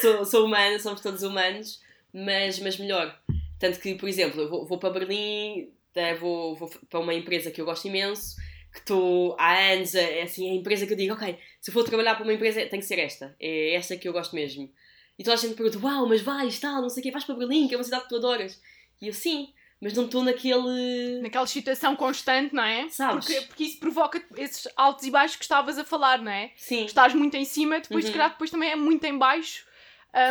sou, 0.00 0.24
sou 0.24 0.44
humana, 0.46 0.78
somos 0.78 1.00
todos 1.00 1.22
humanos, 1.22 1.80
mas, 2.24 2.58
mas 2.58 2.78
melhor. 2.78 3.18
Tanto 3.58 3.78
que, 3.80 3.94
por 3.94 4.08
exemplo, 4.08 4.40
eu 4.42 4.48
vou, 4.48 4.66
vou 4.66 4.78
para 4.78 4.90
Berlim, 4.90 5.70
eh, 5.94 6.14
vou, 6.14 6.54
vou 6.56 6.68
para 6.88 7.00
uma 7.00 7.14
empresa 7.14 7.50
que 7.50 7.60
eu 7.60 7.64
gosto 7.64 7.86
imenso, 7.88 8.36
que 8.72 8.78
estou 8.80 9.34
há 9.38 9.72
anos, 9.72 9.94
é 9.94 10.22
assim, 10.22 10.48
é 10.48 10.52
a 10.52 10.54
empresa 10.54 10.86
que 10.86 10.92
eu 10.92 10.96
digo, 10.96 11.14
ok, 11.14 11.38
se 11.60 11.70
eu 11.70 11.74
for 11.74 11.84
trabalhar 11.84 12.14
para 12.14 12.24
uma 12.24 12.32
empresa 12.34 12.64
tem 12.66 12.80
que 12.80 12.86
ser 12.86 12.98
esta, 12.98 13.34
é 13.40 13.74
esta 13.74 13.96
que 13.96 14.06
eu 14.08 14.12
gosto 14.12 14.34
mesmo. 14.34 14.70
E 15.18 15.24
toda 15.24 15.34
a 15.34 15.38
gente 15.38 15.54
pergunta, 15.54 15.78
uau, 15.84 16.06
mas 16.06 16.20
vais, 16.20 16.58
tal, 16.60 16.82
não 16.82 16.90
sei 16.90 17.00
o 17.00 17.04
quê, 17.04 17.10
vais 17.10 17.24
para 17.24 17.34
Berlim, 17.36 17.68
que 17.68 17.74
é 17.74 17.78
uma 17.78 17.84
cidade 17.84 18.02
que 18.02 18.08
tu 18.10 18.16
adoras. 18.16 18.60
E 19.00 19.08
eu, 19.08 19.14
sim, 19.14 19.48
mas 19.80 19.94
não 19.94 20.04
estou 20.04 20.22
naquele... 20.22 21.20
Naquela 21.22 21.44
excitação 21.44 21.96
constante, 21.96 22.54
não 22.54 22.62
é? 22.62 22.86
Sabes? 22.90 23.24
Porque, 23.24 23.40
porque 23.46 23.64
isso 23.64 23.78
provoca 23.80 24.22
esses 24.36 24.68
altos 24.76 25.06
e 25.06 25.10
baixos 25.10 25.36
que 25.36 25.44
estavas 25.44 25.78
a 25.78 25.84
falar, 25.84 26.20
não 26.20 26.30
é? 26.30 26.50
Sim, 26.56 26.84
Estás 26.84 27.14
muito 27.14 27.34
em 27.34 27.44
cima, 27.46 27.80
depois 27.80 28.04
se 28.04 28.10
Uhum. 28.10 28.16
calhar 28.18 28.30
depois 28.32 28.50
também 28.50 28.70
é 28.70 28.76
muito 28.76 29.02
em 29.04 29.16
baixo. 29.16 29.64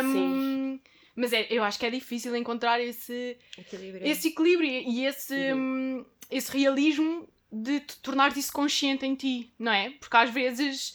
Hum, 0.04 0.78
Mas 1.16 1.32
é, 1.32 1.46
eu 1.50 1.64
acho 1.64 1.78
que 1.78 1.86
é 1.86 1.90
difícil 1.90 2.36
encontrar 2.36 2.78
esse, 2.80 3.36
Equilíbrio. 3.58 4.06
esse 4.06 4.28
equilíbrio 4.28 4.68
e 4.70 5.04
esse, 5.06 5.34
Uhum. 5.34 5.56
hum, 6.00 6.06
esse 6.30 6.52
realismo 6.56 7.26
de 7.50 7.80
te 7.80 7.98
tornares 8.00 8.36
isso 8.36 8.52
consciente 8.52 9.06
em 9.06 9.14
ti, 9.14 9.50
não 9.58 9.72
é? 9.72 9.90
Porque 9.98 10.16
às 10.16 10.30
vezes 10.30 10.94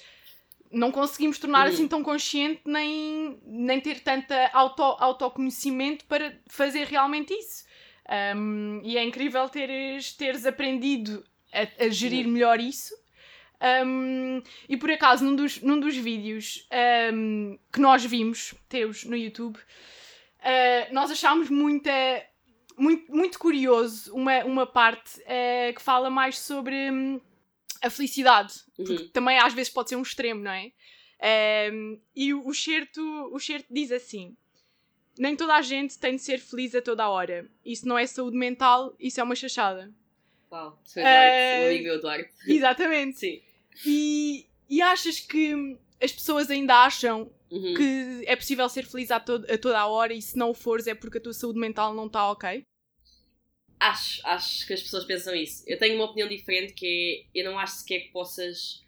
não 0.72 0.92
conseguimos 0.92 1.38
tornar 1.40 1.64
Uhum. 1.64 1.74
assim 1.74 1.88
tão 1.88 2.04
consciente 2.04 2.62
nem, 2.66 3.40
nem 3.46 3.82
ter 3.82 4.00
tanta 4.02 4.50
auto, 4.54 4.84
autoconhecimento 4.84 6.06
para 6.06 6.38
fazer 6.48 6.86
realmente 6.88 7.34
isso. 7.34 7.66
Um, 8.38 8.82
e 8.84 8.98
é 8.98 9.04
incrível 9.04 9.48
teres, 9.50 10.14
teres 10.14 10.46
aprendido 10.46 11.24
a, 11.52 11.86
a 11.86 11.90
gerir 11.90 12.26
Uhum. 12.26 12.34
melhor 12.34 12.60
isso. 12.60 12.94
Um, 13.86 14.42
e 14.68 14.76
por 14.76 14.90
acaso, 14.92 15.24
num 15.24 15.36
dos, 15.36 15.62
num 15.62 15.80
dos 15.80 15.96
vídeos 15.96 16.68
um, 17.14 17.58
que 17.72 17.80
nós 17.80 18.04
vimos, 18.04 18.54
teus, 18.68 19.04
no 19.04 19.16
YouTube, 19.16 19.58
uh, 20.42 20.94
nós 20.94 21.10
achámos 21.12 21.50
muita, 21.50 21.92
muito, 22.78 23.12
muito 23.12 23.40
curioso 23.40 24.14
uma, 24.14 24.44
uma 24.46 24.66
parte 24.68 25.20
uh, 25.22 25.74
que 25.76 25.82
fala 25.82 26.10
mais 26.10 26.40
sobre 26.40 26.92
hum, 26.92 27.20
a 27.82 27.90
felicidade. 27.90 28.54
Porque 28.76 28.94
Uhum. 28.94 29.10
também 29.10 29.38
às 29.40 29.54
vezes 29.54 29.72
pode 29.72 29.90
ser 29.90 29.96
um 29.96 30.02
extremo, 30.02 30.42
não 30.44 30.52
é? 30.52 30.72
Um, 31.72 32.02
e 32.16 32.34
o, 32.34 32.52
certo, 32.54 33.00
o 33.32 33.40
certo 33.40 33.68
diz 33.70 33.92
assim: 33.92 34.36
Nem 35.20 35.36
toda 35.36 35.54
a 35.56 35.62
gente 35.62 36.00
tem 36.00 36.16
de 36.16 36.22
ser 36.24 36.40
feliz 36.40 36.74
a 36.74 36.82
toda 36.82 37.04
a 37.04 37.10
hora. 37.10 37.48
Isso 37.64 37.88
não 37.88 37.98
é 37.98 38.08
saúde 38.08 38.36
mental, 38.38 38.96
isso 39.00 39.20
é 39.20 39.24
uma 39.24 39.36
chachada. 39.36 39.92
uau, 40.52 40.80
sou 40.84 41.02
Eduardo, 41.04 41.62
o 41.62 41.66
amigo 41.68 41.84
meu 41.84 41.96
Eduardo. 41.96 42.28
Exatamente. 42.48 43.20
Sim. 43.20 43.42
E, 43.86 44.48
e 44.68 44.82
achas 44.82 45.20
que 45.20 45.78
as 46.02 46.12
pessoas 46.12 46.50
ainda 46.50 46.76
acham 46.86 47.32
Uhum. 47.52 47.74
que 47.74 48.24
é 48.26 48.36
possível 48.36 48.68
ser 48.70 48.86
feliz 48.86 49.12
a, 49.12 49.20
to- 49.20 49.46
a 49.50 49.58
toda 49.58 49.78
a 49.78 49.86
hora 49.86 50.14
e 50.14 50.22
se 50.22 50.38
não 50.38 50.52
o 50.52 50.54
fores 50.54 50.88
é 50.88 50.96
porque 50.96 51.18
a 51.18 51.22
tua 51.22 51.34
saúde 51.34 51.60
mental 51.60 51.94
não 51.94 52.08
está 52.08 52.32
ok? 52.32 52.64
Acho, 53.80 54.26
acho 54.28 54.68
que 54.68 54.74
as 54.74 54.82
pessoas 54.82 55.06
pensam 55.06 55.34
isso. 55.36 55.64
Eu 55.68 55.78
tenho 55.78 55.96
uma 55.96 56.06
opinião 56.06 56.30
diferente 56.30 56.74
que 56.74 57.28
é, 57.36 57.40
eu 57.42 57.46
não 57.52 57.58
acho 57.58 57.78
sequer 57.78 58.02
que 58.02 58.12
possas 58.12 58.82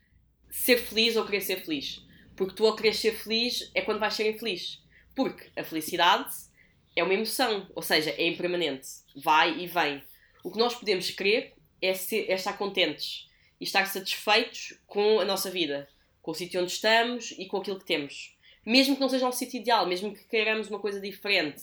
ser 0.49 0.77
feliz 0.77 1.15
ou 1.15 1.25
querer 1.25 1.41
ser 1.41 1.57
feliz. 1.65 2.01
Porque 2.35 2.53
tu 2.55 2.65
ao 2.65 2.75
querer 2.75 2.93
ser 2.93 3.11
feliz 3.13 3.71
é 3.73 3.81
quando 3.81 3.99
vais 3.99 4.13
ser 4.13 4.29
infeliz. 4.29 4.79
Porque 5.15 5.49
a 5.59 5.63
felicidade 5.63 6.31
é 6.95 7.03
uma 7.03 7.13
emoção, 7.13 7.67
ou 7.75 7.81
seja, 7.81 8.11
é 8.11 8.27
impermanente. 8.27 8.87
Vai 9.15 9.59
e 9.59 9.67
vem. 9.67 10.01
O 10.43 10.51
que 10.51 10.59
nós 10.59 10.75
podemos 10.75 11.09
querer 11.09 11.53
é, 11.81 11.93
ser- 11.95 12.29
é 12.29 12.35
estar 12.35 12.53
contentes 12.53 13.27
e 13.59 13.63
estar 13.63 13.85
satisfeitos 13.87 14.79
com 14.85 15.19
a 15.19 15.25
nossa 15.25 15.49
vida, 15.49 15.89
com 16.21 16.31
o 16.31 16.35
sítio 16.35 16.61
onde 16.61 16.71
estamos 16.71 17.31
e 17.31 17.45
com 17.47 17.57
aquilo 17.57 17.79
que 17.79 17.85
temos. 17.85 18.32
Mesmo 18.65 18.95
que 18.95 19.01
não 19.01 19.09
seja 19.09 19.27
um 19.27 19.31
sítio 19.31 19.59
ideal, 19.59 19.85
mesmo 19.85 20.13
que 20.13 20.23
queiramos 20.25 20.69
uma 20.69 20.79
coisa 20.79 20.99
diferente, 20.99 21.61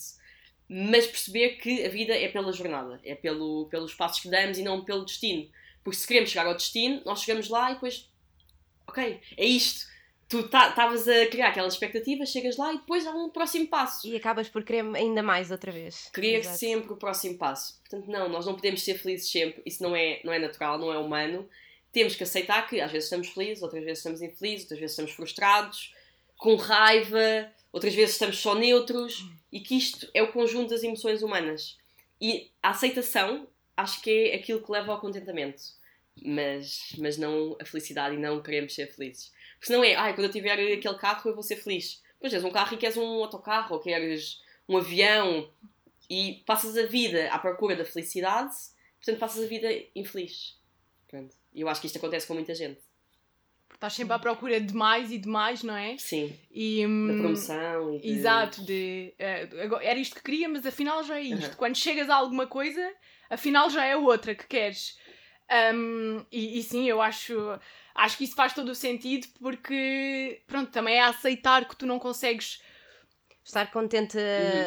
mas 0.68 1.06
perceber 1.06 1.56
que 1.56 1.84
a 1.84 1.88
vida 1.88 2.14
é 2.14 2.28
pela 2.28 2.52
jornada, 2.52 3.00
é 3.04 3.14
pelo, 3.14 3.66
pelos 3.66 3.92
passos 3.94 4.20
que 4.20 4.28
damos 4.28 4.58
e 4.58 4.62
não 4.62 4.84
pelo 4.84 5.04
destino. 5.04 5.48
Porque 5.82 5.98
se 5.98 6.06
queremos 6.06 6.30
chegar 6.30 6.46
ao 6.46 6.54
destino, 6.54 7.02
nós 7.04 7.22
chegamos 7.22 7.48
lá 7.48 7.70
e 7.70 7.74
depois, 7.74 8.08
ok, 8.86 9.20
é 9.36 9.44
isto. 9.44 9.88
Tu 10.28 10.38
estavas 10.38 11.08
a 11.08 11.26
criar 11.26 11.48
aquelas 11.48 11.72
expectativas, 11.72 12.30
chegas 12.30 12.56
lá 12.56 12.72
e 12.72 12.78
depois 12.78 13.04
há 13.04 13.10
um 13.10 13.30
próximo 13.30 13.66
passo. 13.66 14.06
E 14.06 14.14
acabas 14.14 14.48
por 14.48 14.62
querer 14.62 14.84
ainda 14.94 15.24
mais 15.24 15.50
outra 15.50 15.72
vez. 15.72 16.08
Querer 16.14 16.38
Exato. 16.38 16.56
sempre 16.56 16.92
o 16.92 16.96
próximo 16.96 17.36
passo. 17.36 17.80
Portanto, 17.80 18.08
não, 18.08 18.28
nós 18.28 18.46
não 18.46 18.54
podemos 18.54 18.84
ser 18.84 18.94
felizes 18.94 19.28
sempre. 19.28 19.60
Isso 19.66 19.82
não 19.82 19.96
é, 19.96 20.20
não 20.22 20.32
é 20.32 20.38
natural, 20.38 20.78
não 20.78 20.92
é 20.92 20.98
humano. 20.98 21.48
Temos 21.90 22.14
que 22.14 22.22
aceitar 22.22 22.68
que 22.68 22.80
às 22.80 22.92
vezes 22.92 23.06
estamos 23.06 23.28
felizes, 23.30 23.60
outras 23.60 23.82
vezes 23.82 23.98
estamos 23.98 24.22
infelizes, 24.22 24.66
outras 24.66 24.78
vezes 24.78 24.92
estamos 24.92 25.10
frustrados, 25.10 25.92
com 26.40 26.57
raiva, 26.57 27.53
outras 27.70 27.94
vezes 27.94 28.14
estamos 28.14 28.38
só 28.38 28.55
neutros 28.55 29.26
e 29.53 29.61
que 29.61 29.76
isto 29.76 30.09
é 30.14 30.22
o 30.22 30.33
conjunto 30.33 30.70
das 30.70 30.83
emoções 30.83 31.22
humanas. 31.22 31.76
E 32.18 32.50
a 32.62 32.70
aceitação 32.70 33.46
acho 33.76 34.00
que 34.00 34.31
é 34.31 34.37
aquilo 34.37 34.62
que 34.62 34.72
leva 34.72 34.90
ao 34.90 35.00
contentamento, 35.00 35.62
mas, 36.24 36.94
mas 36.96 37.18
não 37.18 37.59
a 37.61 37.64
felicidade 37.66 38.16
e 38.16 38.18
não 38.18 38.42
queremos 38.42 38.74
ser 38.74 38.87
felizes. 38.87 39.31
Porque 39.53 39.66
senão 39.66 39.85
é, 39.85 39.94
ai, 39.94 40.14
quando 40.14 40.29
eu 40.29 40.33
tiver 40.33 40.53
aquele 40.53 40.98
carro 40.98 41.29
eu 41.29 41.35
vou 41.35 41.42
ser 41.42 41.57
feliz. 41.57 42.03
Pois 42.18 42.33
és 42.33 42.42
um 42.42 42.50
carro 42.50 42.74
e 42.74 42.79
queres 42.79 42.96
um 42.96 43.22
autocarro 43.22 43.74
ou 43.74 43.81
queres 43.81 44.40
um 44.66 44.79
avião 44.79 45.53
e 46.09 46.42
passas 46.46 46.74
a 46.79 46.87
vida 46.87 47.29
à 47.31 47.38
procura 47.38 47.76
da 47.76 47.85
felicidade, 47.85 48.55
portanto 48.96 49.18
passas 49.18 49.44
a 49.44 49.46
vida 49.46 49.68
infeliz. 49.94 50.59
E 51.53 51.61
eu 51.61 51.68
acho 51.68 51.83
que 51.83 51.87
isto 51.87 51.98
acontece 51.98 52.26
com 52.26 52.33
muita 52.33 52.55
gente. 52.55 52.81
Estás 53.74 53.94
sempre 53.94 54.12
à 54.14 54.18
procura 54.18 54.61
de 54.61 54.74
mais 54.74 55.11
e 55.11 55.18
de 55.18 55.28
mais, 55.28 55.62
não 55.62 55.74
é? 55.74 55.96
Sim, 55.96 56.37
E, 56.50 56.83
da 56.83 56.88
hum, 56.88 57.16
promoção 57.18 57.94
e 57.94 57.98
de... 58.00 58.09
Exato, 58.11 58.62
de 58.64 59.14
agora- 59.62 59.85
era 59.85 59.98
isto 59.98 60.16
que 60.16 60.22
queria, 60.22 60.48
mas 60.48 60.66
afinal 60.66 61.02
já 61.02 61.18
é 61.18 61.22
isto. 61.22 61.52
Uhum. 61.52 61.56
Quando 61.56 61.76
chegas 61.76 62.11
a 62.11 62.16
alguma 62.16 62.46
coisa, 62.46 62.92
afinal 63.30 63.70
já 63.70 63.85
é 63.85 63.96
outra 63.96 64.35
que 64.35 64.46
queres. 64.46 64.98
Um, 65.74 66.24
e, 66.30 66.59
e 66.59 66.62
sim, 66.62 66.88
eu 66.88 67.00
acho, 67.02 67.35
acho 67.94 68.18
que 68.18 68.24
isso 68.24 68.37
faz 68.37 68.52
todo 68.54 68.68
o 68.68 68.74
sentido 68.74 69.26
porque, 69.40 70.42
pronto, 70.46 70.70
também 70.70 70.96
é 70.96 71.02
aceitar 71.02 71.66
que 71.66 71.74
tu 71.74 71.87
não 71.87 71.98
consegues 71.98 72.62
estar 73.42 73.70
contente 73.72 74.16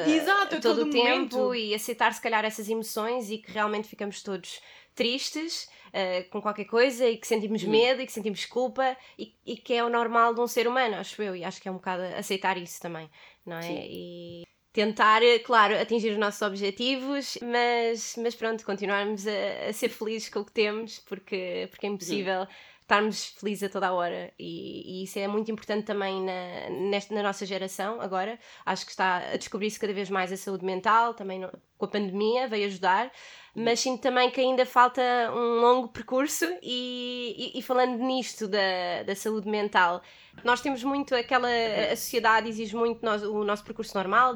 Exato, 0.08 0.56
a 0.56 0.60
todo, 0.60 0.76
todo 0.78 0.88
o 0.88 0.90
tempo 0.90 1.38
momento. 1.38 1.56
e 1.56 1.74
aceitar 1.74 2.14
se 2.14 2.22
calhar 2.22 2.44
essas 2.44 2.68
emoções 2.68 3.30
e 3.30 3.38
que 3.38 3.52
realmente 3.52 3.88
ficamos 3.88 4.22
todos 4.24 4.60
tristes 4.96 5.70
uh, 5.94 6.30
com 6.30 6.42
qualquer 6.42 6.66
coisa 6.66 7.08
e 7.08 7.18
que 7.18 7.28
sentimos 7.28 7.64
medo 7.64 8.02
e 8.02 8.06
que 8.06 8.12
sentimos 8.12 8.46
culpa 8.46 8.98
e, 9.18 9.34
e, 9.46 9.56
que 9.56 9.74
é 9.74 9.84
o 9.84 9.90
normal 9.90 10.34
de 10.34 10.42
um 10.42 10.48
ser 10.48 10.68
humano, 10.68 10.96
acho 10.96 11.22
eu, 11.22 11.36
e 11.36 11.44
acho 11.44 11.62
que 11.62 11.68
é 11.68 11.72
um 11.72 11.76
bocado 11.76 12.04
aceitar 12.18 12.58
isso 12.58 12.82
também, 12.82 13.10
não 13.46 13.58
é? 13.58 13.62
Sim. 13.62 13.88
E 13.90 14.44
tentar, 14.74 15.22
claro, 15.46 15.80
atingir 15.80 16.10
os 16.10 16.18
nossos 16.18 16.42
objetivos, 16.42 17.38
mas, 17.42 18.16
mas 18.18 18.34
pronto, 18.34 18.66
continuarmos 18.66 19.26
a, 19.28 19.70
a 19.70 19.74
ser 19.74 19.90
felizes 19.90 20.30
com 20.30 20.40
o 20.40 20.46
que 20.46 20.52
temos, 20.52 21.00
porque, 21.00 21.68
porque 21.70 21.86
é 21.86 21.90
impossível 21.90 22.48
estarmos 22.82 23.28
felizes 23.40 23.64
a 23.64 23.70
toda 23.70 23.88
a 23.88 23.94
hora 23.94 24.32
e, 24.38 25.00
e, 25.00 25.04
isso 25.04 25.18
é 25.18 25.28
muito 25.28 25.50
importante 25.50 25.86
também 25.86 26.22
na, 26.22 26.70
nesta, 26.70 27.14
na 27.14 27.24
nossa 27.24 27.46
geração 27.46 28.02
agora. 28.02 28.38
Acho 28.66 28.86
que 28.86 28.92
está 28.92 29.18
a 29.34 29.38
descobrir-se 29.38 29.80
cada 29.80 29.94
vez 29.94 30.10
mais 30.10 30.32
a 30.32 30.38
saúde 30.38 30.66
mental, 30.66 31.14
também 31.14 31.40
com 31.88 31.98
a 31.98 32.00
pandemia 32.00 32.48
veio 32.48 32.66
ajudar, 32.68 33.12
mas 33.56 33.80
sinto 33.82 34.02
também 34.02 34.32
que 34.32 34.42
ainda 34.42 34.66
falta 34.66 35.02
um 35.32 35.62
longo 35.62 35.88
percurso 35.90 36.46
e, 36.62 37.52
e, 37.54 37.60
e 37.60 37.62
falando 37.62 37.98
nisto 38.00 38.48
da, 38.48 39.04
da 39.06 39.16
saúde 39.16 39.48
mental, 39.48 40.02
nós 40.44 40.60
temos 40.60 40.84
muito 40.84 41.14
aquela. 41.14 41.48
A 41.92 41.96
sociedade 41.96 42.50
exige 42.50 42.76
muito 42.76 43.06
nós, 43.06 43.22
o 43.22 43.44
nosso 43.44 43.64
percurso 43.64 43.96
normal 43.96 44.34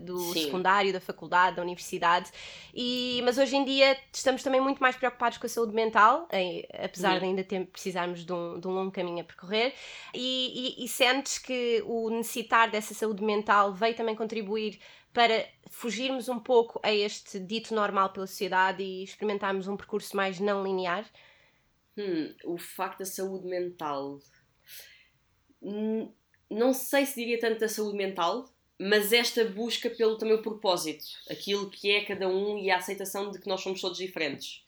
do 0.00 0.18
Sim. 0.32 0.44
secundário, 0.46 0.92
da 0.92 0.98
faculdade, 1.00 1.54
da 1.54 1.62
universidade, 1.62 2.32
e, 2.74 3.20
mas 3.24 3.38
hoje 3.38 3.54
em 3.54 3.64
dia 3.64 3.96
estamos 4.12 4.42
também 4.42 4.60
muito 4.60 4.80
mais 4.80 4.96
preocupados 4.96 5.38
com 5.38 5.46
a 5.46 5.48
saúde 5.48 5.72
mental, 5.72 6.26
em- 6.32 6.66
apesar 6.82 7.12
Sim. 7.14 7.18
de 7.20 7.24
ainda 7.26 7.44
ter, 7.44 7.66
precisarmos 7.66 8.24
de 8.24 8.32
um, 8.32 8.58
de 8.58 8.66
um 8.66 8.72
longo 8.72 8.90
caminho 8.90 9.20
a 9.20 9.24
percorrer, 9.24 9.72
e, 10.12 10.74
e- 10.80 10.84
e 10.84 10.88
sentes 10.88 11.38
que 11.38 11.84
o 11.86 12.10
necessitar 12.10 12.68
dessa 12.68 12.94
saúde 12.94 13.22
mental 13.22 13.72
veio 13.72 13.94
também 13.94 14.16
contribuir 14.16 14.80
para 15.16 15.48
fugirmos 15.70 16.28
um 16.28 16.38
pouco 16.38 16.78
a 16.82 16.92
este 16.92 17.40
dito 17.40 17.74
normal 17.74 18.12
pela 18.12 18.26
sociedade 18.26 18.82
e 18.82 19.02
experimentarmos 19.02 19.66
um 19.66 19.74
percurso 19.74 20.14
mais 20.14 20.38
não 20.38 20.62
linear? 20.62 21.10
Hum, 21.96 22.34
o 22.44 22.58
facto 22.58 22.98
da 22.98 23.06
saúde 23.06 23.46
mental. 23.46 24.18
Hum, 25.62 26.12
Não 26.50 26.74
sei 26.74 27.06
se 27.06 27.14
diria 27.14 27.40
tanto 27.40 27.60
da 27.60 27.66
saúde 27.66 27.96
mental, 27.96 28.44
mas 28.78 29.10
esta 29.10 29.42
busca 29.46 29.88
pelo 29.88 30.18
também 30.18 30.34
o 30.34 30.42
propósito, 30.42 31.06
aquilo 31.30 31.70
que 31.70 31.90
é 31.90 32.04
cada 32.04 32.28
um 32.28 32.58
e 32.58 32.70
a 32.70 32.76
aceitação 32.76 33.30
de 33.30 33.40
que 33.40 33.48
nós 33.48 33.62
somos 33.62 33.80
todos 33.80 33.96
diferentes. 33.96 34.62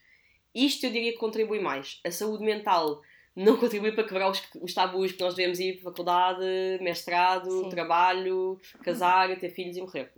Isto 0.54 0.86
eu 0.86 0.90
diria 0.90 1.12
que 1.12 1.18
contribui 1.18 1.60
mais. 1.60 2.00
A 2.06 2.10
saúde 2.10 2.42
mental 2.42 3.02
não 3.38 3.56
contribui 3.56 3.92
para 3.92 4.02
quebrar 4.02 4.28
os, 4.28 4.42
os 4.60 4.74
tabus 4.74 5.12
que 5.12 5.20
nós 5.20 5.34
devemos 5.34 5.60
ir 5.60 5.74
para 5.74 5.90
faculdade, 5.90 6.44
mestrado, 6.80 7.64
Sim. 7.64 7.68
trabalho, 7.68 8.60
casar, 8.82 9.34
ter 9.38 9.50
filhos 9.50 9.76
e 9.76 9.80
morrer. 9.80 10.12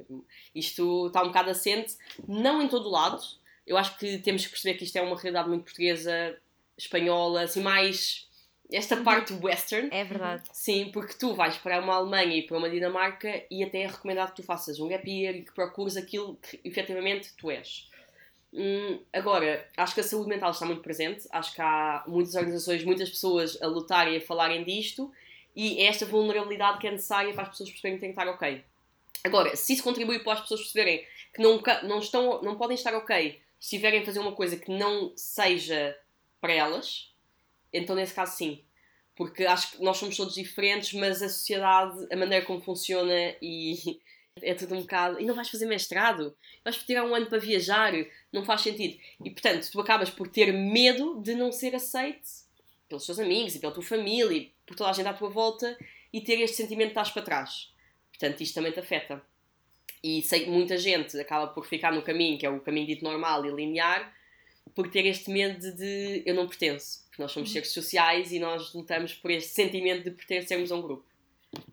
Isto 0.55 1.09
está 1.09 1.23
um 1.23 1.27
bocado 1.27 1.51
assente, 1.51 1.97
não 2.27 2.63
em 2.63 2.69
todo 2.69 2.87
o 2.87 2.91
lado. 2.91 3.21
Eu 3.67 3.77
acho 3.77 3.99
que 3.99 4.19
temos 4.19 4.45
que 4.45 4.51
perceber 4.51 4.79
que 4.79 4.85
isto 4.85 4.97
é 4.97 5.03
uma 5.03 5.17
realidade 5.17 5.49
muito 5.49 5.65
portuguesa, 5.65 6.37
espanhola, 6.79 7.43
assim, 7.43 7.61
mais 7.61 8.27
esta 8.73 8.97
parte 8.97 9.35
western. 9.35 9.89
É 9.93 10.03
verdade. 10.03 10.45
Sim, 10.53 10.91
porque 10.91 11.15
tu 11.15 11.35
vais 11.35 11.59
para 11.59 11.79
uma 11.81 11.97
Alemanha 11.97 12.37
e 12.37 12.43
para 12.47 12.57
uma 12.57 12.71
Dinamarca 12.71 13.45
e 13.51 13.63
até 13.63 13.83
é 13.83 13.87
recomendado 13.87 14.31
que 14.31 14.37
tu 14.37 14.43
faças 14.43 14.81
um 14.81 14.89
gap 14.89 15.09
year 15.09 15.35
e 15.37 15.43
que 15.43 15.53
procures 15.53 15.97
aquilo 15.97 16.37
que 16.37 16.59
efetivamente 16.65 17.35
tu 17.37 17.51
és. 17.51 17.90
Hum, 18.53 18.99
agora, 19.13 19.69
acho 19.77 19.95
que 19.95 20.01
a 20.01 20.05
saúde 20.05 20.29
mental 20.29 20.51
está 20.51 20.67
muito 20.67 20.83
presente, 20.83 21.29
acho 21.31 21.55
que 21.55 21.63
há 21.63 22.03
muitas 22.07 22.35
organizações, 22.35 22.85
muitas 22.85 23.09
pessoas 23.09 23.61
a 23.63 23.67
lutarem 23.67 24.15
e 24.15 24.17
a 24.17 24.21
falarem 24.21 24.65
disto 24.65 25.11
e 25.55 25.81
é 25.81 25.87
esta 25.87 26.05
vulnerabilidade 26.05 26.79
que 26.79 26.87
é 26.87 26.91
necessária 26.91 27.33
para 27.33 27.43
as 27.43 27.51
pessoas 27.51 27.71
perceberem 27.71 27.99
que 27.99 28.01
têm 28.01 28.13
que 28.13 28.21
estar 28.21 28.31
ok. 28.31 28.65
Agora, 29.23 29.55
se 29.55 29.73
isso 29.73 29.83
contribui 29.83 30.19
para 30.21 30.33
as 30.33 30.41
pessoas 30.41 30.61
perceberem 30.61 31.07
que 31.33 31.43
não, 31.43 31.63
não, 31.85 31.99
estão, 31.99 32.43
não 32.43 32.57
podem 32.57 32.75
estar 32.75 32.95
ok 32.95 33.41
se 33.59 33.77
estiverem 33.77 34.01
a 34.01 34.05
fazer 34.05 34.19
uma 34.19 34.33
coisa 34.33 34.57
que 34.57 34.71
não 34.71 35.13
seja 35.15 35.97
para 36.41 36.53
elas, 36.53 37.13
então 37.73 37.95
nesse 37.95 38.15
caso 38.15 38.37
sim. 38.37 38.65
Porque 39.15 39.45
acho 39.45 39.73
que 39.73 39.83
nós 39.83 39.99
somos 39.99 40.17
todos 40.17 40.35
diferentes, 40.35 40.95
mas 40.95 41.23
a 41.23 41.29
sociedade, 41.29 42.07
a 42.11 42.17
maneira 42.17 42.45
como 42.47 42.61
funciona 42.61 43.37
e 43.43 44.01
é 44.43 44.55
tudo 44.55 44.75
um 44.75 44.81
bocado. 44.81 45.21
E 45.21 45.25
não 45.25 45.35
vais 45.35 45.49
fazer 45.49 45.67
mestrado? 45.67 46.35
Vais 46.65 46.77
tirar 46.77 47.05
um 47.05 47.15
ano 47.15 47.27
para 47.27 47.39
viajar? 47.39 47.93
Não 48.33 48.45
faz 48.45 48.63
sentido. 48.63 48.99
E 49.25 49.31
portanto, 49.31 49.69
tu 49.71 49.81
acabas 49.81 50.11
por 50.11 50.29
ter 50.29 50.53
medo 50.53 51.21
de 51.21 51.35
não 51.35 51.53
ser 51.53 51.75
aceite 51.75 52.29
pelos 52.89 53.07
teus 53.07 53.19
amigos 53.19 53.55
e 53.55 53.59
pela 53.59 53.73
tua 53.73 53.83
família 53.83 54.37
e 54.37 54.53
por 54.67 54.77
toda 54.77 54.91
a 54.91 54.93
gente 54.93 55.09
à 55.09 55.15
tua 55.15 55.29
volta 55.29 55.79
e 56.13 56.21
ter 56.21 56.41
este 56.41 56.57
sentimento 56.57 56.89
de 56.89 56.93
estás 56.93 57.11
para 57.11 57.23
trás. 57.23 57.73
Portanto, 58.11 58.41
isto 58.41 58.55
também 58.55 58.73
te 58.73 58.81
afeta. 58.81 59.23
E 60.03 60.23
sei 60.23 60.45
que 60.45 60.51
muita 60.51 60.77
gente 60.79 61.19
acaba 61.19 61.49
por 61.49 61.67
ficar 61.67 61.93
no 61.93 62.03
caminho, 62.03 62.39
que 62.39 62.47
é 62.47 62.51
o 62.51 62.61
caminho 62.61 62.87
dito 62.87 63.05
normal 63.05 63.45
e 63.45 63.51
linear, 63.51 64.13
por 64.75 64.91
ter 64.91 65.07
este 65.07 65.31
medo 65.31 65.59
de, 65.59 65.73
de 65.73 66.23
eu 66.27 66.35
não 66.35 66.49
pertenço. 66.49 67.05
Porque 67.09 67.23
nós 67.23 67.33
somos 67.33 67.53
seres 67.53 67.73
sociais 67.73 68.33
e 68.33 68.39
nós 68.39 68.73
lutamos 68.73 69.15
por 69.15 69.31
este 69.31 69.51
sentimento 69.51 70.05
de 70.05 70.11
pertencermos 70.11 70.73
a 70.73 70.77
um 70.77 70.83
grupo. 70.83 71.10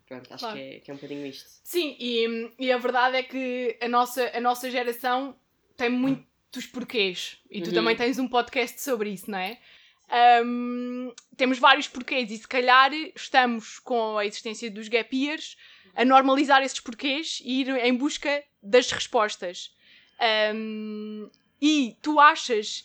Pronto, 0.06 0.32
acho 0.34 0.44
Claro. 0.44 0.56
que, 0.58 0.62
é, 0.64 0.80
que 0.80 0.90
é 0.90 0.94
um 0.94 0.96
bocadinho 0.96 1.26
isto. 1.26 1.48
Sim, 1.62 1.96
e, 2.00 2.50
e 2.58 2.72
a 2.72 2.78
verdade 2.78 3.16
é 3.18 3.22
que 3.22 3.76
a 3.80 3.88
nossa, 3.88 4.30
a 4.34 4.40
nossa 4.40 4.70
geração 4.70 5.36
tem 5.76 5.88
muitos 5.90 6.66
porquês. 6.72 7.38
E 7.50 7.60
tu 7.60 7.68
Uhum. 7.68 7.74
também 7.74 7.96
tens 7.96 8.18
um 8.18 8.26
podcast 8.26 8.80
sobre 8.80 9.10
isso, 9.10 9.30
não 9.30 9.38
é? 9.38 9.58
Ahm, 10.10 11.12
temos 11.36 11.58
vários 11.58 11.86
porquês 11.86 12.30
e 12.30 12.38
se 12.38 12.48
calhar 12.48 12.90
estamos 13.14 13.78
com 13.78 14.16
a 14.16 14.24
existência 14.24 14.70
dos 14.70 14.88
gap 14.88 15.14
years 15.14 15.56
a 15.94 16.04
normalizar 16.04 16.62
esses 16.62 16.80
porquês 16.80 17.40
e 17.44 17.60
ir 17.60 17.68
em 17.84 17.94
busca 17.94 18.42
das 18.62 18.90
respostas. 18.90 19.76
Ahm, 20.18 21.28
e 21.60 21.96
tu 22.00 22.18
achas 22.18 22.84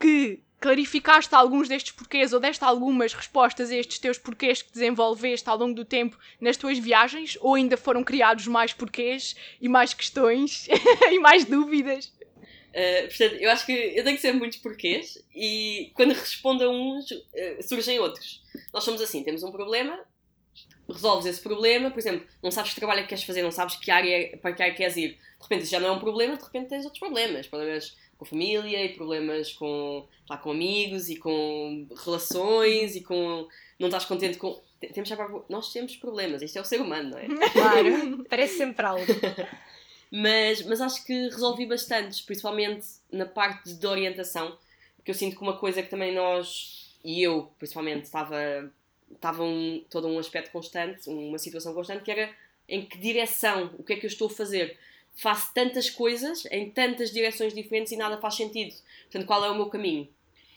que 0.00 0.42
clarificaste 0.60 1.34
alguns 1.34 1.68
destes 1.68 1.92
porquês 1.92 2.32
ou 2.32 2.40
deste 2.40 2.64
algumas 2.64 3.12
respostas 3.12 3.70
a 3.70 3.76
estes 3.76 3.98
teus 3.98 4.18
porquês 4.18 4.62
que 4.62 4.72
desenvolveste 4.72 5.48
ao 5.48 5.58
longo 5.58 5.74
do 5.74 5.84
tempo 5.84 6.18
nas 6.40 6.56
tuas 6.56 6.78
viagens 6.78 7.36
ou 7.40 7.54
ainda 7.54 7.76
foram 7.76 8.02
criados 8.02 8.46
mais 8.46 8.72
porquês 8.72 9.36
e 9.60 9.68
mais 9.68 9.92
questões 9.92 10.66
e 11.10 11.18
mais 11.18 11.44
dúvidas? 11.44 12.12
Uh, 12.76 13.08
portanto, 13.08 13.34
eu 13.40 13.50
acho 13.50 13.64
que 13.64 13.72
eu 13.72 14.04
tenho 14.04 14.16
que 14.16 14.22
ser 14.22 14.32
muitos 14.32 14.58
porquês 14.58 15.22
e 15.34 15.90
quando 15.94 16.12
respondo 16.12 16.64
a 16.64 16.68
uns, 16.68 17.10
uh, 17.10 17.62
surgem 17.62 17.98
outros. 17.98 18.42
Nós 18.72 18.84
somos 18.84 19.00
assim, 19.00 19.22
temos 19.22 19.42
um 19.42 19.50
problema, 19.50 19.98
resolves 20.88 21.26
esse 21.26 21.40
problema, 21.40 21.90
por 21.90 21.98
exemplo, 21.98 22.26
não 22.42 22.50
sabes 22.50 22.74
que 22.74 22.80
trabalho 22.80 23.00
é 23.00 23.02
que 23.02 23.08
queres 23.08 23.24
fazer, 23.24 23.42
não 23.42 23.50
sabes 23.50 23.76
que 23.76 23.90
área, 23.90 24.36
para 24.38 24.52
que 24.52 24.62
área 24.62 24.74
queres 24.74 24.96
ir. 24.96 25.08
De 25.08 25.42
repente 25.42 25.62
isso 25.62 25.72
já 25.72 25.80
não 25.80 25.88
é 25.88 25.92
um 25.92 25.98
problema, 25.98 26.36
de 26.36 26.44
repente 26.44 26.68
tens 26.68 26.84
outros 26.84 27.00
problemas. 27.00 27.46
Problemas 27.46 27.96
com 28.18 28.24
família 28.24 28.84
e 28.84 28.94
problemas 28.94 29.52
com, 29.52 30.06
lá, 30.28 30.36
com 30.36 30.50
amigos 30.50 31.08
e 31.08 31.16
com 31.16 31.86
relações 32.04 32.96
e 32.96 33.00
com... 33.02 33.46
Não 33.78 33.88
estás 33.88 34.04
contente 34.04 34.38
com... 34.38 34.60
Temos 34.92 35.08
já, 35.08 35.16
nós 35.48 35.72
temos 35.72 35.96
problemas, 35.96 36.42
isto 36.42 36.58
é 36.58 36.60
o 36.60 36.64
ser 36.64 36.80
humano, 36.80 37.10
não 37.10 37.18
é? 37.18 37.26
Claro, 37.52 38.24
parece 38.28 38.58
sempre 38.58 38.84
algo. 38.84 39.04
Mas, 40.10 40.62
mas 40.62 40.80
acho 40.80 41.04
que 41.04 41.12
resolvi 41.28 41.66
bastantes, 41.66 42.20
principalmente 42.20 42.86
na 43.10 43.26
parte 43.26 43.74
de 43.74 43.86
orientação, 43.86 44.56
porque 44.96 45.10
eu 45.10 45.14
sinto 45.14 45.36
que 45.36 45.42
uma 45.42 45.56
coisa 45.56 45.82
que 45.82 45.90
também 45.90 46.14
nós, 46.14 46.96
e 47.04 47.22
eu 47.22 47.50
principalmente, 47.58 48.04
estava, 48.04 48.72
estava 49.12 49.42
um, 49.42 49.84
todo 49.90 50.06
um 50.06 50.18
aspecto 50.18 50.50
constante, 50.52 51.08
uma 51.08 51.38
situação 51.38 51.74
constante, 51.74 52.04
que 52.04 52.10
era 52.10 52.30
em 52.68 52.84
que 52.84 52.98
direção, 52.98 53.74
o 53.78 53.82
que 53.82 53.94
é 53.94 53.96
que 53.96 54.06
eu 54.06 54.10
estou 54.10 54.28
a 54.28 54.30
fazer. 54.30 54.78
Faço 55.16 55.52
tantas 55.54 55.90
coisas, 55.90 56.44
em 56.50 56.70
tantas 56.70 57.10
direções 57.10 57.54
diferentes 57.54 57.90
e 57.90 57.96
nada 57.96 58.18
faz 58.18 58.34
sentido. 58.34 58.74
Portanto, 59.04 59.26
qual 59.26 59.44
é 59.44 59.50
o 59.50 59.54
meu 59.54 59.66
caminho? 59.66 60.06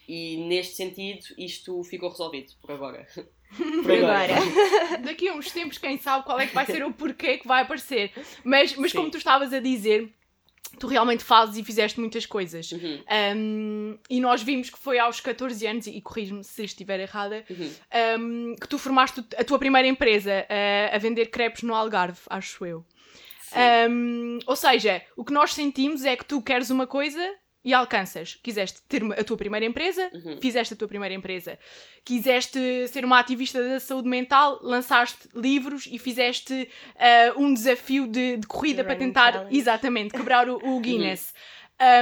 E 0.08 0.38
neste 0.38 0.76
sentido, 0.76 1.26
isto 1.38 1.84
ficou 1.84 2.10
resolvido, 2.10 2.52
por 2.62 2.72
agora. 2.72 3.08
Por 3.82 3.91
agora. 3.91 4.36
Daqui 5.02 5.28
a 5.28 5.34
uns 5.34 5.50
tempos, 5.50 5.80
quem 5.80 5.98
sabe 5.98 6.24
qual 6.24 6.40
é 6.40 6.46
que 6.46 6.54
vai 6.54 6.67
ser 6.67 6.86
o 6.86 6.94
porquê 6.94 7.40
que 7.40 7.48
vai 7.48 7.63
aparecer. 7.63 8.12
Mas, 8.44 8.75
mas 8.75 8.92
Sim. 8.92 9.00
como 9.00 9.10
tu 9.10 9.17
estavas 9.17 9.52
a 9.52 9.60
dizer, 9.60 10.08
tu 10.77 10.88
realmente 10.88 11.23
fazes 11.23 11.58
e 11.58 11.63
fizeste 11.63 12.00
muitas 12.00 12.25
coisas. 12.25 12.71
Uhum, 12.71 13.04
Um, 13.36 13.98
e 14.10 14.19
nós 14.19 14.44
vimos 14.44 14.69
que 14.69 14.77
foi 14.77 15.00
aos 15.00 15.19
14 15.19 15.65
anos, 15.65 15.88
e 15.88 16.00
corrijo-me 16.02 16.44
se 16.44 16.63
estiver 16.63 17.00
errada, 17.00 17.44
uhum. 17.50 17.71
um, 18.19 18.56
que 18.56 18.67
tu 18.67 18.77
formaste 18.77 19.23
a 19.38 19.44
tua 19.44 19.58
primeira 19.58 19.88
empresa 19.88 20.46
uh, 20.46 20.96
a 20.96 20.98
vender 20.98 21.27
crepes 21.27 21.63
no 21.63 21.73
Algarve, 21.73 22.19
acho 22.29 22.65
eu. 22.65 22.86
Um, 23.89 24.39
ou 24.45 24.56
seja, 24.56 25.02
o 25.15 25.23
que 25.25 25.33
nós 25.33 25.54
sentimos 25.54 26.04
é 26.06 26.15
que 26.15 26.25
tu 26.25 26.41
queres 26.41 26.69
uma 26.69 26.85
coisa 26.87 27.21
e 27.63 27.73
alcanças. 27.73 28.35
Quiseste 28.41 28.81
ter 28.87 29.04
a 29.19 29.23
tua 29.23 29.35
primeira 29.35 29.65
empresa, 29.65 30.10
Uhum. 30.13 30.37
fizeste 30.41 30.73
a 30.73 30.77
tua 30.77 30.87
primeira 30.87 31.13
empresa. 31.13 31.60
Quiseste 32.06 32.87
ser 32.87 33.04
uma 33.04 33.19
ativista 33.19 33.62
da 33.62 33.79
saúde 33.79 34.08
mental, 34.08 34.60
lançaste 34.62 35.27
livros 35.35 35.85
e 35.91 36.00
fizeste 36.00 36.54
uh, 37.33 37.39
um 37.41 37.54
desafio 37.54 38.08
de, 38.08 38.37
de 38.37 38.47
corrida 38.47 38.83
The 38.83 38.87
para 38.87 38.95
tentar, 38.95 39.33
Challenge. 39.33 39.58
exatamente, 39.58 40.13
quebrar 40.13 40.50
o, 40.50 40.56
o 40.56 40.79
Guinness. 40.79 41.33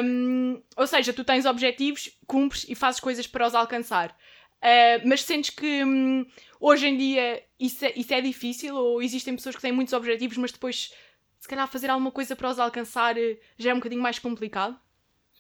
Um, 0.04 0.62
ou 0.76 0.88
seja, 0.88 1.14
tu 1.14 1.24
tens 1.24 1.46
objetivos, 1.46 2.10
cumpres 2.26 2.66
e 2.68 2.76
fazes 2.76 3.00
coisas 3.00 3.28
para 3.28 3.46
os 3.48 3.54
alcançar. 3.56 4.10
Uh, 4.58 5.06
mas 5.08 5.22
sentes 5.24 5.52
que 5.52 5.84
hum, 5.84 6.26
hoje 6.60 6.88
em 6.88 6.98
dia 6.98 7.44
isso 7.60 7.86
é, 7.86 7.94
isso 7.96 8.12
é 8.14 8.20
difícil 8.22 8.76
ou 8.76 9.02
existem 9.04 9.36
pessoas 9.36 9.56
que 9.56 9.62
têm 9.62 9.72
muitos 9.72 9.94
objetivos, 9.94 10.36
mas 10.38 10.52
depois, 10.52 10.92
se 11.40 11.48
calhar, 11.48 11.68
fazer 11.68 11.90
alguma 11.90 12.12
coisa 12.12 12.36
para 12.36 12.50
os 12.50 12.60
alcançar 12.60 13.18
eh, 13.18 13.38
já 13.58 13.72
é 13.72 13.74
um 13.74 13.78
bocadinho 13.78 14.02
mais 14.02 14.20
complicado? 14.20 14.80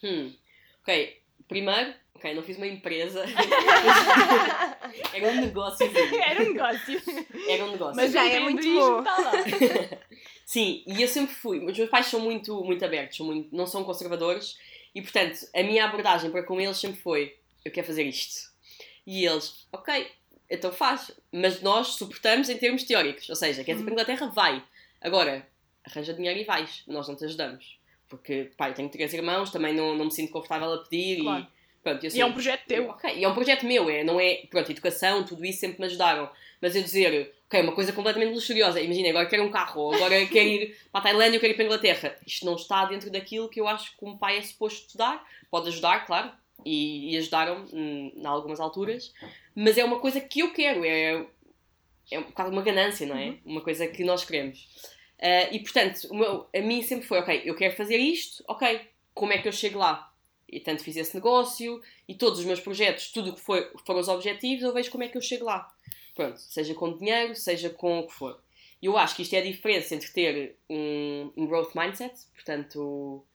Hum. 0.04 0.34
Ok, 0.82 1.22
primeiro, 1.48 1.94
ok, 2.16 2.34
não 2.34 2.44
fiz 2.44 2.58
uma 2.58 2.68
empresa. 2.68 3.26
Era 5.14 5.28
um 5.32 5.42
negócio. 5.42 5.86
Era 5.86 6.42
um 6.42 6.54
negócio. 6.54 7.02
Era 7.48 7.66
um 7.66 7.72
negócio. 7.72 7.96
Mas 7.96 8.12
já 8.12 8.28
é 8.28 8.40
muito 8.40 8.64
bom. 8.64 9.02
Lá. 9.02 9.32
Sim, 10.46 10.84
e 10.88 11.02
eu 11.02 11.08
sempre 11.08 11.36
fui. 11.36 11.60
Os 11.66 11.78
meus 11.78 11.90
pais 11.90 12.06
são 12.06 12.20
muito, 12.20 12.64
muito 12.64 12.84
abertos, 12.86 13.18
são 13.18 13.26
muito, 13.26 13.54
não 13.54 13.68
são 13.68 13.84
conservadores. 13.84 14.58
E 14.96 15.02
portanto, 15.02 15.40
a 15.54 15.62
minha 15.62 15.86
abordagem 15.86 16.32
para 16.32 16.44
com 16.44 16.60
eles 16.60 16.78
sempre 16.78 17.02
foi: 17.02 17.36
eu 17.66 17.72
quero 17.72 17.86
fazer 17.86 18.04
isto. 18.04 18.50
E 19.06 19.26
eles, 19.26 19.68
ok, 19.72 20.10
então 20.50 20.72
faz. 20.72 21.12
Mas 21.32 21.62
nós 21.62 21.90
suportamos 21.90 22.50
em 22.50 22.58
termos 22.58 22.84
teóricos. 22.84 23.30
Ou 23.30 23.36
seja, 23.36 23.64
queres 23.64 23.82
ir 23.82 23.84
para 23.84 23.92
a 23.92 23.96
Inglaterra? 23.96 24.28
Vai. 24.28 24.64
Agora, 25.02 25.48
arranja 25.90 26.14
dinheiro 26.14 26.40
e 26.40 26.44
vais. 26.44 26.84
Nós 26.88 27.08
não 27.08 27.16
te 27.16 27.26
ajudamos. 27.26 27.78
Porque, 28.08 28.52
eu 28.58 28.74
tenho 28.74 28.90
três 28.90 29.14
irmãos, 29.14 29.52
também 29.52 29.74
não, 29.74 29.96
não 29.96 30.06
me 30.06 30.12
sinto 30.12 30.32
confortável 30.32 30.74
a 30.74 30.78
pedir 30.78 31.22
Claro. 31.22 31.44
e. 31.54 31.58
Pronto, 31.84 32.06
eu 32.06 32.12
E 32.14 32.22
é 32.22 32.26
um 32.26 32.34
projeto 32.34 32.66
teu. 32.66 32.90
Ok, 32.90 33.14
e 33.16 33.24
é 33.24 33.28
um 33.28 33.34
projeto 33.34 33.66
meu, 33.66 33.90
é, 33.90 34.04
não 34.04 34.20
é. 34.20 34.46
Pronto, 34.50 34.70
educação, 34.72 35.24
tudo 35.24 35.46
isso 35.46 35.60
sempre 35.60 35.80
me 35.80 35.86
ajudaram. 35.86 36.30
Mas 36.62 36.76
eu 36.76 36.82
dizer, 36.82 37.34
ok, 37.46 37.62
uma 37.62 37.72
coisa 37.72 37.94
completamente 37.94 38.34
luxuriosa, 38.34 38.82
imagina, 38.82 39.10
agora 39.10 39.26
quero 39.26 39.44
um 39.44 39.52
carro, 39.52 39.82
ou 39.82 39.94
agora 39.94 40.26
quero 40.28 40.48
ir 40.48 40.78
para 40.92 41.00
a 41.02 41.04
Tailândia, 41.04 41.38
eu 41.38 41.42
quero 41.42 41.54
ir 41.54 41.56
para 41.56 41.64
a 41.64 41.68
Inglaterra. 41.68 42.16
Isto 42.26 42.46
não 42.46 42.56
está 42.56 42.86
dentro 42.86 43.10
daquilo 43.10 43.48
que 43.48 43.62
eu 43.62 43.68
acho 43.68 43.96
que 43.98 44.06
um 44.06 44.18
pai 44.18 44.38
é 44.38 44.42
suposto 44.42 44.88
estudar. 44.88 45.26
Pode 45.50 45.70
ajudar, 45.70 46.06
claro, 46.06 46.32
e, 46.66 47.14
e 47.14 47.18
ajudaram 47.18 47.66
hum, 47.72 48.12
em 48.16 48.26
algumas 48.26 48.60
alturas, 48.60 49.14
mas 49.56 49.78
é 49.78 49.86
uma 49.86 50.00
coisa 50.00 50.20
que 50.20 50.42
eu 50.42 50.52
quero, 50.52 50.84
é, 50.84 51.26
é 52.12 52.20
um 52.20 52.24
bocado 52.24 52.52
uma 52.52 52.62
ganância, 52.62 53.06
não 53.06 53.18
é? 53.18 53.38
Uma 53.46 53.62
coisa 53.62 53.88
que 53.88 54.04
nós 54.04 54.26
queremos. 54.26 54.68
Ah, 55.20 55.50
e 55.52 55.60
portanto, 55.60 56.14
meu- 56.14 56.48
a 56.56 56.60
mim 56.62 56.82
sempre 56.82 57.08
foi, 57.08 57.20
ok, 57.20 57.42
eu 57.46 57.56
quero 57.56 57.76
fazer 57.76 57.98
isto, 57.98 58.44
ok, 58.48 58.82
como 59.14 59.34
é 59.34 59.38
que 59.40 59.48
eu 59.48 59.52
chego 59.52 59.80
lá? 59.80 60.12
E 60.50 60.60
tanto 60.60 60.84
fiz 60.84 60.96
esse 60.96 61.14
negócio 61.16 61.82
e 62.08 62.16
todos 62.16 62.40
os 62.40 62.46
meus 62.46 62.60
projetos, 62.60 63.12
tudo 63.12 63.32
o 63.32 63.34
que 63.34 63.42
foi, 63.42 63.70
foram 63.86 64.00
os 64.00 64.08
objetivos, 64.08 64.64
eu 64.64 64.74
vejo 64.74 64.92
como 64.92 65.04
é 65.04 65.08
que 65.08 65.18
eu 65.18 65.22
chego 65.22 65.46
lá. 65.46 65.70
Pronto, 66.16 66.40
seja 66.40 66.74
com 66.74 66.98
dinheiro, 66.98 67.36
seja 67.36 67.70
com 67.70 68.00
o 68.00 68.08
que 68.08 68.14
for. 68.14 68.40
E 68.82 68.86
eu 68.86 68.98
acho 68.98 69.16
que 69.16 69.24
isto 69.24 69.34
é 69.34 69.40
a 69.40 69.44
diferença 69.44 69.96
entre 69.96 70.10
ter 70.12 70.56
um, 70.70 71.32
um 71.36 71.46
growth 71.48 71.74
mindset, 71.76 72.14
portanto, 72.34 73.26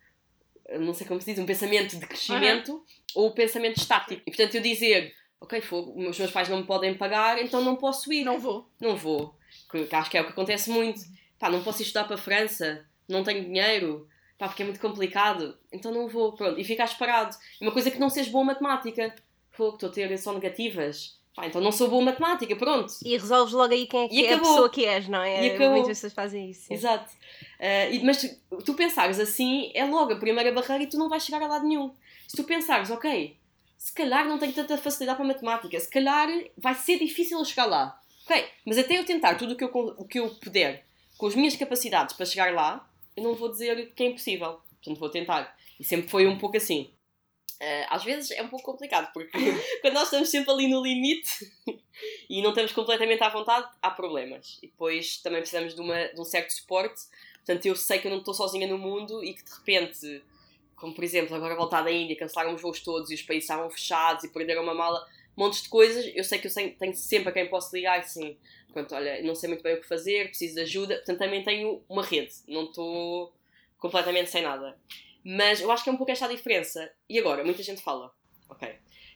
não 0.78 0.94
sei 0.94 1.06
como 1.06 1.20
se 1.20 1.30
diz, 1.32 1.38
um 1.42 1.46
pensamento 1.46 1.96
de 1.98 2.06
crescimento, 2.06 2.84
ou 3.14 3.28
o 3.28 3.32
pensamento 3.32 3.76
estático. 3.78 4.22
E 4.26 4.30
portanto, 4.30 4.54
eu 4.54 4.62
dizer, 4.62 5.14
ok, 5.40 5.60
fogo, 5.60 5.92
os 6.08 6.18
meus 6.18 6.30
pais 6.30 6.48
não 6.48 6.58
me 6.58 6.64
podem 6.64 6.94
pagar, 6.94 7.42
então 7.42 7.60
não 7.62 7.76
posso 7.76 8.12
ir 8.12 8.24
Não 8.24 8.38
vou. 8.38 8.68
não 8.80 8.96
vou. 8.96 9.34
Que 9.70 9.94
acho 9.94 10.10
que 10.10 10.16
é 10.16 10.20
o 10.22 10.24
que 10.24 10.30
acontece 10.30 10.70
muito. 10.70 11.00
Pá, 11.42 11.50
não 11.50 11.60
posso 11.64 11.82
ir 11.82 11.86
estudar 11.86 12.04
para 12.04 12.14
a 12.14 12.18
França, 12.18 12.86
não 13.08 13.24
tenho 13.24 13.42
dinheiro, 13.44 14.06
pá, 14.38 14.46
porque 14.46 14.62
é 14.62 14.64
muito 14.64 14.80
complicado, 14.80 15.58
então 15.72 15.90
não 15.90 16.06
vou, 16.08 16.34
pronto. 16.34 16.56
E 16.60 16.62
ficas 16.62 16.94
parado. 16.94 17.36
E 17.60 17.64
uma 17.66 17.72
coisa 17.72 17.88
é 17.88 17.90
que 17.90 17.98
não 17.98 18.08
sejas 18.08 18.30
boa 18.30 18.44
em 18.44 18.46
matemática. 18.46 19.12
Fogo, 19.50 19.74
estou 19.74 19.88
a 19.88 19.92
ter 19.92 20.16
só 20.18 20.32
negativas. 20.32 21.18
Pá, 21.34 21.44
então 21.48 21.60
não 21.60 21.72
sou 21.72 21.88
boa 21.88 22.00
em 22.00 22.04
matemática, 22.04 22.54
pronto. 22.54 22.92
E 23.04 23.16
resolves 23.18 23.52
logo 23.52 23.72
aí 23.74 23.88
quem 23.88 24.04
é 24.04 24.08
que 24.08 24.24
é 24.24 24.34
a 24.34 24.38
pessoa 24.38 24.70
que 24.70 24.84
és, 24.86 25.08
não 25.08 25.20
é? 25.20 25.42
E 25.44 25.50
acabou. 25.50 25.72
Muitas 25.72 25.96
pessoas 25.98 26.12
fazem 26.12 26.48
isso. 26.48 26.66
sim. 26.68 26.74
Exato. 26.74 27.10
Ah, 27.58 27.86
e- 27.90 28.04
mas 28.04 28.18
tu, 28.22 28.62
tu 28.62 28.74
pensares 28.74 29.18
assim, 29.18 29.72
é 29.74 29.84
logo 29.84 30.12
a 30.12 30.16
primeira 30.20 30.52
barreira 30.52 30.84
e 30.84 30.86
tu 30.86 30.96
não 30.96 31.08
vais 31.08 31.24
chegar 31.24 31.42
a 31.42 31.48
lado 31.48 31.66
nenhum. 31.66 31.92
Se 32.28 32.36
tu 32.36 32.44
pensares, 32.44 32.88
ok, 32.88 33.36
se 33.76 33.92
calhar 33.92 34.28
não 34.28 34.38
tenho 34.38 34.52
tanta 34.52 34.78
facilidade 34.78 35.16
para 35.16 35.24
a 35.24 35.28
matemática, 35.28 35.80
se 35.80 35.90
calhar 35.90 36.28
vai 36.56 36.76
ser 36.76 37.00
difícil 37.00 37.36
eu 37.40 37.44
chegar 37.44 37.66
lá. 37.66 38.00
Ok, 38.26 38.48
mas 38.64 38.78
até 38.78 38.96
eu 38.96 39.04
tentar 39.04 39.34
tudo 39.34 39.54
o 39.54 39.56
que 39.56 39.64
eu, 39.64 39.70
o 39.98 40.04
que 40.06 40.20
eu 40.20 40.30
puder, 40.36 40.86
com 41.22 41.28
as 41.28 41.36
minhas 41.36 41.54
capacidades 41.54 42.16
para 42.16 42.26
chegar 42.26 42.52
lá, 42.52 42.84
eu 43.16 43.22
não 43.22 43.36
vou 43.36 43.48
dizer 43.48 43.94
que 43.94 44.02
é 44.02 44.06
impossível. 44.06 44.60
Portanto, 44.70 44.98
vou 44.98 45.08
tentar. 45.08 45.56
E 45.78 45.84
sempre 45.84 46.10
foi 46.10 46.26
um 46.26 46.36
pouco 46.36 46.56
assim. 46.56 46.92
Ah, 47.60 47.94
às 47.94 48.02
vezes 48.02 48.32
é 48.32 48.42
um 48.42 48.48
pouco 48.48 48.64
complicado, 48.64 49.12
porque 49.12 49.30
quando 49.80 49.94
nós 49.94 50.06
estamos 50.06 50.28
sempre 50.28 50.50
ali 50.50 50.66
no 50.66 50.82
limite 50.82 51.48
e 52.28 52.42
não 52.42 52.50
estamos 52.50 52.72
completamente 52.72 53.22
à 53.22 53.28
vontade, 53.28 53.68
há 53.80 53.88
problemas. 53.92 54.58
E 54.64 54.66
depois 54.66 55.18
também 55.18 55.38
precisamos 55.38 55.76
de, 55.76 55.80
uma, 55.80 56.08
de 56.08 56.20
um 56.20 56.24
certo 56.24 56.50
suporte. 56.50 57.02
Portanto, 57.36 57.66
eu 57.66 57.76
sei 57.76 58.00
que 58.00 58.08
eu 58.08 58.10
não 58.10 58.18
estou 58.18 58.34
sozinha 58.34 58.66
no 58.66 58.76
mundo 58.76 59.22
e 59.22 59.32
que 59.32 59.44
de 59.44 59.52
repente, 59.52 60.24
como 60.74 60.92
por 60.92 61.04
exemplo, 61.04 61.36
agora 61.36 61.54
voltar 61.54 61.82
da 61.82 61.92
Índia, 61.92 62.16
cancelaram 62.16 62.52
os 62.52 62.60
voos 62.60 62.80
todos 62.80 63.12
e 63.12 63.14
os 63.14 63.22
países 63.22 63.44
estavam 63.44 63.70
fechados 63.70 64.24
e 64.24 64.28
perderam 64.28 64.64
uma 64.64 64.74
mala, 64.74 65.06
montes 65.36 65.62
de 65.62 65.68
coisas. 65.68 66.10
Eu 66.14 66.24
sei 66.24 66.38
que 66.38 66.46
eu 66.46 66.52
tenho 66.52 66.94
sempre 66.94 67.28
a 67.28 67.32
quem 67.32 67.48
posso 67.48 67.74
ligar 67.74 67.98
assim. 67.98 68.36
Pronto, 68.72 68.94
olha, 68.94 69.22
não 69.22 69.34
sei 69.34 69.48
muito 69.48 69.62
bem 69.62 69.74
o 69.74 69.80
que 69.80 69.86
fazer, 69.86 70.28
preciso 70.28 70.54
de 70.54 70.60
ajuda. 70.62 70.96
Portanto, 70.96 71.18
também 71.18 71.44
tenho 71.44 71.82
uma 71.88 72.02
rede, 72.02 72.32
não 72.48 72.64
estou 72.64 73.34
completamente 73.78 74.30
sem 74.30 74.42
nada. 74.42 74.76
Mas 75.24 75.60
eu 75.60 75.70
acho 75.70 75.84
que 75.84 75.90
é 75.90 75.92
um 75.92 75.96
pouco 75.96 76.10
esta 76.10 76.26
a 76.26 76.28
diferença. 76.28 76.90
E 77.08 77.18
agora, 77.18 77.44
muita 77.44 77.62
gente 77.62 77.82
fala, 77.82 78.12
ok, 78.48 78.68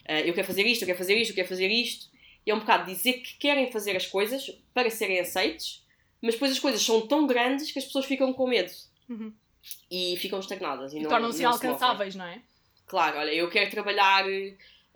eh, 0.05 0.29
eu 0.29 0.35
quero 0.35 0.47
fazer 0.47 0.64
isto, 0.67 0.83
eu 0.83 0.87
quero 0.87 0.99
fazer 0.99 1.17
isto, 1.17 1.31
eu 1.31 1.35
quero 1.35 1.49
fazer 1.49 1.69
isto. 1.69 2.11
E 2.45 2.51
é 2.51 2.55
um 2.55 2.61
bocado 2.61 2.87
dizer 2.87 3.14
que 3.14 3.37
querem 3.39 3.73
fazer 3.73 3.97
as 3.97 4.07
coisas 4.07 4.49
para 4.73 4.89
serem 4.89 5.19
aceitos, 5.19 5.85
mas 6.23 6.35
depois 6.35 6.53
as 6.53 6.59
coisas 6.59 6.83
são 6.83 7.07
tão 7.07 7.27
grandes 7.27 7.73
que 7.73 7.79
as 7.79 7.85
pessoas 7.85 8.05
ficam 8.05 8.33
com 8.33 8.47
medo. 8.47 8.71
Uhum. 9.09 9.33
E 9.91 10.17
ficam 10.19 10.39
estagnadas. 10.39 10.93
E, 10.93 10.99
E 10.99 11.07
tornam-se 11.09 11.41
inalcançáveis, 11.41 12.14
não 12.14 12.27
é? 12.27 12.41
Claro, 12.87 13.19
olha, 13.19 13.33
eu 13.33 13.51
quero 13.51 13.69
trabalhar 13.69 14.25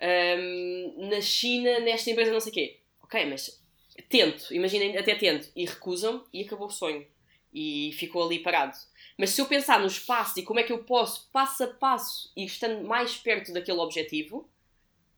hum, 0.00 1.08
na 1.08 1.20
China, 1.20 1.80
nesta 1.80 2.10
empresa, 2.10 2.32
não 2.32 2.40
sei 2.40 2.50
o 2.50 2.54
quê. 2.54 2.80
Ok, 3.02 3.26
mas 3.26 3.60
tento, 4.08 4.52
imaginem, 4.54 4.96
até 4.96 5.14
tento. 5.14 5.50
E 5.54 5.64
recusam 5.64 6.24
e 6.32 6.42
acabou 6.42 6.68
o 6.68 6.70
sonho. 6.70 7.06
E 7.52 7.92
ficou 7.94 8.24
ali 8.24 8.38
parado. 8.38 8.76
Mas 9.18 9.30
se 9.30 9.40
eu 9.40 9.46
pensar 9.46 9.80
no 9.80 9.86
espaço 9.86 10.38
e 10.38 10.42
como 10.42 10.60
é 10.60 10.62
que 10.62 10.72
eu 10.72 10.84
posso, 10.84 11.28
passo 11.32 11.64
a 11.64 11.66
passo, 11.66 12.32
ir 12.36 12.46
estando 12.46 12.86
mais 12.86 13.16
perto 13.16 13.52
daquele 13.52 13.78
objetivo, 13.78 14.48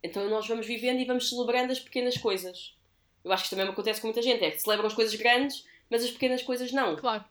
então 0.02 0.28
nós 0.28 0.48
vamos 0.48 0.66
vivendo 0.66 0.98
e 0.98 1.04
vamos 1.04 1.28
celebrando 1.28 1.72
as 1.72 1.78
pequenas 1.78 2.16
coisas. 2.16 2.74
Eu 3.24 3.30
acho 3.30 3.42
que 3.42 3.46
isto 3.46 3.56
também 3.56 3.70
acontece 3.70 4.00
com 4.00 4.08
muita 4.08 4.22
gente, 4.22 4.42
é 4.42 4.50
que 4.50 4.58
celebram 4.58 4.88
as 4.88 4.94
coisas 4.94 5.14
grandes, 5.14 5.64
mas 5.88 6.02
as 6.02 6.10
pequenas 6.10 6.42
coisas 6.42 6.72
não. 6.72 6.96
Claro. 6.96 7.24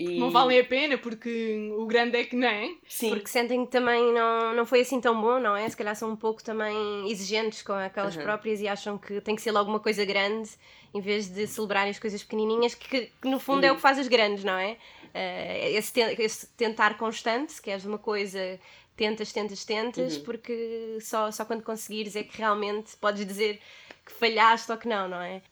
E... 0.00 0.18
Não 0.18 0.30
valem 0.30 0.58
a 0.58 0.64
pena 0.64 0.96
porque 0.96 1.70
o 1.76 1.84
grande 1.86 2.16
é 2.16 2.24
que 2.24 2.34
não 2.36 2.48
é. 2.48 2.70
Sim. 2.88 3.10
Porque 3.10 3.28
sentem 3.28 3.64
que 3.66 3.70
também 3.70 4.12
não, 4.12 4.54
não 4.54 4.64
foi 4.64 4.80
assim 4.80 5.00
tão 5.00 5.20
bom, 5.20 5.38
não 5.38 5.54
é? 5.56 5.68
Se 5.68 5.76
calhar 5.76 5.94
são 5.94 6.10
um 6.10 6.16
pouco 6.16 6.42
também 6.42 7.10
exigentes 7.10 7.62
com 7.62 7.72
aquelas 7.74 8.16
Uhum. 8.16 8.22
próprias 8.22 8.60
e 8.60 8.68
acham 8.68 8.96
que 8.96 9.20
tem 9.20 9.36
que 9.36 9.42
ser 9.42 9.52
logo 9.52 9.68
uma 9.70 9.80
coisa 9.80 10.04
grande 10.04 10.48
em 10.94 11.00
vez 11.00 11.28
de 11.28 11.46
celebrarem 11.46 11.90
as 11.90 11.98
coisas 11.98 12.22
pequenininhas, 12.22 12.74
que, 12.74 13.06
que 13.20 13.28
no 13.28 13.38
fundo 13.38 13.64
é 13.64 13.68
Uhum. 13.68 13.74
o 13.74 13.76
que 13.76 13.82
faz 13.82 13.98
as 13.98 14.08
grandes, 14.08 14.42
não 14.42 14.54
é? 14.58 14.76
Eh, 15.12 15.72
esse, 15.72 15.92
ten- 15.92 16.14
esse 16.18 16.46
tentar 16.56 16.96
constante, 16.96 17.52
se 17.52 17.60
queres 17.62 17.84
uma 17.84 17.98
coisa, 17.98 18.58
tentas, 18.96 19.32
tentas, 19.32 19.64
tentas, 19.64 20.16
Uhum. 20.16 20.22
porque 20.24 20.98
só, 21.00 21.30
só 21.30 21.44
quando 21.44 21.62
conseguires 21.62 22.16
é 22.16 22.22
que 22.24 22.36
realmente 22.38 22.96
podes 22.96 23.24
dizer 23.26 23.60
que 24.04 24.12
falhaste 24.12 24.70
ou 24.72 24.78
que 24.78 24.88
não, 24.88 25.08
não 25.08 25.20
é? 25.20 25.42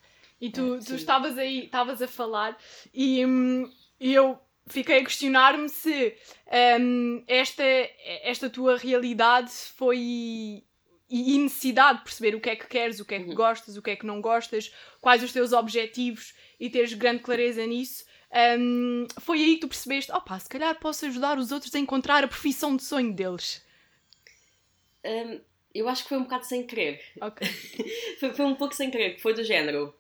E 0.41 0.51
tu, 0.51 0.77
É, 0.77 0.79
tu 0.79 0.95
estavas 0.95 1.37
aí, 1.37 1.65
estavas 1.65 2.01
a 2.01 2.07
falar 2.09 2.57
e 2.95 3.25
hum, 3.27 3.71
eu 4.01 4.39
fiquei 4.69 4.99
a 5.01 5.05
questionar-me 5.05 5.69
se 5.69 6.15
hum, 6.81 7.25
esta, 7.27 7.63
esta 8.23 8.51
tua 8.51 8.77
realidade 8.77 9.51
foi 9.51 9.99
e, 9.99 10.65
e 11.11 11.39
necessidade 11.39 11.99
de 11.99 12.05
perceber 12.05 12.35
o 12.35 12.41
que 12.41 12.51
é 12.51 12.57
que 12.57 12.67
queres, 12.67 13.01
o 13.01 13.05
que 13.05 13.15
é 13.15 13.21
que 13.21 13.29
Uhum. 13.29 13.35
gostas, 13.35 13.77
o 13.77 13.83
que 13.83 13.91
é 13.91 13.97
que 13.97 14.07
não 14.07 14.21
gostas, 14.21 14.73
quais 15.01 15.23
os 15.23 15.33
teus 15.33 15.53
objetivos 15.53 16.35
e 16.61 16.69
teres 16.71 16.93
grande 16.95 17.23
clareza 17.23 17.65
nisso. 17.67 18.05
hum, 18.59 19.07
foi 19.21 19.39
aí 19.43 19.55
que 19.55 19.61
tu 19.63 19.69
percebeste, 19.69 20.13
opá, 20.13 20.39
se 20.39 20.49
calhar 20.49 20.79
posso 20.79 21.07
ajudar 21.07 21.39
os 21.39 21.51
outros 21.53 21.75
a 21.75 21.79
encontrar 21.79 22.23
a 22.25 22.29
profissão 22.29 22.77
de 22.77 22.83
sonho 22.85 23.13
deles. 23.15 23.63
Hum, 25.05 25.41
eu 25.75 25.89
acho 25.89 26.03
que 26.03 26.09
foi 26.09 26.19
um 26.19 26.25
bocado 26.25 26.45
sem 26.45 26.67
querer. 26.67 27.01
Ok. 27.21 27.47
foi, 28.21 28.35
foi 28.35 28.45
um 28.47 28.55
pouco 28.55 28.75
sem 28.75 28.91
querer, 28.91 29.15
que 29.15 29.23
foi 29.23 29.35
do 29.35 29.45
género. 29.45 29.95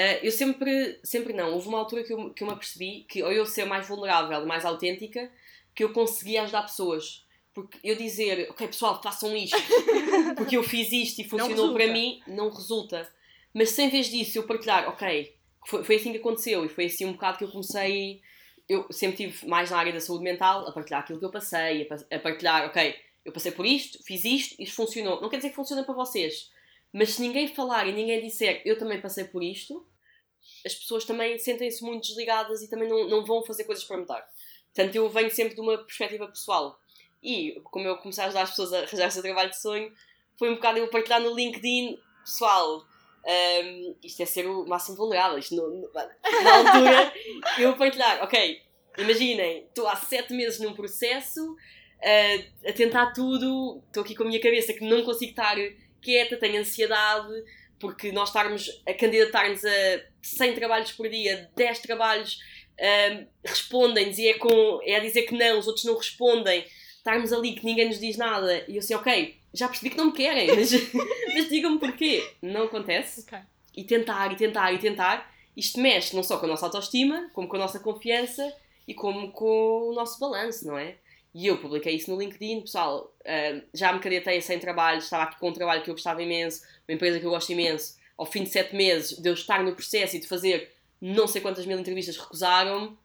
Ah, 0.00 0.18
eu 0.22 0.30
sempre, 0.30 1.00
sempre 1.02 1.32
não. 1.32 1.52
Houve 1.54 1.66
uma 1.68 1.78
altura 1.78 2.04
que 2.04 2.12
eu, 2.12 2.30
que 2.30 2.42
eu 2.42 2.46
me 2.46 2.52
apercebi 2.52 3.04
que, 3.08 3.20
ou 3.22 3.32
eu 3.32 3.44
ser 3.44 3.64
mais 3.64 3.88
vulnerável, 3.88 4.46
mais 4.46 4.64
autêntica, 4.64 5.28
que 5.74 5.82
eu 5.82 5.92
conseguia 5.92 6.42
ajudar 6.42 6.62
pessoas. 6.62 7.26
Porque 7.52 7.76
eu 7.82 7.96
dizer, 7.96 8.48
ok 8.50 8.68
pessoal, 8.68 9.02
façam 9.02 9.34
isto, 9.36 9.56
porque 10.36 10.56
eu 10.56 10.62
fiz 10.62 10.92
isto 10.92 11.20
e 11.20 11.24
funcionou 11.28 11.74
para 11.74 11.86
mim, 11.92 12.22
não 12.28 12.48
resulta. 12.50 13.12
Mas 13.52 13.70
se 13.70 13.82
em 13.82 13.88
vez 13.88 14.08
disso 14.08 14.38
eu 14.38 14.44
partilhar, 14.46 14.88
ok, 14.88 15.34
foi, 15.66 15.82
foi 15.82 15.96
assim 15.96 16.12
que 16.12 16.18
aconteceu 16.18 16.64
e 16.64 16.68
foi 16.68 16.84
assim 16.86 17.04
um 17.06 17.12
bocado 17.12 17.38
que 17.38 17.44
eu 17.44 17.50
comecei. 17.50 18.20
Eu 18.68 18.86
sempre 18.92 19.24
estive 19.24 19.48
mais 19.48 19.70
na 19.70 19.78
área 19.78 19.92
da 19.92 19.98
saúde 20.00 20.22
mental, 20.22 20.68
a 20.68 20.72
partilhar 20.72 21.00
aquilo 21.00 21.18
que 21.18 21.24
eu 21.24 21.30
passei, 21.30 21.82
a, 21.82 21.86
pa- 21.86 22.04
a 22.16 22.18
partilhar, 22.20 22.66
ok, 22.66 22.94
eu 23.24 23.32
passei 23.32 23.50
por 23.50 23.66
isto, 23.66 23.98
fiz 24.04 24.24
isto, 24.24 24.54
isto 24.62 24.76
funcionou. 24.76 25.20
Não 25.20 25.28
quer 25.28 25.38
dizer 25.38 25.48
que 25.50 25.56
funciona 25.56 25.82
para 25.82 25.94
vocês, 25.94 26.50
mas 26.92 27.10
se 27.10 27.22
ninguém 27.22 27.48
falar 27.48 27.86
e 27.86 27.92
ninguém 27.92 28.20
disser 28.20 28.62
eu 28.64 28.78
também 28.78 29.00
passei 29.00 29.24
por 29.24 29.42
isto, 29.42 29.86
as 30.64 30.74
pessoas 30.74 31.04
também 31.04 31.38
sentem-se 31.38 31.84
muito 31.84 32.08
desligadas 32.08 32.62
e 32.62 32.68
também 32.68 32.88
não, 32.88 33.08
não 33.08 33.24
vão 33.24 33.44
fazer 33.44 33.64
coisas 33.64 33.84
para 33.84 33.98
mudar. 33.98 34.26
Portanto, 34.74 34.94
eu 34.94 35.08
venho 35.08 35.30
sempre 35.30 35.54
de 35.54 35.60
uma 35.60 35.78
perspectiva 35.78 36.26
pessoal. 36.28 36.78
E 37.22 37.60
como 37.64 37.86
eu 37.86 37.96
comecei 37.98 38.22
a 38.22 38.26
ajudar 38.28 38.42
as 38.42 38.50
pessoas 38.50 38.72
a 38.72 38.78
arranjar 38.80 39.08
o 39.08 39.10
seu 39.10 39.22
trabalho 39.22 39.50
de 39.50 39.60
sonho, 39.60 39.92
foi 40.38 40.50
um 40.50 40.54
bocado 40.54 40.78
eu 40.78 40.88
partilhar 40.88 41.20
no 41.20 41.34
LinkedIn, 41.34 41.98
pessoal, 42.24 42.86
um, 43.28 43.96
isto 44.02 44.22
é 44.22 44.26
ser 44.26 44.46
o 44.46 44.66
máximo 44.66 44.96
vulnerável. 44.96 45.38
Isto 45.38 45.56
no, 45.56 45.68
no, 45.68 45.90
na 45.92 46.54
altura, 46.54 47.12
eu 47.58 47.76
partilhar, 47.76 48.22
ok, 48.22 48.62
imaginem, 48.96 49.64
estou 49.64 49.88
há 49.88 49.96
sete 49.96 50.32
meses 50.32 50.60
num 50.60 50.74
processo, 50.74 51.52
uh, 51.52 52.68
a 52.68 52.72
tentar 52.72 53.12
tudo, 53.12 53.82
estou 53.86 54.02
aqui 54.02 54.14
com 54.14 54.22
a 54.22 54.26
minha 54.26 54.40
cabeça 54.40 54.72
que 54.72 54.84
não 54.84 55.02
consigo 55.02 55.30
estar 55.30 55.56
quieta, 56.02 56.36
tenho 56.36 56.60
ansiedade, 56.60 57.32
porque 57.78 58.12
nós 58.12 58.28
estarmos 58.28 58.82
a 58.86 58.94
candidatar-nos 58.94 59.64
a 59.64 60.00
100 60.22 60.54
trabalhos 60.54 60.92
por 60.92 61.08
dia, 61.08 61.48
10 61.56 61.78
trabalhos 61.80 62.38
um, 62.80 63.26
respondem-nos 63.44 64.18
e 64.18 64.28
é, 64.28 64.34
com, 64.34 64.80
é 64.84 64.96
a 64.96 65.00
dizer 65.00 65.22
que 65.22 65.36
não, 65.36 65.58
os 65.58 65.66
outros 65.66 65.84
não 65.84 65.96
respondem, 65.96 66.64
estarmos 66.96 67.32
ali 67.32 67.54
que 67.54 67.64
ninguém 67.64 67.86
nos 67.88 67.98
diz 67.98 68.16
nada, 68.16 68.64
e 68.68 68.74
eu 68.74 68.78
assim, 68.78 68.94
ok, 68.94 69.36
já 69.52 69.66
percebi 69.66 69.90
que 69.90 69.96
não 69.96 70.06
me 70.06 70.12
querem, 70.12 70.48
mas, 70.54 70.70
mas 71.34 71.48
digam-me 71.48 71.78
porquê. 71.78 72.28
Não 72.42 72.64
acontece. 72.64 73.22
Okay. 73.22 73.40
E 73.76 73.84
tentar, 73.84 74.32
e 74.32 74.36
tentar, 74.36 74.72
e 74.72 74.78
tentar. 74.78 75.34
Isto 75.56 75.80
mexe 75.80 76.14
não 76.14 76.22
só 76.22 76.38
com 76.38 76.46
a 76.46 76.48
nossa 76.48 76.66
autoestima, 76.66 77.30
como 77.32 77.48
com 77.48 77.56
a 77.56 77.60
nossa 77.60 77.80
confiança 77.80 78.54
e 78.86 78.94
como 78.94 79.32
com 79.32 79.88
o 79.88 79.92
nosso 79.92 80.18
balanço, 80.20 80.66
não 80.66 80.78
é? 80.78 80.96
E 81.38 81.46
eu 81.46 81.56
publiquei 81.58 81.94
isso 81.94 82.10
no 82.10 82.18
LinkedIn, 82.18 82.62
pessoal, 82.62 83.14
uh, 83.20 83.62
já 83.72 83.92
me 83.92 84.00
candidatei 84.00 84.40
sem 84.40 84.58
trabalho, 84.58 84.98
estava 84.98 85.22
aqui 85.22 85.38
com 85.38 85.50
um 85.50 85.52
trabalho 85.52 85.82
que 85.82 85.88
eu 85.88 85.94
gostava 85.94 86.20
imenso, 86.20 86.62
uma 86.88 86.96
empresa 86.96 87.20
que 87.20 87.24
eu 87.24 87.30
gosto 87.30 87.52
imenso. 87.52 87.96
Ao 88.16 88.26
fim 88.26 88.42
de 88.42 88.50
sete 88.50 88.74
meses 88.74 89.16
de 89.16 89.28
eu 89.28 89.34
estar 89.34 89.62
no 89.62 89.72
processo 89.72 90.16
e 90.16 90.18
de 90.18 90.26
fazer 90.26 90.72
não 91.00 91.28
sei 91.28 91.40
quantas 91.40 91.64
mil 91.64 91.78
entrevistas, 91.78 92.16
recusaram 92.16 92.98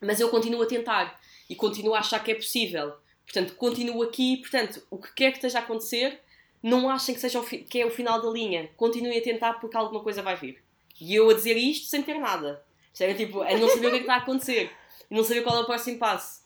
mas 0.00 0.18
eu 0.18 0.30
continuo 0.30 0.62
a 0.62 0.66
tentar 0.66 1.20
e 1.48 1.54
continuo 1.54 1.94
a 1.94 1.98
achar 1.98 2.22
que 2.22 2.32
é 2.32 2.34
possível. 2.34 2.94
Portanto, 3.24 3.54
continuo 3.54 4.02
aqui, 4.02 4.38
portanto, 4.38 4.82
o 4.90 4.98
que 4.98 5.12
quer 5.14 5.30
que 5.30 5.38
esteja 5.38 5.58
a 5.58 5.62
acontecer, 5.62 6.20
não 6.62 6.88
achem 6.88 7.14
que, 7.14 7.20
seja 7.20 7.42
que 7.42 7.80
é 7.80 7.86
o 7.86 7.90
final 7.90 8.20
da 8.22 8.30
linha. 8.30 8.70
Continuem 8.78 9.18
a 9.18 9.22
tentar 9.22 9.54
porque 9.54 9.76
alguma 9.76 10.02
coisa 10.02 10.22
vai 10.22 10.36
vir. 10.36 10.62
E 10.98 11.14
eu 11.14 11.28
a 11.28 11.34
dizer 11.34 11.56
isto 11.56 11.88
sem 11.88 12.02
ter 12.02 12.18
nada. 12.18 12.64
Percebem? 12.88 13.26
Tipo, 13.26 13.42
a 13.42 13.56
não 13.56 13.68
saber 13.68 13.88
o 13.88 13.90
que 13.90 13.96
é 13.96 13.98
que 13.98 14.04
está 14.04 14.14
a 14.14 14.18
acontecer. 14.18 14.70
E 15.10 15.14
não 15.14 15.22
saber 15.22 15.42
qual 15.42 15.58
é 15.58 15.60
o 15.60 15.66
próximo 15.66 15.98
passo. 15.98 16.43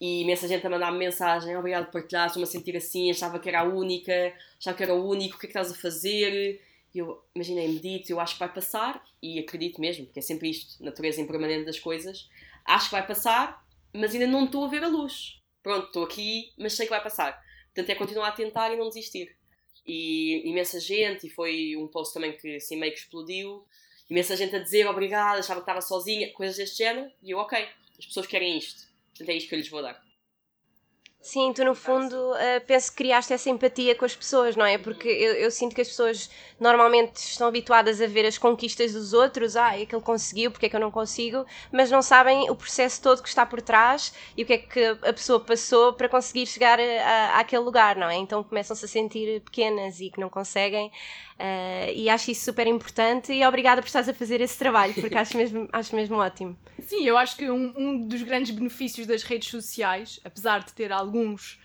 E 0.00 0.22
imensa 0.22 0.48
gente 0.48 0.66
a 0.66 0.70
mandar-me 0.70 0.98
mensagem, 0.98 1.56
obrigado 1.56 1.86
por 1.86 2.00
partilhar, 2.00 2.26
estou-me 2.26 2.44
a 2.44 2.50
sentir 2.50 2.76
assim, 2.76 3.10
achava 3.10 3.38
que 3.38 3.48
era 3.48 3.60
a 3.60 3.64
única, 3.64 4.32
achava 4.58 4.76
que 4.76 4.82
era 4.82 4.94
o 4.94 5.06
único, 5.06 5.36
o 5.36 5.38
que 5.38 5.46
é 5.46 5.50
que 5.50 5.58
estás 5.58 5.70
a 5.70 5.74
fazer? 5.74 6.60
Eu 6.94 7.22
imaginei, 7.34 7.68
medito, 7.68 8.10
eu 8.10 8.18
acho 8.18 8.34
que 8.34 8.40
vai 8.40 8.52
passar, 8.52 9.04
e 9.22 9.38
acredito 9.38 9.80
mesmo, 9.80 10.06
porque 10.06 10.20
é 10.20 10.22
sempre 10.22 10.48
isto, 10.48 10.82
natureza 10.82 11.20
impermanente 11.20 11.66
das 11.66 11.78
coisas. 11.78 12.28
Acho 12.64 12.86
que 12.86 12.92
vai 12.92 13.06
passar, 13.06 13.62
mas 13.92 14.14
ainda 14.14 14.26
não 14.26 14.46
estou 14.46 14.64
a 14.64 14.68
ver 14.68 14.82
a 14.82 14.88
luz 14.88 15.40
pronto, 15.62 15.86
estou 15.86 16.04
aqui, 16.04 16.52
mas 16.58 16.74
sei 16.74 16.86
que 16.86 16.90
vai 16.90 17.02
passar. 17.02 17.40
Portanto, 17.66 17.90
é 17.90 17.94
continuar 17.94 18.28
a 18.28 18.32
tentar 18.32 18.72
e 18.72 18.76
não 18.76 18.88
desistir. 18.88 19.34
E 19.86 20.48
imensa 20.48 20.78
gente, 20.80 21.26
e 21.26 21.30
foi 21.30 21.76
um 21.76 21.86
post 21.86 22.12
também 22.14 22.36
que 22.36 22.56
assim 22.56 22.76
meio 22.76 22.92
que 22.92 22.98
explodiu, 22.98 23.64
imensa 24.08 24.36
gente 24.36 24.54
a 24.56 24.58
dizer 24.58 24.86
obrigada, 24.86 25.40
achava 25.40 25.60
que 25.60 25.64
estava 25.64 25.80
sozinha, 25.80 26.32
coisas 26.32 26.56
deste 26.56 26.78
género, 26.78 27.10
e 27.22 27.30
eu, 27.30 27.38
ok, 27.38 27.66
as 27.98 28.06
pessoas 28.06 28.26
querem 28.26 28.58
isto, 28.58 28.88
portanto 29.20 29.34
é 29.34 29.38
isto 29.38 29.48
que 29.48 29.54
eu 29.54 29.58
lhes 29.58 29.68
vou 29.68 29.82
dar. 29.82 30.09
Sim, 31.22 31.52
tu 31.52 31.62
no 31.64 31.74
fundo 31.74 32.16
uh, 32.16 32.60
penso 32.66 32.90
que 32.90 32.96
criaste 32.96 33.34
essa 33.34 33.50
empatia 33.50 33.94
com 33.94 34.06
as 34.06 34.16
pessoas, 34.16 34.56
não 34.56 34.64
é? 34.64 34.78
Porque 34.78 35.06
eu, 35.06 35.34
eu, 35.34 35.50
sinto 35.50 35.74
que 35.74 35.82
as 35.82 35.88
pessoas 35.88 36.30
normalmente 36.58 37.16
estão 37.16 37.46
habituadas 37.46 38.00
a 38.00 38.06
ver 38.06 38.24
as 38.24 38.38
conquistas 38.38 38.94
dos 38.94 39.12
outros, 39.12 39.54
ah, 39.54 39.78
é 39.78 39.84
que 39.84 39.94
ele 39.94 40.02
conseguiu, 40.02 40.50
porque 40.50 40.64
é 40.64 40.68
que 40.70 40.76
eu 40.76 40.80
não 40.80 40.90
consigo, 40.90 41.44
mas 41.70 41.90
não 41.90 42.00
sabem 42.00 42.48
o 42.48 42.56
processo 42.56 43.02
todo 43.02 43.22
que 43.22 43.28
está 43.28 43.44
por 43.44 43.60
trás 43.60 44.14
e 44.34 44.44
o 44.44 44.46
que 44.46 44.52
é 44.54 44.58
que 44.58 44.82
a 44.82 45.12
pessoa 45.12 45.38
passou 45.38 45.92
para 45.92 46.08
conseguir 46.08 46.46
chegar 46.46 46.80
a, 46.80 46.82
a, 46.82 47.40
àquele 47.40 47.62
lugar, 47.62 47.96
não 47.96 48.08
é? 48.08 48.16
Então 48.16 48.42
começam-se 48.42 48.86
a 48.86 48.88
sentir 48.88 49.42
pequenas 49.42 50.00
e 50.00 50.08
que 50.08 50.18
não 50.18 50.30
conseguem. 50.30 50.90
Uh, 51.40 51.88
e 51.94 52.10
acho 52.10 52.30
isso 52.30 52.44
super 52.44 52.66
importante 52.66 53.32
e 53.32 53.42
obrigada 53.46 53.80
por 53.80 53.86
estás 53.86 54.06
a 54.06 54.12
fazer 54.12 54.42
esse 54.42 54.58
trabalho, 54.58 54.92
porque 54.92 55.16
acho 55.16 55.34
mesmo, 55.38 55.66
acho 55.72 55.96
mesmo 55.96 56.16
ótimo. 56.16 56.54
Sim, 56.80 57.06
eu 57.06 57.16
acho 57.16 57.34
que 57.34 57.50
um, 57.50 57.72
um 57.76 57.98
dos 58.06 58.22
grandes 58.22 58.50
benefícios 58.50 59.06
das 59.06 59.22
redes 59.22 59.48
sociais, 59.48 60.20
apesar 60.22 60.62
de 60.62 60.74
ter 60.74 60.92
alguns 61.10 61.60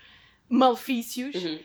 malefícios, 0.48 1.34
uhum. 1.34 1.58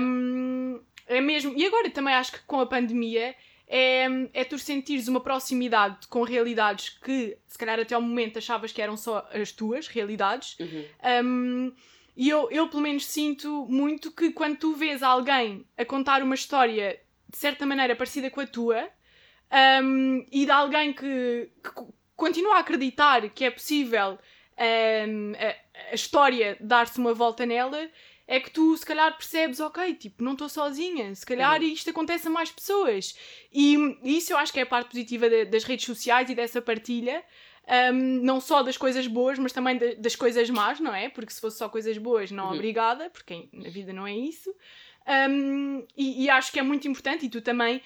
um, 0.00 0.80
é 1.06 1.20
mesmo. 1.20 1.54
E 1.56 1.66
agora 1.66 1.90
também 1.90 2.14
acho 2.14 2.32
que 2.32 2.40
com 2.46 2.60
a 2.60 2.66
pandemia 2.66 3.34
é, 3.66 4.06
é 4.34 4.44
tu 4.44 4.58
sentires 4.58 5.08
uma 5.08 5.20
proximidade 5.20 6.06
com 6.08 6.22
realidades 6.22 6.90
que, 6.90 7.38
se 7.46 7.56
calhar, 7.56 7.80
até 7.80 7.94
ao 7.94 8.02
momento 8.02 8.38
achavas 8.38 8.72
que 8.72 8.82
eram 8.82 8.96
só 8.96 9.26
as 9.32 9.50
tuas 9.50 9.88
realidades. 9.88 10.58
Uhum. 10.60 10.84
Um, 11.24 11.72
e 12.14 12.28
eu, 12.28 12.50
eu, 12.50 12.68
pelo 12.68 12.82
menos, 12.82 13.06
sinto 13.06 13.66
muito 13.68 14.12
que 14.12 14.30
quando 14.32 14.58
tu 14.58 14.74
vês 14.74 15.02
alguém 15.02 15.64
a 15.76 15.84
contar 15.84 16.22
uma 16.22 16.34
história 16.34 17.00
de 17.28 17.38
certa 17.38 17.64
maneira 17.64 17.96
parecida 17.96 18.30
com 18.30 18.42
a 18.42 18.46
tua 18.46 18.86
um, 19.82 20.26
e 20.30 20.44
de 20.44 20.50
alguém 20.50 20.92
que, 20.92 21.50
que, 21.62 21.70
continua 22.14 22.56
a 22.56 22.60
acreditar 22.60 23.28
que 23.30 23.44
é 23.44 23.50
possível 23.50 24.18
um, 25.08 25.32
a, 25.90 25.94
história 25.94 26.56
dar-se 26.60 26.98
uma 26.98 27.14
volta 27.14 27.46
nela, 27.46 27.88
é 28.26 28.40
que 28.40 28.50
tu 28.50 28.76
se 28.76 28.86
calhar 28.86 29.16
percebes, 29.16 29.60
ok, 29.60 29.94
tipo, 29.94 30.22
não 30.22 30.32
estou 30.32 30.48
sozinha, 30.48 31.14
se 31.14 31.26
calhar 31.26 31.60
uhum. 31.60 31.66
isto 31.66 31.90
acontece 31.90 32.28
a 32.28 32.30
mais 32.30 32.50
pessoas. 32.50 33.16
E, 33.52 33.76
e, 34.02 34.16
isso 34.16 34.32
eu 34.32 34.38
acho 34.38 34.52
que 34.52 34.60
é 34.60 34.62
a 34.62 34.66
parte 34.66 34.90
positiva 34.90 35.28
de, 35.28 35.44
das 35.46 35.64
redes 35.64 35.84
sociais 35.84 36.30
e 36.30 36.34
dessa 36.34 36.62
partilha. 36.62 37.22
Um, 37.64 38.20
não 38.24 38.40
só 38.40 38.60
das 38.60 38.76
coisas 38.76 39.06
boas, 39.06 39.38
mas 39.38 39.52
também 39.52 39.78
de, 39.78 39.94
das 39.94 40.16
coisas 40.16 40.50
más, 40.50 40.80
não 40.80 40.92
é? 40.92 41.08
Porque 41.08 41.32
se 41.32 41.40
fosse 41.40 41.58
só 41.58 41.68
coisas 41.68 41.96
boas, 41.96 42.30
não 42.30 42.48
uhum. 42.48 42.54
obrigada, 42.54 43.08
porque 43.08 43.48
na 43.52 43.70
vida 43.70 43.92
não 43.92 44.04
é 44.04 44.14
isso. 44.14 44.52
Um, 45.06 45.84
e, 45.96 46.24
e, 46.24 46.30
acho 46.30 46.52
que 46.52 46.58
é 46.58 46.62
muito 46.62 46.86
importante, 46.86 47.26
e 47.26 47.28
tu 47.28 47.40
também 47.40 47.82